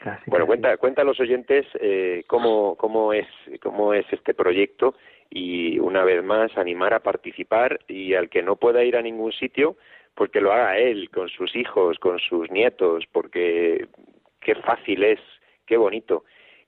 Casi, 0.00 0.30
Bueno, 0.30 0.46
casi. 0.46 0.48
cuenta, 0.48 0.76
cuenta 0.78 1.02
a 1.02 1.04
los 1.04 1.20
oyentes 1.20 1.66
eh, 1.78 2.24
cómo, 2.26 2.74
cómo, 2.76 3.12
es, 3.12 3.26
cómo 3.62 3.92
es 3.92 4.06
este 4.10 4.32
proyecto 4.32 4.94
y 5.28 5.78
una 5.78 6.04
vez 6.04 6.24
más 6.24 6.56
animar 6.56 6.94
a 6.94 7.00
participar 7.00 7.80
y 7.86 8.14
al 8.14 8.30
que 8.30 8.42
no 8.42 8.56
pueda 8.56 8.82
ir 8.82 8.96
a 8.96 9.02
ningún 9.02 9.32
sitio, 9.32 9.76
pues 10.14 10.30
que 10.30 10.40
lo 10.40 10.52
haga 10.52 10.78
él, 10.78 11.10
con 11.10 11.28
sus 11.28 11.54
hijos, 11.54 11.98
con 11.98 12.18
sus 12.18 12.50
nietos, 12.50 13.04
porque 13.12 13.88
qué 14.40 14.54
fácil 14.56 15.04
es, 15.04 15.20
qué 15.66 15.76
bonito, 15.76 16.24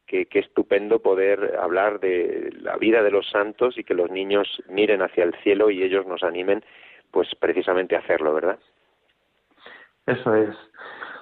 qué, 0.07 0.26
qué 0.26 0.41
estupendo 0.41 1.01
poder 1.01 1.57
hablar 1.59 2.01
de 2.01 2.51
la 2.61 2.76
vida 2.76 3.03
de 3.03 3.11
los 3.11 3.28
santos 3.30 3.78
y 3.78 3.85
que 3.85 3.95
los 3.95 4.11
niños 4.11 4.62
miren 4.68 5.01
hacia 5.01 5.24
el 5.24 5.35
cielo 5.43 5.70
y 5.70 5.83
ellos 5.83 6.07
nos 6.07 6.22
animen, 6.22 6.62
pues 7.11 7.35
precisamente 7.41 7.97
a 7.97 8.01
hacerlo, 8.01 8.35
¿verdad? 8.35 8.59
Eso 10.07 10.35
es. 10.35 10.55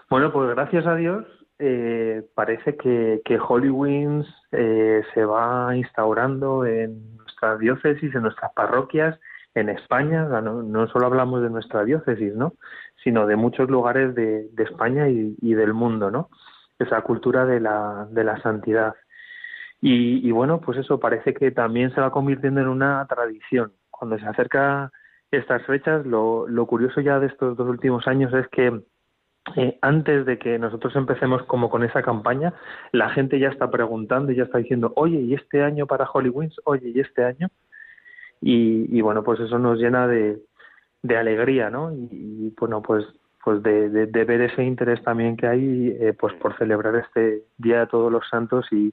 Bueno, 0.08 0.32
pues 0.32 0.50
gracias 0.50 0.86
a 0.86 0.96
Dios 0.96 1.39
eh, 1.60 2.22
parece 2.34 2.76
que, 2.76 3.20
que 3.24 3.38
Hollywings 3.38 4.26
eh, 4.52 5.02
se 5.14 5.24
va 5.24 5.76
instaurando 5.76 6.64
en 6.64 7.16
nuestras 7.16 7.58
diócesis, 7.58 8.14
en 8.14 8.22
nuestras 8.22 8.52
parroquias, 8.52 9.20
en 9.54 9.68
España. 9.68 10.24
No, 10.40 10.88
solo 10.88 11.06
hablamos 11.06 11.42
de 11.42 11.50
nuestra 11.50 11.84
diócesis, 11.84 12.34
¿no? 12.34 12.54
Sino 13.04 13.26
de 13.26 13.36
muchos 13.36 13.70
lugares 13.70 14.14
de, 14.14 14.48
de 14.52 14.62
España 14.64 15.08
y, 15.08 15.36
y 15.40 15.54
del 15.54 15.74
mundo, 15.74 16.10
¿no? 16.10 16.30
Esa 16.78 17.02
cultura 17.02 17.44
de 17.44 17.60
la, 17.60 18.08
de 18.10 18.24
la 18.24 18.40
santidad. 18.42 18.94
Y, 19.80 20.26
y 20.26 20.30
bueno, 20.32 20.60
pues 20.60 20.78
eso 20.78 20.98
parece 20.98 21.34
que 21.34 21.50
también 21.50 21.94
se 21.94 22.00
va 22.00 22.10
convirtiendo 22.10 22.60
en 22.60 22.68
una 22.68 23.06
tradición. 23.06 23.72
Cuando 23.90 24.18
se 24.18 24.26
acerca 24.26 24.90
estas 25.30 25.62
fechas, 25.64 26.04
lo, 26.06 26.48
lo 26.48 26.66
curioso 26.66 27.00
ya 27.00 27.18
de 27.18 27.28
estos 27.28 27.56
dos 27.56 27.68
últimos 27.68 28.06
años 28.06 28.32
es 28.34 28.48
que 28.48 28.82
eh, 29.56 29.78
antes 29.80 30.26
de 30.26 30.38
que 30.38 30.58
nosotros 30.58 30.94
empecemos 30.96 31.42
como 31.44 31.70
con 31.70 31.82
esa 31.82 32.02
campaña, 32.02 32.52
la 32.92 33.10
gente 33.10 33.38
ya 33.38 33.48
está 33.48 33.70
preguntando 33.70 34.32
y 34.32 34.36
ya 34.36 34.44
está 34.44 34.58
diciendo, 34.58 34.92
oye, 34.96 35.18
¿y 35.18 35.34
este 35.34 35.62
año 35.62 35.86
para 35.86 36.06
Hollywings? 36.06 36.60
Oye, 36.64 36.90
¿y 36.94 37.00
este 37.00 37.24
año? 37.24 37.48
Y, 38.40 38.86
y 38.96 39.00
bueno, 39.00 39.22
pues 39.22 39.40
eso 39.40 39.58
nos 39.58 39.78
llena 39.78 40.06
de, 40.06 40.38
de 41.02 41.16
alegría, 41.16 41.70
¿no? 41.70 41.92
Y, 41.92 42.08
y, 42.12 42.54
bueno, 42.58 42.82
pues 42.82 43.04
pues 43.42 43.62
de, 43.62 43.88
de, 43.88 44.06
de 44.06 44.24
ver 44.24 44.42
ese 44.42 44.62
interés 44.62 45.02
también 45.02 45.36
que 45.36 45.46
hay 45.46 45.96
eh, 45.98 46.12
pues 46.12 46.34
por 46.34 46.56
celebrar 46.58 46.94
este 46.96 47.44
Día 47.56 47.80
de 47.80 47.86
Todos 47.86 48.12
los 48.12 48.28
Santos 48.28 48.66
y 48.70 48.92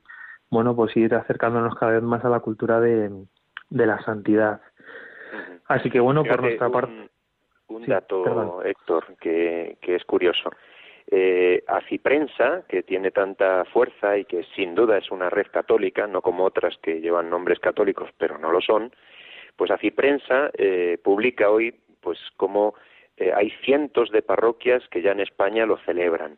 bueno, 0.50 0.74
pues 0.74 0.96
ir 0.96 1.14
acercándonos 1.16 1.76
cada 1.76 1.94
vez 1.94 2.04
más 2.04 2.24
a 2.24 2.30
la 2.30 2.40
cultura 2.40 2.80
de, 2.80 3.12
de 3.70 3.86
la 3.86 4.02
santidad. 4.04 4.62
Así 5.68 5.90
que 5.90 6.00
bueno, 6.00 6.24
por 6.24 6.42
nuestra 6.42 6.70
parte... 6.70 7.07
un, 7.70 7.84
Sí, 7.84 7.92
dato, 7.92 8.24
perdón. 8.24 8.66
Héctor, 8.66 9.16
que, 9.20 9.78
que 9.82 9.96
es 9.96 10.06
curioso. 10.06 10.50
Eh, 11.10 11.64
Aciprensa, 11.68 12.64
que 12.68 12.84
tiene 12.84 13.12
tanta 13.12 13.64
fuerza 13.66 14.18
y 14.18 14.26
que 14.26 14.44
sin 14.56 14.76
duda 14.76 14.98
es 14.98 15.10
una 15.10 15.30
red 15.30 15.48
católica, 15.48 16.06
no 16.06 16.22
como 16.22 16.44
otras 16.44 16.78
que 16.80 17.00
llevan 17.00 17.30
nombres 17.30 17.60
católicos, 17.60 18.10
pero 18.18 18.38
no 18.38 18.52
lo 18.52 18.60
son, 18.60 18.92
pues 19.56 19.72
Aciprensa 19.72 20.52
eh, 20.58 20.98
publica 21.02 21.50
hoy 21.50 21.74
pues 22.02 22.20
como 22.36 22.76
eh, 23.16 23.32
hay 23.34 23.52
cientos 23.64 24.12
de 24.12 24.22
parroquias 24.22 24.88
que 24.90 25.02
ya 25.02 25.12
en 25.12 25.22
España 25.22 25.66
lo 25.66 25.78
celebran. 25.80 26.38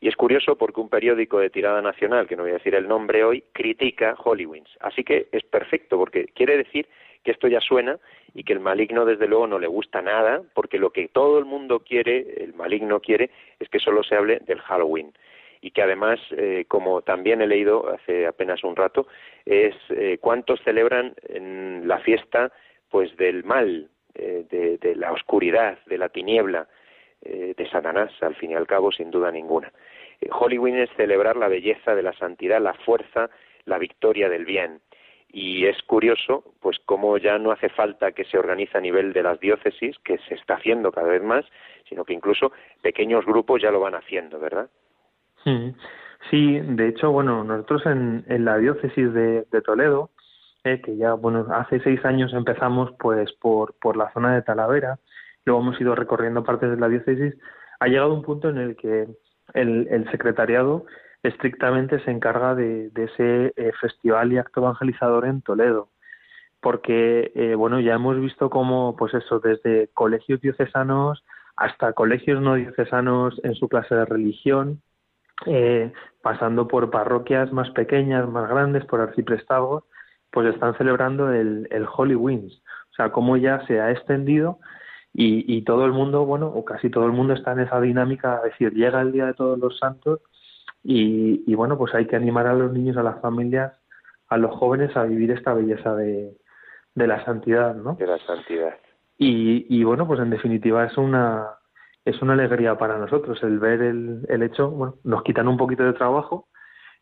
Y 0.00 0.08
es 0.08 0.16
curioso 0.16 0.56
porque 0.56 0.80
un 0.80 0.88
periódico 0.88 1.38
de 1.38 1.50
tirada 1.50 1.80
nacional, 1.80 2.26
que 2.26 2.36
no 2.36 2.42
voy 2.42 2.52
a 2.52 2.54
decir 2.54 2.74
el 2.74 2.88
nombre 2.88 3.24
hoy, 3.24 3.44
critica 3.52 4.14
Hollywins. 4.14 4.68
Así 4.80 5.04
que 5.04 5.28
es 5.32 5.42
perfecto 5.44 5.96
porque 5.96 6.26
quiere 6.34 6.56
decir 6.56 6.88
que 7.24 7.32
esto 7.32 7.48
ya 7.48 7.60
suena 7.60 7.98
y 8.34 8.44
que 8.44 8.52
el 8.52 8.60
maligno 8.60 9.04
desde 9.04 9.26
luego 9.26 9.46
no 9.46 9.58
le 9.58 9.66
gusta 9.66 10.02
nada 10.02 10.42
porque 10.54 10.78
lo 10.78 10.90
que 10.90 11.08
todo 11.08 11.38
el 11.38 11.44
mundo 11.44 11.80
quiere, 11.80 12.42
el 12.44 12.54
maligno 12.54 13.00
quiere, 13.00 13.30
es 13.58 13.68
que 13.68 13.78
solo 13.78 14.02
se 14.02 14.14
hable 14.14 14.40
del 14.40 14.60
Halloween. 14.60 15.12
Y 15.62 15.70
que 15.70 15.82
además, 15.82 16.20
eh, 16.32 16.66
como 16.68 17.02
también 17.02 17.40
he 17.40 17.46
leído 17.46 17.88
hace 17.88 18.26
apenas 18.26 18.62
un 18.62 18.76
rato, 18.76 19.06
es 19.44 19.74
eh, 19.88 20.18
cuántos 20.20 20.60
celebran 20.62 21.14
en 21.28 21.88
la 21.88 21.98
fiesta 21.98 22.52
pues 22.90 23.16
del 23.16 23.42
mal, 23.42 23.88
eh, 24.14 24.44
de, 24.50 24.78
de, 24.78 24.94
la 24.94 25.12
oscuridad, 25.12 25.78
de 25.86 25.98
la 25.98 26.08
tiniebla, 26.08 26.68
de 27.22 27.68
Satanás, 27.72 28.12
al 28.20 28.36
fin 28.36 28.52
y 28.52 28.54
al 28.54 28.68
cabo, 28.68 28.92
sin 28.92 29.10
duda 29.10 29.32
ninguna. 29.32 29.72
Halloween 30.30 30.76
es 30.76 30.90
celebrar 30.96 31.36
la 31.36 31.48
belleza 31.48 31.96
de 31.96 32.02
la 32.02 32.12
santidad, 32.12 32.60
la 32.60 32.74
fuerza, 32.74 33.30
la 33.64 33.78
victoria 33.78 34.28
del 34.28 34.44
bien 34.44 34.80
y 35.28 35.66
es 35.66 35.80
curioso 35.82 36.44
pues 36.60 36.78
cómo 36.84 37.18
ya 37.18 37.38
no 37.38 37.50
hace 37.50 37.68
falta 37.68 38.12
que 38.12 38.24
se 38.24 38.38
organice 38.38 38.78
a 38.78 38.80
nivel 38.80 39.12
de 39.12 39.22
las 39.22 39.40
diócesis 39.40 39.96
que 40.04 40.18
se 40.28 40.34
está 40.34 40.54
haciendo 40.54 40.92
cada 40.92 41.08
vez 41.08 41.22
más 41.22 41.44
sino 41.88 42.04
que 42.04 42.14
incluso 42.14 42.52
pequeños 42.82 43.24
grupos 43.26 43.62
ya 43.62 43.70
lo 43.70 43.80
van 43.80 43.94
haciendo 43.94 44.38
verdad 44.38 44.70
sí. 46.30 46.60
De 46.60 46.88
hecho 46.88 47.10
bueno 47.10 47.44
nosotros 47.44 47.86
en, 47.86 48.24
en 48.28 48.44
la 48.44 48.58
diócesis 48.58 49.12
de, 49.12 49.46
de 49.50 49.62
Toledo 49.62 50.10
eh, 50.64 50.80
que 50.80 50.96
ya 50.96 51.14
bueno 51.14 51.46
hace 51.52 51.80
seis 51.80 52.04
años 52.04 52.32
empezamos 52.32 52.92
pues 52.98 53.32
por 53.34 53.74
por 53.78 53.96
la 53.96 54.12
zona 54.12 54.34
de 54.34 54.42
Talavera 54.42 54.98
luego 55.44 55.60
hemos 55.60 55.80
ido 55.80 55.94
recorriendo 55.94 56.44
partes 56.44 56.70
de 56.70 56.76
la 56.76 56.88
diócesis 56.88 57.34
ha 57.80 57.88
llegado 57.88 58.14
un 58.14 58.22
punto 58.22 58.48
en 58.48 58.58
el 58.58 58.76
que 58.76 59.06
el, 59.54 59.88
el 59.90 60.10
secretariado 60.10 60.86
estrictamente 61.28 62.00
se 62.04 62.10
encarga 62.10 62.54
de, 62.54 62.90
ese 62.94 63.52
eh, 63.56 63.72
festival 63.80 64.32
y 64.32 64.38
acto 64.38 64.60
evangelizador 64.60 65.26
en 65.26 65.42
Toledo. 65.42 65.88
Porque 66.60 67.32
eh, 67.34 67.54
bueno 67.54 67.80
ya 67.80 67.94
hemos 67.94 68.18
visto 68.20 68.50
cómo 68.50 68.96
pues 68.96 69.14
eso 69.14 69.38
desde 69.40 69.88
colegios 69.94 70.40
diocesanos 70.40 71.24
hasta 71.56 71.92
colegios 71.92 72.40
no 72.42 72.54
diocesanos 72.54 73.40
en 73.44 73.54
su 73.54 73.68
clase 73.68 73.94
de 73.94 74.04
religión 74.04 74.82
eh, 75.46 75.92
pasando 76.22 76.66
por 76.66 76.90
parroquias 76.90 77.52
más 77.52 77.70
pequeñas 77.70 78.28
más 78.28 78.48
grandes 78.48 78.84
por 78.86 79.00
arciprestazgos 79.00 79.84
pues 80.30 80.52
están 80.52 80.76
celebrando 80.76 81.32
el, 81.32 81.68
el 81.70 81.86
Holy 81.94 82.14
o 82.14 82.94
sea 82.96 83.12
cómo 83.12 83.36
ya 83.36 83.64
se 83.66 83.80
ha 83.80 83.90
extendido 83.90 84.58
y, 85.12 85.44
y 85.46 85.62
todo 85.62 85.84
el 85.86 85.92
mundo 85.92 86.24
bueno 86.24 86.46
o 86.48 86.64
casi 86.64 86.90
todo 86.90 87.06
el 87.06 87.12
mundo 87.12 87.34
está 87.34 87.52
en 87.52 87.60
esa 87.60 87.80
dinámica 87.80 88.36
es 88.38 88.52
decir 88.52 88.72
llega 88.72 89.00
el 89.02 89.12
día 89.12 89.26
de 89.26 89.34
todos 89.34 89.58
los 89.58 89.78
santos 89.78 90.20
y, 90.88 91.54
bueno, 91.56 91.76
pues 91.76 91.92
hay 91.94 92.06
que 92.06 92.14
animar 92.14 92.46
a 92.46 92.54
los 92.54 92.72
niños, 92.72 92.96
a 92.96 93.02
las 93.02 93.20
familias, 93.20 93.72
a 94.28 94.36
los 94.36 94.54
jóvenes 94.54 94.96
a 94.96 95.02
vivir 95.02 95.32
esta 95.32 95.52
belleza 95.52 95.96
de, 95.96 96.36
de 96.94 97.06
la 97.06 97.24
santidad, 97.24 97.74
¿no? 97.74 97.94
De 97.94 98.06
la 98.06 98.18
santidad. 98.18 98.76
Y, 99.18 99.66
y 99.68 99.82
bueno, 99.82 100.06
pues 100.06 100.20
en 100.20 100.30
definitiva 100.30 100.84
es 100.84 100.96
una 100.96 101.46
es 102.04 102.22
una 102.22 102.34
alegría 102.34 102.78
para 102.78 102.98
nosotros 102.98 103.42
el 103.42 103.58
ver 103.58 103.82
el, 103.82 104.24
el 104.28 104.42
hecho, 104.44 104.70
bueno, 104.70 104.94
nos 105.02 105.24
quitan 105.24 105.48
un 105.48 105.56
poquito 105.56 105.82
de 105.82 105.92
trabajo, 105.92 106.46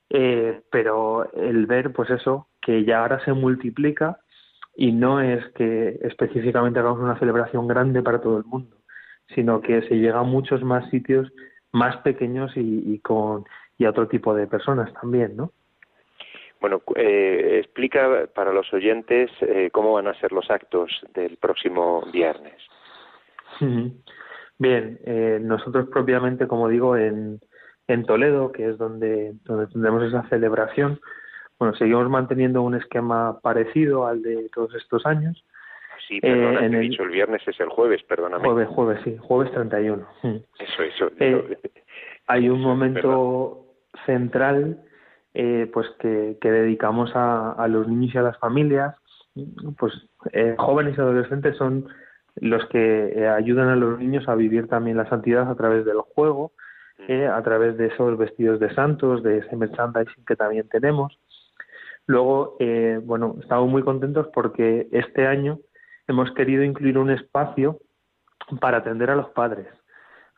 eh, 0.08 0.62
pero 0.70 1.30
el 1.34 1.66
ver, 1.66 1.92
pues 1.92 2.08
eso, 2.08 2.48
que 2.62 2.86
ya 2.86 3.00
ahora 3.00 3.22
se 3.22 3.34
multiplica 3.34 4.18
y 4.74 4.92
no 4.92 5.20
es 5.20 5.44
que 5.52 5.98
específicamente 6.02 6.78
hagamos 6.78 7.00
una 7.00 7.18
celebración 7.18 7.68
grande 7.68 8.02
para 8.02 8.22
todo 8.22 8.38
el 8.38 8.44
mundo, 8.44 8.78
sino 9.34 9.60
que 9.60 9.82
se 9.82 9.96
llega 9.96 10.20
a 10.20 10.22
muchos 10.22 10.62
más 10.62 10.88
sitios 10.88 11.30
más 11.74 11.96
pequeños 11.98 12.56
y, 12.56 12.94
y 12.94 13.00
con 13.00 13.44
y 13.78 13.84
a 13.84 13.90
otro 13.90 14.08
tipo 14.08 14.34
de 14.34 14.46
personas 14.46 14.92
también, 14.94 15.36
¿no? 15.36 15.52
Bueno, 16.60 16.80
eh, 16.96 17.58
explica 17.62 18.26
para 18.34 18.52
los 18.52 18.72
oyentes 18.72 19.30
eh, 19.42 19.68
cómo 19.70 19.92
van 19.92 20.06
a 20.06 20.14
ser 20.14 20.32
los 20.32 20.50
actos 20.50 20.90
del 21.12 21.36
próximo 21.36 22.06
viernes. 22.10 22.54
Bien, 24.58 24.98
eh, 25.04 25.38
nosotros 25.42 25.88
propiamente, 25.88 26.46
como 26.46 26.68
digo, 26.68 26.96
en, 26.96 27.40
en 27.86 28.06
Toledo, 28.06 28.52
que 28.52 28.70
es 28.70 28.78
donde, 28.78 29.34
donde 29.44 29.66
tendremos 29.66 30.04
esa 30.04 30.26
celebración, 30.28 31.00
bueno, 31.58 31.74
seguimos 31.74 32.08
manteniendo 32.08 32.62
un 32.62 32.74
esquema 32.74 33.40
parecido 33.40 34.06
al 34.06 34.22
de 34.22 34.48
todos 34.54 34.74
estos 34.74 35.04
años. 35.06 35.44
Sí, 36.08 36.20
perdona, 36.20 36.60
eh, 36.60 36.66
en 36.66 36.74
el... 36.74 36.80
dicho 36.82 37.02
el 37.02 37.10
viernes 37.10 37.46
es 37.46 37.58
el 37.60 37.68
jueves, 37.68 38.02
perdóname. 38.04 38.44
Jueves, 38.44 38.68
jueves, 38.68 39.00
sí, 39.04 39.16
jueves 39.20 39.52
31. 39.52 40.06
Eso, 40.58 40.82
eso. 40.82 41.10
Eh, 41.18 41.58
hay 42.26 42.48
un 42.48 42.60
momento 42.60 43.63
central 44.06 44.82
eh, 45.34 45.68
pues 45.72 45.88
que, 45.98 46.38
que 46.40 46.50
dedicamos 46.50 47.10
a, 47.14 47.52
a, 47.52 47.68
los 47.68 47.88
niños 47.88 48.14
y 48.14 48.18
a 48.18 48.22
las 48.22 48.38
familias. 48.38 48.96
Pues 49.78 49.92
eh, 50.32 50.54
jóvenes 50.58 50.96
y 50.96 51.00
adolescentes 51.00 51.56
son 51.56 51.88
los 52.36 52.66
que 52.66 53.06
eh, 53.08 53.28
ayudan 53.28 53.68
a 53.68 53.76
los 53.76 53.98
niños 53.98 54.28
a 54.28 54.34
vivir 54.34 54.68
también 54.68 54.96
la 54.96 55.08
santidad 55.08 55.48
a 55.50 55.54
través 55.54 55.84
del 55.84 56.00
juego 56.00 56.52
eh, 57.08 57.26
a 57.26 57.42
través 57.42 57.76
de 57.76 57.86
esos 57.86 58.16
vestidos 58.16 58.60
de 58.60 58.72
santos 58.74 59.22
de 59.22 59.38
ese 59.38 59.56
merchandising 59.56 60.24
que 60.24 60.36
también 60.36 60.68
tenemos. 60.68 61.18
Luego 62.06 62.56
eh, 62.60 63.00
bueno 63.02 63.36
estamos 63.40 63.68
muy 63.68 63.82
contentos 63.82 64.28
porque 64.32 64.88
este 64.92 65.26
año 65.26 65.58
hemos 66.06 66.30
querido 66.32 66.62
incluir 66.62 66.98
un 66.98 67.10
espacio 67.10 67.78
para 68.60 68.78
atender 68.78 69.10
a 69.10 69.16
los 69.16 69.30
padres 69.30 69.66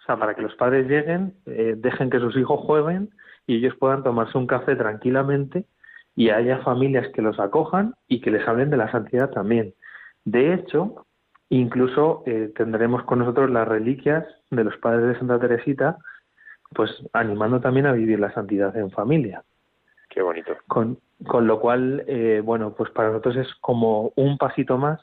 o 0.07 0.13
sea 0.15 0.17
para 0.17 0.35
que 0.35 0.43
los 0.43 0.55
padres 0.55 0.87
lleguen 0.87 1.35
eh, 1.47 1.75
dejen 1.77 2.11
que 2.11 2.21
sus 2.21 2.37
hijos 2.37 2.61
jueguen 2.61 3.11
y 3.49 3.57
ellos 3.57 3.75
puedan 3.77 4.05
tomarse 4.05 4.39
un 4.39 4.47
café 4.47 4.77
tranquilamente 4.77 5.65
y 6.15 6.31
haya 6.31 6.59
familias 6.59 7.09
que 7.13 7.23
los 7.23 7.41
acojan 7.41 7.95
y 8.07 8.21
que 8.21 8.31
les 8.31 8.47
hablen 8.47 8.71
de 8.71 8.77
la 8.77 8.91
santidad 8.91 9.31
también. 9.31 9.75
De 10.25 10.55
hecho, 10.55 11.07
incluso 11.51 12.23
eh, 12.27 12.53
tendremos 12.57 13.03
con 13.05 13.19
nosotros 13.19 13.51
las 13.51 13.67
reliquias 13.67 14.25
de 14.51 14.65
los 14.65 14.77
padres 14.79 15.09
de 15.09 15.19
Santa 15.19 15.39
Teresita, 15.39 15.99
pues 16.75 16.91
animando 17.13 17.61
también 17.61 17.87
a 17.87 17.93
vivir 17.93 18.19
la 18.19 18.33
santidad 18.33 18.77
en 18.77 18.91
familia. 18.91 19.43
Qué 20.09 20.23
bonito. 20.23 20.53
Con, 20.69 20.99
con 21.27 21.47
lo 21.47 21.61
cual, 21.61 22.05
eh, 22.07 22.41
bueno, 22.45 22.75
pues 22.75 22.91
para 22.91 23.09
nosotros 23.09 23.37
es 23.37 23.55
como 23.61 24.13
un 24.17 24.39
pasito 24.39 24.79
más 24.79 25.01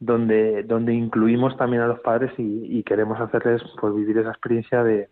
donde, 0.00 0.62
donde 0.64 0.94
incluimos 0.94 1.56
también 1.56 1.82
a 1.82 1.86
los 1.86 2.00
padres 2.00 2.32
y, 2.38 2.78
y 2.78 2.82
queremos 2.82 3.20
hacerles 3.20 3.62
pues 3.80 3.94
vivir 3.94 4.18
esa 4.18 4.30
experiencia 4.30 4.82
de, 4.82 5.08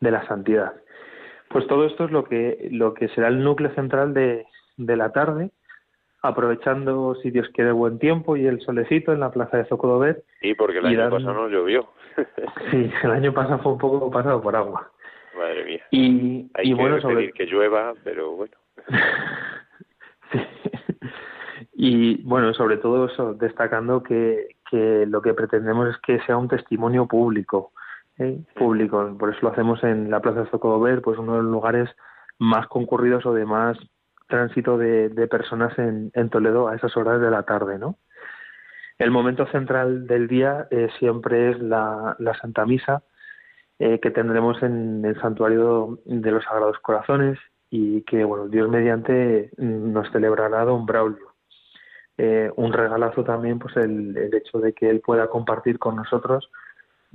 de 0.00 0.10
la 0.10 0.26
santidad. 0.26 0.74
Pues 1.48 1.66
todo 1.68 1.86
esto 1.86 2.04
es 2.04 2.10
lo 2.10 2.24
que, 2.24 2.68
lo 2.72 2.92
que 2.92 3.08
será 3.08 3.28
el 3.28 3.42
núcleo 3.42 3.72
central 3.74 4.12
de, 4.14 4.44
de 4.76 4.96
la 4.96 5.12
tarde, 5.12 5.50
aprovechando, 6.22 7.14
si 7.22 7.30
Dios 7.30 7.48
quiere, 7.54 7.70
buen 7.70 8.00
tiempo 8.00 8.36
y 8.36 8.46
el 8.46 8.60
solecito 8.60 9.12
en 9.12 9.20
la 9.20 9.30
plaza 9.30 9.58
de 9.58 9.64
Zocodover. 9.66 10.24
Sí, 10.40 10.54
porque 10.54 10.78
el 10.78 10.86
año 10.86 11.10
pasado 11.10 11.34
no 11.34 11.48
llovió. 11.48 11.88
sí, 12.70 12.90
el 13.02 13.10
año 13.10 13.32
pasado 13.32 13.60
fue 13.60 13.72
un 13.72 13.78
poco 13.78 14.10
pasado 14.10 14.42
por 14.42 14.56
agua. 14.56 14.90
Madre 15.36 15.64
mía. 15.64 15.84
Y, 15.92 16.50
Hay 16.54 16.66
y 16.66 16.68
que 16.70 16.74
bueno, 16.74 17.00
sobre... 17.00 17.30
que 17.32 17.46
llueva, 17.46 17.94
pero 18.02 18.32
bueno. 18.32 18.56
sí. 20.32 20.65
Y 21.78 22.22
bueno, 22.22 22.54
sobre 22.54 22.78
todo 22.78 23.06
eso, 23.06 23.34
destacando 23.34 24.02
que, 24.02 24.56
que 24.70 25.04
lo 25.06 25.20
que 25.20 25.34
pretendemos 25.34 25.90
es 25.90 25.96
que 25.98 26.20
sea 26.20 26.38
un 26.38 26.48
testimonio 26.48 27.06
público 27.06 27.72
¿eh? 28.18 28.40
público. 28.54 29.14
Por 29.18 29.30
eso 29.30 29.40
lo 29.42 29.52
hacemos 29.52 29.82
en 29.84 30.10
la 30.10 30.20
Plaza 30.20 30.42
de 30.42 30.50
Zocodover, 30.50 31.02
pues 31.02 31.18
uno 31.18 31.36
de 31.36 31.42
los 31.42 31.50
lugares 31.50 31.90
más 32.38 32.66
concurridos 32.68 33.26
o 33.26 33.34
de 33.34 33.44
más 33.44 33.78
tránsito 34.28 34.76
de, 34.76 35.08
de 35.08 35.28
personas 35.28 35.78
en, 35.78 36.10
en, 36.14 36.30
Toledo 36.30 36.68
a 36.68 36.74
esas 36.74 36.96
horas 36.96 37.20
de 37.20 37.30
la 37.30 37.44
tarde, 37.44 37.78
¿no? 37.78 37.96
El 38.98 39.10
momento 39.10 39.46
central 39.48 40.06
del 40.06 40.26
día 40.26 40.66
eh, 40.70 40.88
siempre 40.98 41.50
es 41.50 41.60
la, 41.60 42.16
la 42.18 42.34
Santa 42.34 42.64
Misa 42.64 43.02
eh, 43.78 44.00
que 44.00 44.10
tendremos 44.10 44.62
en 44.62 45.04
el 45.04 45.20
santuario 45.20 45.98
de 46.06 46.30
los 46.30 46.42
Sagrados 46.44 46.78
Corazones 46.78 47.38
y 47.68 48.02
que, 48.02 48.24
bueno, 48.24 48.48
Dios 48.48 48.70
mediante 48.70 49.50
nos 49.58 50.10
celebrará 50.12 50.64
Don 50.64 50.86
Braulio. 50.86 51.25
Eh, 52.18 52.50
un 52.56 52.72
regalazo 52.72 53.24
también, 53.24 53.58
pues 53.58 53.76
el, 53.76 54.16
el 54.16 54.34
hecho 54.34 54.58
de 54.58 54.72
que 54.72 54.88
él 54.88 55.00
pueda 55.00 55.28
compartir 55.28 55.78
con 55.78 55.96
nosotros 55.96 56.50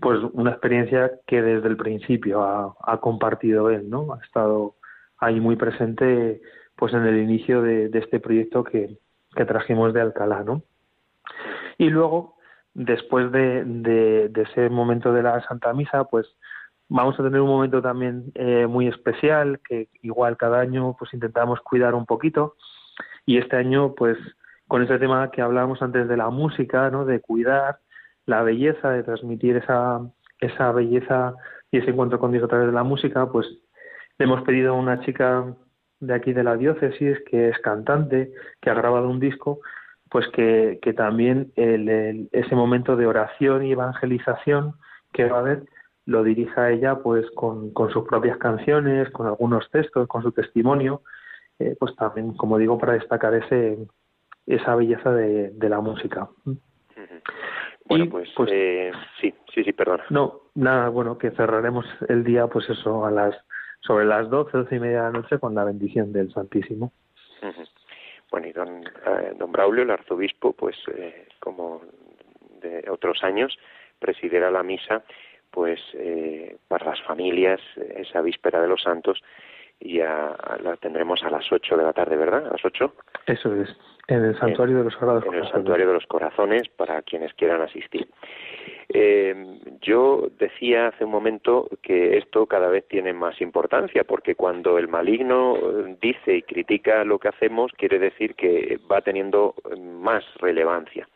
pues 0.02 0.20
una 0.34 0.52
experiencia 0.52 1.12
que 1.28 1.42
desde 1.42 1.68
el 1.68 1.78
principio 1.78 2.44
ha, 2.44 3.00
compartido 3.00 3.70
él, 3.70 3.90
¿no? 3.90 4.14
Ha 4.14 4.26
estado 4.26 4.76
ahí 5.18 5.40
muy 5.40 5.56
presente 5.56 6.42
pues 6.76 6.94
en 6.94 7.06
el 7.06 7.18
inicio 7.20 7.62
de, 7.62 7.92
este 7.94 8.20
proyecto 8.20 8.64
que, 8.64 8.98
que, 9.36 9.46
trajimos 9.46 9.94
de 9.94 10.02
Alcalá, 10.02 10.44
¿no? 10.44 10.64
Y 11.78 11.90
luego, 11.90 12.36
después 12.74 13.32
de, 13.32 13.64
de, 13.64 14.30
de, 14.30 14.42
ese 14.42 14.70
momento 14.70 15.14
de 15.14 15.22
la 15.22 15.40
Santa 15.48 15.72
Misa, 15.74 16.06
pues 16.06 16.26
vamos 16.90 17.20
a 17.20 17.24
tener 17.24 17.40
un 17.40 17.50
momento 17.50 17.82
también 17.82 18.32
eh, 18.34 18.66
muy 18.66 18.88
especial 18.88 19.60
que 19.60 19.90
igual 20.02 20.36
cada 20.36 20.60
año 20.60 20.96
pues 20.98 21.14
intentamos 21.14 21.62
cuidar 21.62 21.94
un 21.94 22.08
poquito 22.08 22.56
y 23.26 23.38
este 23.38 23.56
año 23.56 23.94
pues 23.94 24.18
con 24.72 24.84
ese 24.84 24.98
tema 25.00 25.32
que 25.32 25.42
hablábamos 25.42 25.82
antes 25.82 26.08
de 26.08 26.16
la 26.16 26.30
música, 26.30 26.90
¿no? 26.90 27.04
De 27.04 27.20
cuidar 27.20 27.80
la 28.26 28.42
belleza, 28.42 28.92
de 28.92 29.04
transmitir 29.04 29.58
esa 29.58 30.00
esa 30.40 30.72
belleza 30.72 31.36
y 31.72 31.80
ese 31.80 31.90
encuentro 31.90 32.20
con 32.20 32.32
Dios 32.32 32.46
a 32.46 32.48
través 32.48 32.68
de 32.68 32.74
la 32.74 32.86
música, 32.86 33.30
pues 33.30 33.46
le 34.18 34.24
hemos 34.26 34.44
pedido 34.44 34.72
a 34.72 34.78
una 34.78 35.02
chica 35.02 35.54
de 36.00 36.14
aquí 36.14 36.32
de 36.32 36.46
la 36.46 36.56
diócesis 36.56 37.18
que 37.30 37.50
es 37.50 37.60
cantante, 37.60 38.32
que 38.62 38.70
ha 38.70 38.74
grabado 38.74 39.10
un 39.10 39.20
disco, 39.20 39.60
pues 40.10 40.26
que, 40.30 40.80
que 40.82 40.94
también 40.94 41.52
el, 41.58 42.30
ese 42.32 42.56
momento 42.56 42.96
de 42.96 43.08
oración 43.08 43.66
y 43.66 43.74
evangelización 43.74 44.76
que 45.12 45.26
va 45.26 45.36
a 45.36 45.42
haber 45.42 45.64
lo 46.06 46.24
dirija 46.24 46.72
ella 46.72 47.00
pues 47.04 47.30
con, 47.36 47.74
con 47.74 47.92
sus 47.92 48.08
propias 48.08 48.38
canciones, 48.38 49.10
con 49.10 49.28
algunos 49.28 49.70
textos, 49.70 50.08
con 50.08 50.24
su 50.24 50.32
testimonio, 50.32 51.02
eh, 51.60 51.76
pues 51.78 51.94
también, 51.98 52.36
como 52.38 52.58
digo, 52.58 52.78
para 52.78 52.94
destacar 52.94 53.34
ese 53.34 53.78
esa 54.46 54.76
belleza 54.76 55.12
de, 55.12 55.50
de 55.52 55.70
la 55.70 55.80
música. 55.80 56.28
Bueno, 57.86 58.08
pues, 58.10 58.30
pues 58.36 58.50
eh, 58.54 58.92
sí, 59.20 59.34
sí, 59.54 59.64
sí, 59.64 59.74
perdona. 59.74 60.06
No, 60.10 60.42
nada, 60.56 60.90
bueno, 60.90 61.18
que 61.18 61.32
cerraremos 61.32 61.86
el 62.08 62.24
día, 62.24 62.48
pues 62.48 62.70
eso, 62.70 63.06
a 63.06 63.12
las 63.12 63.36
sobre 63.82 64.06
las 64.06 64.30
doce, 64.30 64.58
doce 64.58 64.76
y 64.76 64.80
media 64.80 64.98
de 64.98 65.12
la 65.12 65.20
noche 65.20 65.40
con 65.40 65.56
la 65.56 65.64
bendición 65.64 66.14
del 66.14 66.32
Santísimo. 66.32 66.94
Bueno, 68.30 68.48
y 68.48 68.54
don, 68.54 68.84
eh, 68.84 69.34
don 69.38 69.52
Braulio, 69.52 69.84
el 69.84 69.92
arzobispo, 69.92 70.54
pues 70.54 70.78
eh, 70.96 71.28
como 71.40 71.82
de 72.62 72.86
otros 72.90 73.24
años, 73.24 73.58
presidirá 74.00 74.52
la 74.52 74.64
misa 74.64 75.04
pues 75.50 75.82
eh, 75.96 76.56
para 76.68 76.86
las 76.92 77.02
familias 77.02 77.60
esa 77.96 78.22
víspera 78.22 78.62
de 78.62 78.70
los 78.70 78.82
santos 78.82 79.22
y 79.82 80.00
a, 80.00 80.36
la 80.64 80.78
tendremos 80.78 81.24
a 81.24 81.30
las 81.30 81.52
ocho 81.52 81.76
de 81.76 81.84
la 81.84 81.94
tarde, 81.94 82.16
¿verdad? 82.16 82.48
A 82.48 82.52
las 82.52 82.66
ocho. 82.66 82.94
Eso 83.26 83.54
es, 83.56 83.76
en 84.08 84.26
el 84.26 84.38
santuario 84.38 84.78
de 84.78 84.84
los 84.86 84.96
corazones. 84.96 85.34
En 85.34 85.46
el 85.46 85.52
santuario 85.52 85.88
de 85.88 85.94
los 85.94 86.06
corazones 86.06 86.70
para 86.70 87.02
quienes 87.02 87.34
quieran 87.34 87.62
asistir. 87.62 88.08
Eh, 88.90 89.34
yo 89.82 90.28
decía 90.38 90.88
hace 90.88 91.06
un 91.06 91.12
momento 91.12 91.70
que 91.82 92.18
esto 92.18 92.46
cada 92.46 92.68
vez 92.68 92.88
tiene 92.88 93.14
más 93.14 93.40
importancia, 93.42 94.04
porque 94.04 94.36
cuando 94.36 94.78
el 94.78 94.88
maligno 94.88 95.56
eh, 95.56 95.98
dice 96.02 96.36
y 96.36 96.42
critica 96.42 97.04
lo 97.04 97.18
que 97.20 97.30
hacemos, 97.30 97.72
quiere 97.78 98.00
decir 98.00 98.36
que 98.36 98.80
va 98.92 99.02
teniendo 99.02 99.56
más 99.78 100.24
relevancia. 100.40 101.08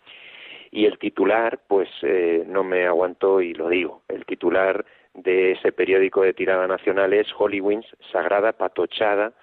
Y 0.71 0.85
el 0.85 0.97
titular, 0.99 1.59
pues 1.67 1.89
eh, 2.01 2.43
no 2.47 2.63
me 2.63 2.85
aguanto 2.85 3.41
y 3.41 3.53
lo 3.53 3.69
digo. 3.69 4.01
El 4.07 4.25
titular 4.25 4.85
de 5.15 5.53
ese 5.53 5.71
periódico 5.71 6.21
de 6.21 6.33
tirada 6.33 6.67
nacional 6.67 7.13
es 7.13 7.31
Hollywings, 7.33 7.85
Sagrada 8.11 8.51
Patochada, 8.51 9.33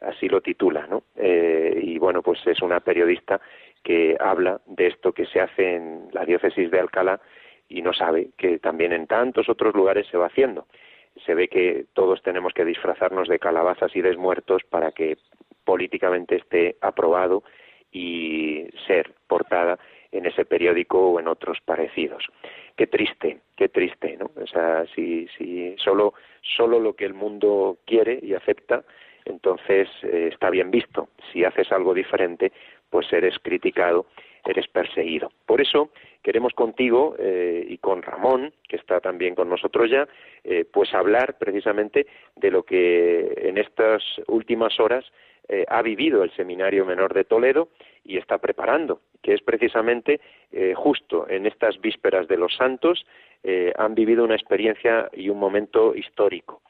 así 0.00 0.28
lo 0.28 0.40
titula, 0.40 0.86
¿no? 0.86 1.02
Eh, 1.16 1.78
y 1.82 1.98
bueno, 1.98 2.22
pues 2.22 2.40
es 2.46 2.62
una 2.62 2.80
periodista 2.80 3.40
que 3.82 4.16
habla 4.18 4.60
de 4.66 4.86
esto 4.86 5.12
que 5.12 5.26
se 5.26 5.40
hace 5.40 5.76
en 5.76 6.08
la 6.12 6.24
diócesis 6.24 6.70
de 6.70 6.80
Alcalá 6.80 7.20
y 7.68 7.82
no 7.82 7.92
sabe 7.92 8.30
que 8.36 8.58
también 8.58 8.92
en 8.92 9.06
tantos 9.06 9.48
otros 9.48 9.74
lugares 9.74 10.06
se 10.08 10.16
va 10.16 10.26
haciendo. 10.26 10.66
Se 11.24 11.34
ve 11.34 11.48
que 11.48 11.86
todos 11.92 12.22
tenemos 12.22 12.52
que 12.52 12.64
disfrazarnos 12.64 13.28
de 13.28 13.38
calabazas 13.38 13.94
y 13.96 14.00
desmuertos 14.00 14.62
para 14.64 14.92
que 14.92 15.18
políticamente 15.64 16.36
esté 16.36 16.76
aprobado 16.80 17.42
y 17.92 18.66
ser 18.86 19.12
portada 19.26 19.78
en 20.12 20.26
ese 20.26 20.44
periódico 20.44 21.10
o 21.10 21.20
en 21.20 21.28
otros 21.28 21.58
parecidos. 21.64 22.26
Qué 22.80 22.86
triste, 22.86 23.40
qué 23.58 23.68
triste, 23.68 24.16
¿no? 24.16 24.30
O 24.42 24.46
sea, 24.46 24.86
si, 24.94 25.28
si 25.36 25.76
solo, 25.76 26.14
solo 26.56 26.80
lo 26.80 26.94
que 26.96 27.04
el 27.04 27.12
mundo 27.12 27.76
quiere 27.84 28.18
y 28.22 28.32
acepta, 28.32 28.84
entonces 29.26 29.86
eh, 30.02 30.30
está 30.32 30.48
bien 30.48 30.70
visto. 30.70 31.10
Si 31.30 31.44
haces 31.44 31.70
algo 31.72 31.92
diferente, 31.92 32.52
pues 32.88 33.12
eres 33.12 33.38
criticado, 33.40 34.06
eres 34.46 34.66
perseguido. 34.68 35.30
Por 35.44 35.60
eso 35.60 35.90
queremos 36.22 36.54
contigo 36.54 37.16
eh, 37.18 37.66
y 37.68 37.76
con 37.76 38.00
Ramón, 38.00 38.50
que 38.66 38.76
está 38.76 38.98
también 39.00 39.34
con 39.34 39.50
nosotros 39.50 39.90
ya, 39.90 40.08
eh, 40.42 40.64
pues 40.64 40.94
hablar 40.94 41.36
precisamente 41.36 42.06
de 42.36 42.50
lo 42.50 42.62
que 42.62 43.42
en 43.42 43.58
estas 43.58 44.02
últimas 44.26 44.80
horas 44.80 45.04
ha 45.68 45.82
vivido 45.82 46.22
el 46.22 46.30
Seminario 46.32 46.84
Menor 46.84 47.12
de 47.12 47.24
Toledo 47.24 47.68
y 48.04 48.18
está 48.18 48.38
preparando, 48.38 49.00
que 49.22 49.34
es 49.34 49.42
precisamente 49.42 50.20
eh, 50.52 50.74
justo 50.74 51.28
en 51.28 51.46
estas 51.46 51.80
vísperas 51.80 52.28
de 52.28 52.36
los 52.36 52.54
santos, 52.56 53.06
eh, 53.42 53.72
han 53.76 53.94
vivido 53.94 54.24
una 54.24 54.34
experiencia 54.34 55.08
y 55.12 55.28
un 55.28 55.38
momento 55.38 55.94
histórico, 55.94 56.62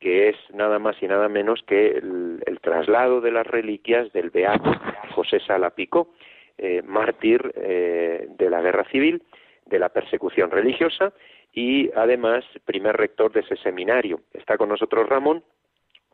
que 0.00 0.28
es 0.28 0.36
nada 0.52 0.78
más 0.78 1.00
y 1.02 1.06
nada 1.06 1.28
menos 1.28 1.62
que 1.62 1.88
el, 1.98 2.58
traslado 2.60 3.20
de 3.20 3.30
las 3.30 3.46
reliquias 3.46 4.12
del 4.12 4.30
beato 4.30 4.70
José 5.14 5.40
Salapico, 5.40 6.14
eh, 6.58 6.82
mártir 6.82 7.52
de 7.52 8.50
la 8.50 8.60
guerra 8.60 8.84
civil, 8.90 9.22
de 9.66 9.78
la 9.78 9.90
persecución 9.90 10.50
religiosa 10.50 11.12
y 11.52 11.90
además 11.94 12.44
primer 12.64 12.96
rector 12.96 13.32
de 13.32 13.40
ese 13.40 13.56
seminario. 13.56 14.20
Está 14.34 14.58
con 14.58 14.68
nosotros 14.68 15.08
Ramón, 15.08 15.44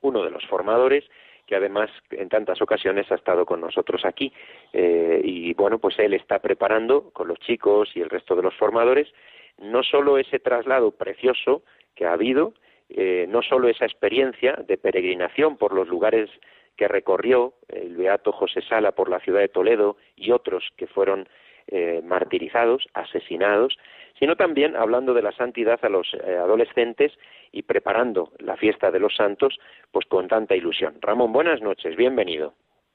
uno 0.02 0.22
de 0.22 0.30
los 0.30 0.44
formadores 0.46 1.04
que 1.46 1.56
además 1.56 1.90
en 2.10 2.28
tantas 2.28 2.60
ocasiones 2.62 3.10
ha 3.10 3.16
estado 3.16 3.44
con 3.46 3.60
nosotros 3.60 4.04
aquí. 4.04 4.32
Eh, 4.72 5.20
y 5.24 5.54
bueno, 5.54 5.78
pues 5.78 5.98
él 5.98 6.14
está 6.14 6.38
preparando 6.40 7.10
con 7.10 7.28
los 7.28 7.38
chicos 7.40 7.90
y 7.94 8.00
el 8.00 8.10
resto 8.10 8.34
de 8.34 8.42
los 8.42 8.54
formadores 8.54 9.12
no 9.58 9.82
solo 9.82 10.18
ese 10.18 10.38
traslado 10.38 10.90
precioso 10.92 11.62
que 11.94 12.06
ha 12.06 12.12
habido, 12.12 12.54
eh, 12.88 13.26
no 13.28 13.42
solo 13.42 13.68
esa 13.68 13.84
experiencia 13.84 14.54
de 14.66 14.76
peregrinación 14.76 15.56
por 15.56 15.72
los 15.72 15.88
lugares 15.88 16.30
que 16.76 16.88
recorrió 16.88 17.54
el 17.68 17.96
beato 17.96 18.32
José 18.32 18.60
Sala 18.62 18.92
por 18.92 19.08
la 19.08 19.20
ciudad 19.20 19.40
de 19.40 19.48
Toledo 19.48 19.96
y 20.16 20.32
otros 20.32 20.72
que 20.76 20.86
fueron 20.86 21.28
eh, 21.68 22.02
martirizados, 22.04 22.86
asesinados, 22.94 23.78
sino 24.18 24.36
también 24.36 24.76
hablando 24.76 25.14
de 25.14 25.22
la 25.22 25.32
santidad 25.32 25.78
a 25.82 25.88
los 25.88 26.12
eh, 26.14 26.36
adolescentes 26.36 27.12
y 27.54 27.62
preparando 27.62 28.32
la 28.40 28.56
fiesta 28.56 28.90
de 28.90 28.98
los 28.98 29.14
santos 29.14 29.56
pues 29.92 30.06
con 30.06 30.26
tanta 30.26 30.56
ilusión. 30.56 30.94
Ramón, 31.00 31.32
buenas 31.32 31.62
noches, 31.62 31.96
bienvenido. 31.96 32.54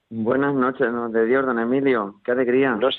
Buenas 0.09 0.53
noches, 0.53 0.87
de 1.11 1.25
Dios, 1.25 1.45
don 1.45 1.59
Emilio, 1.59 2.15
qué 2.25 2.33
alegría. 2.33 2.75
No, 2.75 2.89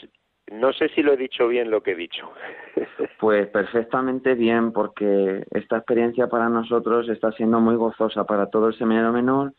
no 0.53 0.73
sé 0.73 0.89
si 0.91 1.03
lo 1.03 1.13
he 1.13 1.17
dicho 1.19 1.49
bien 1.49 1.71
lo 1.71 1.83
que 1.83 1.93
he 1.93 1.97
dicho. 1.97 2.31
Pues 3.19 3.49
perfectamente 3.49 4.35
bien, 4.35 4.73
porque 4.73 5.45
esta 5.51 5.77
experiencia 5.77 6.29
para 6.29 6.49
nosotros 6.49 7.07
está 7.11 7.31
siendo 7.33 7.61
muy 7.61 7.77
gozosa 7.77 8.25
para 8.25 8.47
todo 8.47 8.69
el 8.69 8.79
seminario 8.79 9.13
menor, 9.13 9.53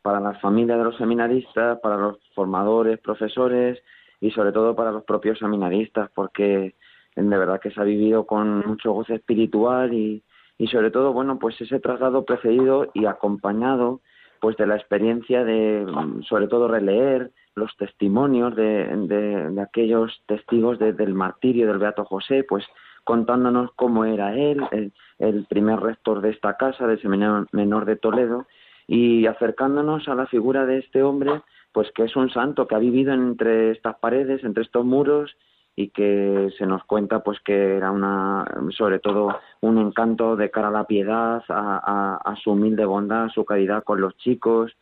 para 0.00 0.18
las 0.18 0.40
familias 0.40 0.78
de 0.78 0.84
los 0.84 0.96
seminaristas, 0.96 1.78
para 1.80 1.98
los 1.98 2.18
formadores, 2.34 2.98
profesores 3.00 3.82
y 4.18 4.30
sobre 4.30 4.52
todo 4.52 4.74
para 4.74 4.92
los 4.92 5.04
propios 5.04 5.38
seminaristas, 5.38 6.08
porque 6.14 6.74
de 7.14 7.38
verdad 7.38 7.60
que 7.60 7.70
se 7.70 7.82
ha 7.82 7.84
vivido 7.84 8.24
con 8.24 8.66
mucho 8.66 8.92
goce 8.92 9.16
espiritual 9.16 9.92
y, 9.92 10.22
y 10.62 10.68
sobre 10.68 10.92
todo, 10.92 11.12
bueno, 11.12 11.40
pues 11.40 11.60
ese 11.60 11.80
traslado 11.80 12.24
precedido 12.24 12.88
y 12.94 13.06
acompañado 13.06 14.00
pues 14.38 14.56
de 14.56 14.68
la 14.68 14.76
experiencia 14.76 15.42
de, 15.42 15.84
sobre 16.28 16.46
todo, 16.46 16.68
releer 16.68 17.32
los 17.56 17.76
testimonios 17.76 18.54
de, 18.54 18.86
de, 19.08 19.60
aquellos 19.60 20.22
testigos 20.26 20.78
del 20.78 21.14
martirio 21.14 21.66
del 21.66 21.78
Beato 21.78 22.04
José, 22.04 22.44
pues 22.48 22.64
contándonos 23.02 23.72
cómo 23.74 24.04
era 24.04 24.36
él, 24.36 24.62
el, 24.70 24.92
el 25.18 25.46
primer 25.46 25.80
rector 25.80 26.20
de 26.20 26.30
esta 26.30 26.56
casa, 26.56 26.86
del 26.86 27.02
Seminario 27.02 27.44
Menor 27.50 27.84
de 27.84 27.96
Toledo, 27.96 28.46
y 28.86 29.26
acercándonos 29.26 30.06
a 30.06 30.14
la 30.14 30.28
figura 30.28 30.64
de 30.64 30.78
este 30.78 31.02
hombre, 31.02 31.42
pues 31.72 31.90
que 31.90 32.04
es 32.04 32.14
un 32.14 32.30
santo 32.30 32.68
que 32.68 32.76
ha 32.76 32.78
vivido 32.78 33.12
entre 33.12 33.72
estas 33.72 33.96
paredes, 33.98 34.44
entre 34.44 34.62
estos 34.62 34.84
muros 34.84 35.36
y 35.74 35.88
que 35.88 36.50
se 36.58 36.66
nos 36.66 36.84
cuenta 36.84 37.22
pues 37.22 37.40
que 37.40 37.76
era 37.76 37.90
una 37.90 38.44
sobre 38.76 38.98
todo 38.98 39.38
un 39.60 39.78
encanto 39.78 40.36
de 40.36 40.50
cara 40.50 40.68
a 40.68 40.72
la 40.72 40.84
piedad, 40.84 41.42
a, 41.48 42.34
su 42.42 42.52
humilde 42.52 42.84
bondad, 42.84 43.24
a 43.24 43.30
su 43.30 43.44
caridad 43.44 43.82
con 43.84 44.00
los 44.00 44.16
chicos. 44.18 44.72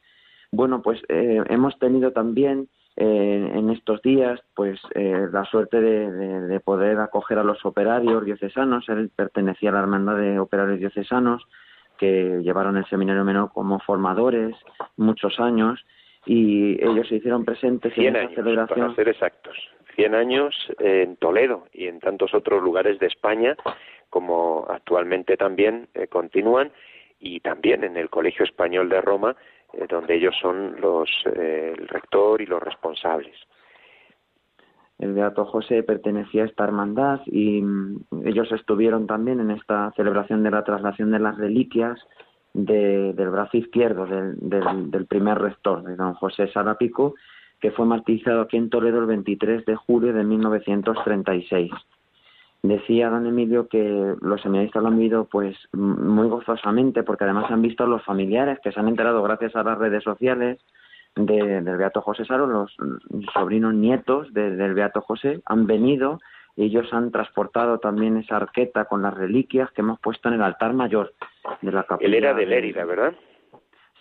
Bueno, 0.51 0.83
pues 0.83 1.01
eh, 1.09 1.43
hemos 1.49 1.79
tenido 1.79 2.13
también 2.13 2.69
eh, 2.97 3.53
en 3.55 3.71
estos 3.71 4.03
días 4.03 4.41
pues 4.55 4.81
eh, 4.95 5.29
la 5.33 5.45
suerte 5.45 5.81
de, 5.81 6.11
de, 6.49 6.61
poder 6.61 6.99
acoger 6.99 7.39
a 7.39 7.45
los 7.45 7.65
operarios 7.65 8.25
diocesanos. 8.25 8.89
Él 8.89 9.11
pertenecía 9.15 9.71
a 9.71 9.75
la 9.75 9.81
hermandad 9.81 10.17
de 10.17 10.41
operarios 10.41 10.81
diocesanos 10.81 11.47
que 11.99 12.41
llevaron 12.43 12.77
el 12.79 12.87
seminario 12.87 13.25
menor 13.25 13.53
como 13.53 13.79
formadores 13.81 14.57
muchos 14.97 15.39
años 15.39 15.79
y 16.27 16.83
ellos 16.83 17.09
se 17.09 17.17
hicieron 17.17 17.45
presentes 17.45 17.97
en 17.97 18.17
esta 18.17 18.35
celebración. 18.35 18.81
Para 18.81 18.95
ser 18.95 19.09
exactos, 19.09 19.57
100 19.95 20.15
años 20.15 20.55
en 20.79 21.17
Toledo 21.17 21.67
y 21.73 21.87
en 21.87 22.01
tantos 22.01 22.35
otros 22.35 22.63
lugares 22.63 22.99
de 22.99 23.07
España, 23.07 23.57
como 24.09 24.67
actualmente 24.69 25.37
también 25.37 25.89
eh, 25.95 26.09
continúan, 26.09 26.73
y 27.21 27.41
también 27.41 27.85
en 27.85 27.97
el 27.97 28.09
Colegio 28.09 28.45
Español 28.45 28.89
de 28.89 29.01
Roma, 29.01 29.37
eh, 29.75 29.87
donde 29.89 30.17
ellos 30.17 30.35
son 30.41 30.81
los, 30.81 31.09
eh, 31.37 31.75
el 31.79 31.87
rector 31.87 32.41
y 32.41 32.47
los 32.47 32.63
responsables. 32.63 33.37
el 34.99 35.13
Beato 35.15 35.45
José 35.47 35.83
pertenecía 35.83 36.43
a 36.43 36.47
esta 36.47 36.65
hermandad 36.65 37.21
y 37.27 37.63
mm, 37.63 38.05
ellos 38.25 38.51
estuvieron 38.53 39.07
también 39.07 39.41
en 39.41 39.51
esta 39.51 39.93
celebración 39.97 40.43
de 40.43 40.51
la 40.51 40.65
traslación 40.65 41.11
de 41.11 41.21
las 41.21 41.37
reliquias 41.39 41.99
del 42.53 43.31
brazo 43.31 43.59
izquierdo 43.59 44.07
del, 44.07 44.91
del, 44.91 45.07
primer 45.07 45.39
rector, 45.39 45.85
de 45.85 45.95
don 45.95 46.15
José 46.15 46.49
Sarapico, 46.49 47.15
que 47.61 47.71
fue 47.71 47.87
martirizado 47.87 48.43
aquí 48.43 48.57
en 48.57 48.71
Toledo 48.71 49.01
el 49.01 49.07
23 49.07 49.65
de 49.65 49.77
julio 49.77 50.13
de 50.13 50.25
1936. 50.25 51.71
Decía 52.63 53.09
don 53.09 53.27
Emilio 53.27 53.69
que 53.69 54.15
los 54.21 54.43
seminaristas 54.43 54.83
lo 54.83 54.89
han 54.89 54.99
vivido 54.99 55.25
pues 55.25 55.57
muy 55.73 56.29
gozosamente 56.29 57.03
porque 57.03 57.25
además 57.25 57.51
han 57.51 57.63
visto 57.63 57.85
a 57.85 57.87
los 57.87 58.05
familiares 58.05 58.59
que 58.63 58.71
se 58.71 58.81
han 58.81 58.89
enterado 58.89 59.23
gracias 59.23 59.57
a 59.57 59.63
las 59.63 59.79
redes 59.79 60.05
sociales 60.05 60.59
del 61.17 61.77
Beato 61.77 62.03
José 62.03 62.25
Saro, 62.25 62.47
los 62.47 62.77
sobrinos 63.35 63.75
nietos 63.75 64.33
del 64.33 64.75
Beato 64.75 65.01
José 65.01 65.41
han 65.47 65.67
venido 65.67 66.21
y 66.57 66.65
ellos 66.65 66.93
han 66.93 67.11
transportado 67.11 67.79
también 67.79 68.17
esa 68.17 68.37
arqueta 68.37 68.85
con 68.85 69.03
las 69.03 69.15
reliquias 69.15 69.71
que 69.73 69.81
hemos 69.81 69.99
puesto 70.01 70.29
en 70.29 70.35
el 70.35 70.43
altar 70.43 70.75
mayor 70.75 71.13
de 71.63 71.73
la 71.73 71.85
capilla. 71.85 72.09
Él 72.09 72.15
era 72.15 72.35
de 72.35 72.47
Lérida, 72.47 72.85
¿verdad? 72.85 73.15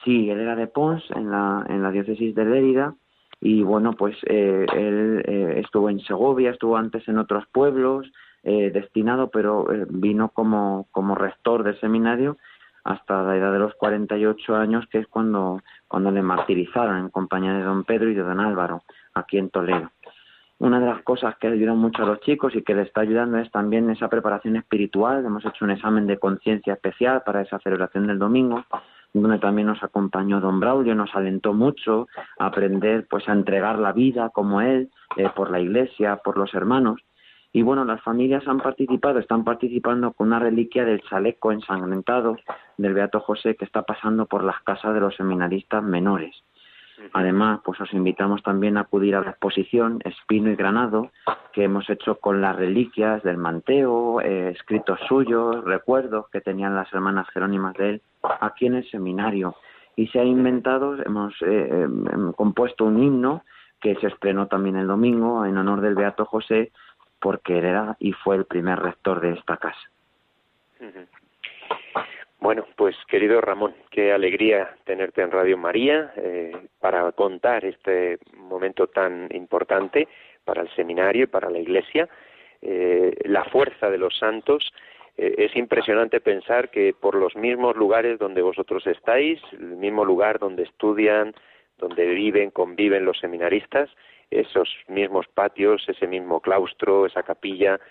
Sí, 0.03 0.29
él 0.29 0.39
era 0.39 0.55
de 0.55 0.67
Pons, 0.67 1.03
en 1.11 1.31
la, 1.31 1.65
en 1.67 1.81
la 1.81 1.91
diócesis 1.91 2.35
de 2.35 2.45
Lérida, 2.45 2.93
y 3.41 3.63
bueno, 3.63 3.93
pues 3.93 4.17
eh, 4.25 4.65
él 4.73 5.23
eh, 5.25 5.61
estuvo 5.63 5.89
en 5.89 5.99
Segovia, 6.01 6.51
estuvo 6.51 6.75
antes 6.75 7.07
en 7.07 7.17
otros 7.17 7.45
pueblos, 7.47 8.11
eh, 8.43 8.71
destinado, 8.71 9.29
pero 9.29 9.67
vino 9.89 10.29
como, 10.29 10.87
como 10.91 11.15
rector 11.15 11.63
del 11.63 11.79
seminario 11.79 12.37
hasta 12.83 13.21
la 13.23 13.35
edad 13.37 13.51
de 13.53 13.59
los 13.59 13.75
48 13.75 14.55
años, 14.55 14.85
que 14.91 14.99
es 14.99 15.07
cuando, 15.07 15.61
cuando 15.87 16.11
le 16.11 16.21
martirizaron 16.21 16.97
en 16.97 17.09
compañía 17.09 17.53
de 17.53 17.63
don 17.63 17.83
Pedro 17.83 18.09
y 18.09 18.15
de 18.15 18.23
don 18.23 18.39
Álvaro, 18.39 18.83
aquí 19.13 19.37
en 19.37 19.49
Toledo. 19.49 19.91
Una 20.59 20.79
de 20.81 20.87
las 20.87 21.01
cosas 21.03 21.37
que 21.37 21.47
ayudan 21.47 21.77
mucho 21.77 22.03
a 22.03 22.05
los 22.05 22.19
chicos 22.19 22.53
y 22.53 22.63
que 22.63 22.75
le 22.75 22.81
está 22.81 23.01
ayudando 23.01 23.37
es 23.37 23.49
también 23.51 23.89
esa 23.89 24.09
preparación 24.09 24.57
espiritual. 24.57 25.25
Hemos 25.25 25.45
hecho 25.45 25.63
un 25.63 25.71
examen 25.71 26.05
de 26.05 26.17
conciencia 26.17 26.73
especial 26.73 27.23
para 27.25 27.41
esa 27.41 27.59
celebración 27.59 28.07
del 28.07 28.19
domingo, 28.19 28.65
donde 29.13 29.39
también 29.39 29.67
nos 29.67 29.83
acompañó 29.83 30.39
don 30.39 30.59
Braulio, 30.59 30.95
nos 30.95 31.15
alentó 31.15 31.53
mucho 31.53 32.07
a 32.37 32.47
aprender 32.47 33.07
pues 33.09 33.27
a 33.27 33.33
entregar 33.33 33.79
la 33.79 33.91
vida 33.91 34.29
como 34.29 34.61
él, 34.61 34.89
eh, 35.17 35.29
por 35.35 35.51
la 35.51 35.59
iglesia, 35.59 36.17
por 36.17 36.37
los 36.37 36.53
hermanos. 36.53 37.01
Y 37.51 37.63
bueno, 37.63 37.83
las 37.83 38.01
familias 38.03 38.47
han 38.47 38.59
participado, 38.59 39.17
están 39.17 39.43
participando 39.43 40.13
con 40.13 40.27
una 40.27 40.37
reliquia 40.37 40.85
del 40.85 41.01
chaleco 41.01 41.51
ensangrentado 41.51 42.37
del 42.77 42.93
Beato 42.93 43.19
José 43.21 43.55
que 43.55 43.65
está 43.65 43.81
pasando 43.81 44.27
por 44.27 44.43
las 44.43 44.61
casas 44.61 44.93
de 44.93 44.99
los 44.99 45.15
seminaristas 45.15 45.83
menores. 45.83 46.35
Además, 47.13 47.61
pues 47.63 47.79
os 47.81 47.93
invitamos 47.93 48.43
también 48.43 48.77
a 48.77 48.81
acudir 48.81 49.15
a 49.15 49.21
la 49.21 49.31
exposición 49.31 49.99
Espino 50.03 50.51
y 50.51 50.55
Granado, 50.55 51.11
que 51.53 51.63
hemos 51.63 51.89
hecho 51.89 52.19
con 52.19 52.41
las 52.41 52.55
reliquias 52.55 53.23
del 53.23 53.37
manteo, 53.37 54.21
eh, 54.21 54.49
escritos 54.49 54.99
suyos, 55.07 55.63
recuerdos 55.63 56.29
que 56.29 56.41
tenían 56.41 56.75
las 56.75 56.91
hermanas 56.93 57.27
jerónimas 57.29 57.73
de 57.75 57.89
él 57.89 58.01
aquí 58.41 58.67
en 58.67 58.75
el 58.75 58.89
seminario. 58.89 59.55
Y 59.95 60.07
se 60.07 60.19
ha 60.19 60.23
inventado, 60.23 60.95
hemos 61.03 61.33
eh, 61.41 61.69
em, 61.71 62.31
compuesto 62.33 62.85
un 62.85 63.01
himno 63.01 63.43
que 63.81 63.95
se 63.95 64.07
estrenó 64.07 64.47
también 64.47 64.75
el 64.75 64.87
domingo 64.87 65.45
en 65.45 65.57
honor 65.57 65.81
del 65.81 65.95
Beato 65.95 66.25
José, 66.25 66.71
porque 67.19 67.57
era 67.57 67.97
y 67.99 68.13
fue 68.13 68.35
el 68.35 68.45
primer 68.45 68.79
rector 68.79 69.19
de 69.21 69.31
esta 69.33 69.57
casa. 69.57 69.79
Bueno, 72.41 72.65
pues 72.77 72.95
querido 73.09 73.41
Ramón, 73.41 73.75
qué 73.91 74.13
alegría 74.13 74.77
tenerte 74.85 75.21
en 75.21 75.31
Radio 75.31 75.57
María 75.57 76.13
eh, 76.15 76.53
para 76.79 77.11
contar 77.11 77.65
este 77.65 78.17
momento 78.37 78.87
tan 78.87 79.27
importante 79.35 80.07
para 80.45 80.61
el 80.61 80.69
seminario 80.73 81.25
y 81.25 81.27
para 81.27 81.49
la 81.49 81.59
Iglesia. 81.59 82.07
Eh, 82.61 83.13
la 83.25 83.43
fuerza 83.45 83.89
de 83.89 83.97
los 83.97 84.17
santos. 84.17 84.71
Eh, 85.17 85.35
es 85.37 85.55
impresionante 85.57 86.21
pensar 86.21 86.69
que 86.69 86.93
por 86.93 87.13
los 87.13 87.35
mismos 87.35 87.75
lugares 87.75 88.17
donde 88.19 88.41
vosotros 88.41 88.87
estáis, 88.87 89.41
el 89.51 89.75
mismo 89.75 90.05
lugar 90.05 90.39
donde 90.39 90.63
estudian, 90.63 91.33
donde 91.77 92.05
viven, 92.05 92.51
conviven 92.51 93.03
los 93.03 93.19
seminaristas, 93.19 93.89
esos 94.31 94.69
mismos 94.87 95.27
patios, 95.27 95.83
ese 95.89 96.07
mismo 96.07 96.39
claustro, 96.39 97.05
esa 97.05 97.23
capilla, 97.23 97.81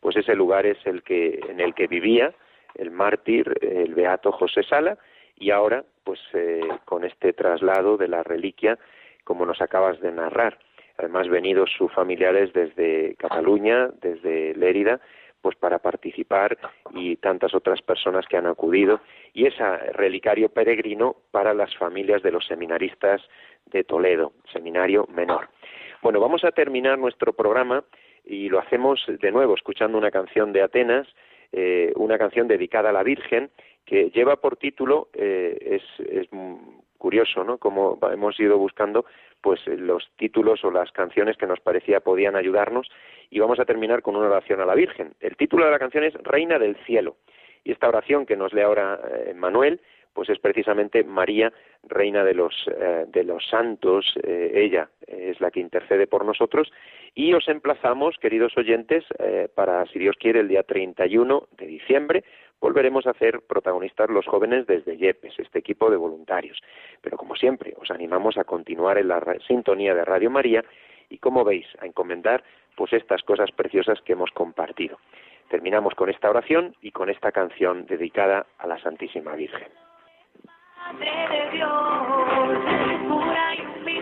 pues 0.00 0.16
ese 0.16 0.34
lugar 0.34 0.64
es 0.64 0.78
el 0.86 1.02
que 1.02 1.40
en 1.46 1.60
el 1.60 1.74
que 1.74 1.88
vivía 1.88 2.32
el 2.74 2.90
mártir, 2.90 3.52
el 3.60 3.94
beato 3.94 4.32
José 4.32 4.62
Sala, 4.62 4.98
y 5.36 5.50
ahora, 5.50 5.84
pues 6.04 6.20
eh, 6.34 6.60
con 6.84 7.04
este 7.04 7.32
traslado 7.32 7.96
de 7.96 8.08
la 8.08 8.22
reliquia, 8.22 8.78
como 9.24 9.46
nos 9.46 9.60
acabas 9.60 10.00
de 10.00 10.10
narrar. 10.10 10.58
Además, 10.96 11.28
venidos 11.28 11.70
sus 11.76 11.92
familiares 11.92 12.52
desde 12.52 13.14
Cataluña, 13.16 13.88
desde 14.00 14.54
Lérida, 14.54 15.00
pues 15.40 15.56
para 15.56 15.78
participar 15.78 16.58
y 16.94 17.16
tantas 17.16 17.54
otras 17.54 17.80
personas 17.82 18.26
que 18.26 18.36
han 18.36 18.46
acudido 18.46 19.00
y 19.32 19.46
ese 19.46 19.64
relicario 19.92 20.48
peregrino 20.48 21.16
para 21.30 21.54
las 21.54 21.76
familias 21.76 22.22
de 22.22 22.32
los 22.32 22.46
seminaristas 22.46 23.22
de 23.66 23.84
Toledo, 23.84 24.32
seminario 24.52 25.06
menor. 25.14 25.48
Bueno, 26.02 26.20
vamos 26.20 26.44
a 26.44 26.50
terminar 26.50 26.98
nuestro 26.98 27.32
programa 27.32 27.84
y 28.24 28.48
lo 28.48 28.58
hacemos 28.58 29.04
de 29.06 29.30
nuevo 29.30 29.54
escuchando 29.54 29.96
una 29.96 30.10
canción 30.10 30.52
de 30.52 30.62
Atenas, 30.62 31.06
eh, 31.52 31.92
una 31.96 32.18
canción 32.18 32.48
dedicada 32.48 32.90
a 32.90 32.92
la 32.92 33.02
Virgen 33.02 33.50
que 33.84 34.10
lleva 34.10 34.36
por 34.36 34.56
título, 34.56 35.08
eh, 35.14 35.56
es, 35.60 36.08
es 36.08 36.28
curioso, 36.98 37.44
¿no? 37.44 37.58
Como 37.58 37.98
hemos 38.12 38.38
ido 38.38 38.58
buscando, 38.58 39.06
pues 39.40 39.60
los 39.66 40.10
títulos 40.16 40.64
o 40.64 40.70
las 40.70 40.92
canciones 40.92 41.36
que 41.36 41.46
nos 41.46 41.60
parecía 41.60 42.00
podían 42.00 42.36
ayudarnos 42.36 42.88
y 43.30 43.38
vamos 43.38 43.58
a 43.60 43.64
terminar 43.64 44.02
con 44.02 44.16
una 44.16 44.26
oración 44.28 44.60
a 44.60 44.66
la 44.66 44.74
Virgen. 44.74 45.14
El 45.20 45.36
título 45.36 45.64
de 45.64 45.70
la 45.70 45.78
canción 45.78 46.04
es 46.04 46.14
Reina 46.14 46.58
del 46.58 46.76
Cielo 46.84 47.16
y 47.64 47.72
esta 47.72 47.88
oración 47.88 48.26
que 48.26 48.36
nos 48.36 48.52
lee 48.52 48.62
ahora 48.62 49.00
eh, 49.26 49.34
Manuel 49.34 49.80
pues 50.18 50.30
es 50.30 50.40
precisamente 50.40 51.04
María, 51.04 51.52
reina 51.84 52.24
de 52.24 52.34
los, 52.34 52.52
eh, 52.66 53.04
de 53.06 53.22
los 53.22 53.46
santos, 53.46 54.04
eh, 54.24 54.50
ella 54.52 54.88
es 55.06 55.40
la 55.40 55.52
que 55.52 55.60
intercede 55.60 56.08
por 56.08 56.24
nosotros, 56.24 56.72
y 57.14 57.34
os 57.34 57.46
emplazamos, 57.46 58.16
queridos 58.18 58.58
oyentes, 58.58 59.04
eh, 59.20 59.48
para, 59.54 59.86
si 59.86 60.00
Dios 60.00 60.16
quiere, 60.18 60.40
el 60.40 60.48
día 60.48 60.64
31 60.64 61.46
de 61.56 61.66
diciembre, 61.68 62.24
volveremos 62.60 63.06
a 63.06 63.10
hacer 63.10 63.42
protagonistas 63.42 64.10
los 64.10 64.26
jóvenes 64.26 64.66
desde 64.66 64.96
Yepes, 64.96 65.38
este 65.38 65.60
equipo 65.60 65.88
de 65.88 65.96
voluntarios. 65.96 66.58
Pero 67.00 67.16
como 67.16 67.36
siempre, 67.36 67.74
os 67.80 67.92
animamos 67.92 68.38
a 68.38 68.42
continuar 68.42 68.98
en 68.98 69.06
la 69.06 69.22
sintonía 69.46 69.94
de 69.94 70.04
Radio 70.04 70.30
María 70.30 70.64
y, 71.10 71.18
como 71.18 71.44
veis, 71.44 71.68
a 71.78 71.86
encomendar 71.86 72.42
pues 72.74 72.92
estas 72.92 73.22
cosas 73.22 73.52
preciosas 73.52 74.00
que 74.02 74.14
hemos 74.14 74.32
compartido. 74.32 74.98
Terminamos 75.48 75.94
con 75.94 76.10
esta 76.10 76.28
oración 76.28 76.74
y 76.82 76.90
con 76.90 77.08
esta 77.08 77.30
canción 77.30 77.86
dedicada 77.86 78.46
a 78.58 78.66
la 78.66 78.80
Santísima 78.80 79.36
Virgen. 79.36 79.68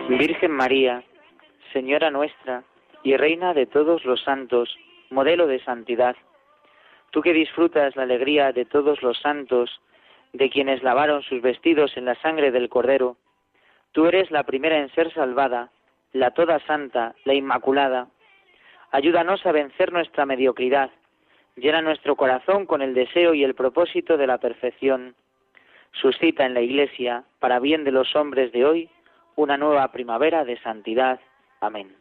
Virgen 0.09 0.51
María, 0.51 1.03
Señora 1.73 2.09
nuestra 2.09 2.63
y 3.03 3.15
Reina 3.17 3.53
de 3.53 3.65
todos 3.65 4.03
los 4.05 4.23
santos, 4.23 4.75
modelo 5.09 5.47
de 5.47 5.63
santidad, 5.63 6.15
tú 7.11 7.21
que 7.21 7.33
disfrutas 7.33 7.95
la 7.95 8.03
alegría 8.03 8.51
de 8.51 8.65
todos 8.65 9.01
los 9.01 9.19
santos, 9.19 9.81
de 10.33 10.49
quienes 10.49 10.81
lavaron 10.81 11.23
sus 11.23 11.41
vestidos 11.41 11.95
en 11.97 12.05
la 12.05 12.15
sangre 12.15 12.51
del 12.51 12.69
Cordero, 12.69 13.17
tú 13.91 14.07
eres 14.07 14.31
la 14.31 14.43
primera 14.43 14.79
en 14.79 14.89
ser 14.95 15.13
salvada, 15.13 15.69
la 16.13 16.31
toda 16.31 16.59
santa, 16.65 17.13
la 17.25 17.33
inmaculada. 17.33 18.07
Ayúdanos 18.91 19.45
a 19.45 19.51
vencer 19.51 19.91
nuestra 19.91 20.25
mediocridad, 20.25 20.89
llena 21.55 21.81
nuestro 21.81 22.15
corazón 22.15 22.65
con 22.65 22.81
el 22.81 22.93
deseo 22.93 23.33
y 23.33 23.43
el 23.43 23.55
propósito 23.55 24.17
de 24.17 24.27
la 24.27 24.37
perfección 24.37 25.15
suscita 25.93 26.45
en 26.45 26.53
la 26.53 26.61
Iglesia, 26.61 27.23
para 27.39 27.59
bien 27.59 27.83
de 27.83 27.91
los 27.91 28.15
hombres 28.15 28.51
de 28.51 28.65
hoy, 28.65 28.89
una 29.35 29.57
nueva 29.57 29.91
primavera 29.91 30.45
de 30.45 30.59
santidad. 30.61 31.19
Amén. 31.61 31.95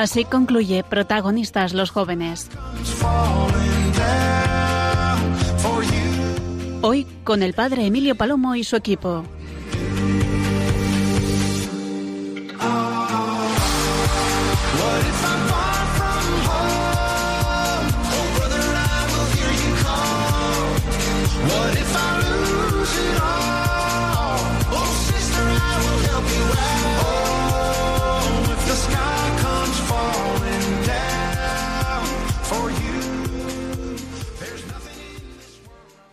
Así 0.00 0.24
concluye 0.24 0.82
Protagonistas 0.82 1.74
los 1.74 1.90
jóvenes. 1.90 2.48
Hoy 6.80 7.06
con 7.22 7.42
el 7.42 7.52
padre 7.52 7.84
Emilio 7.84 8.14
Palomo 8.14 8.54
y 8.54 8.64
su 8.64 8.76
equipo. 8.76 9.24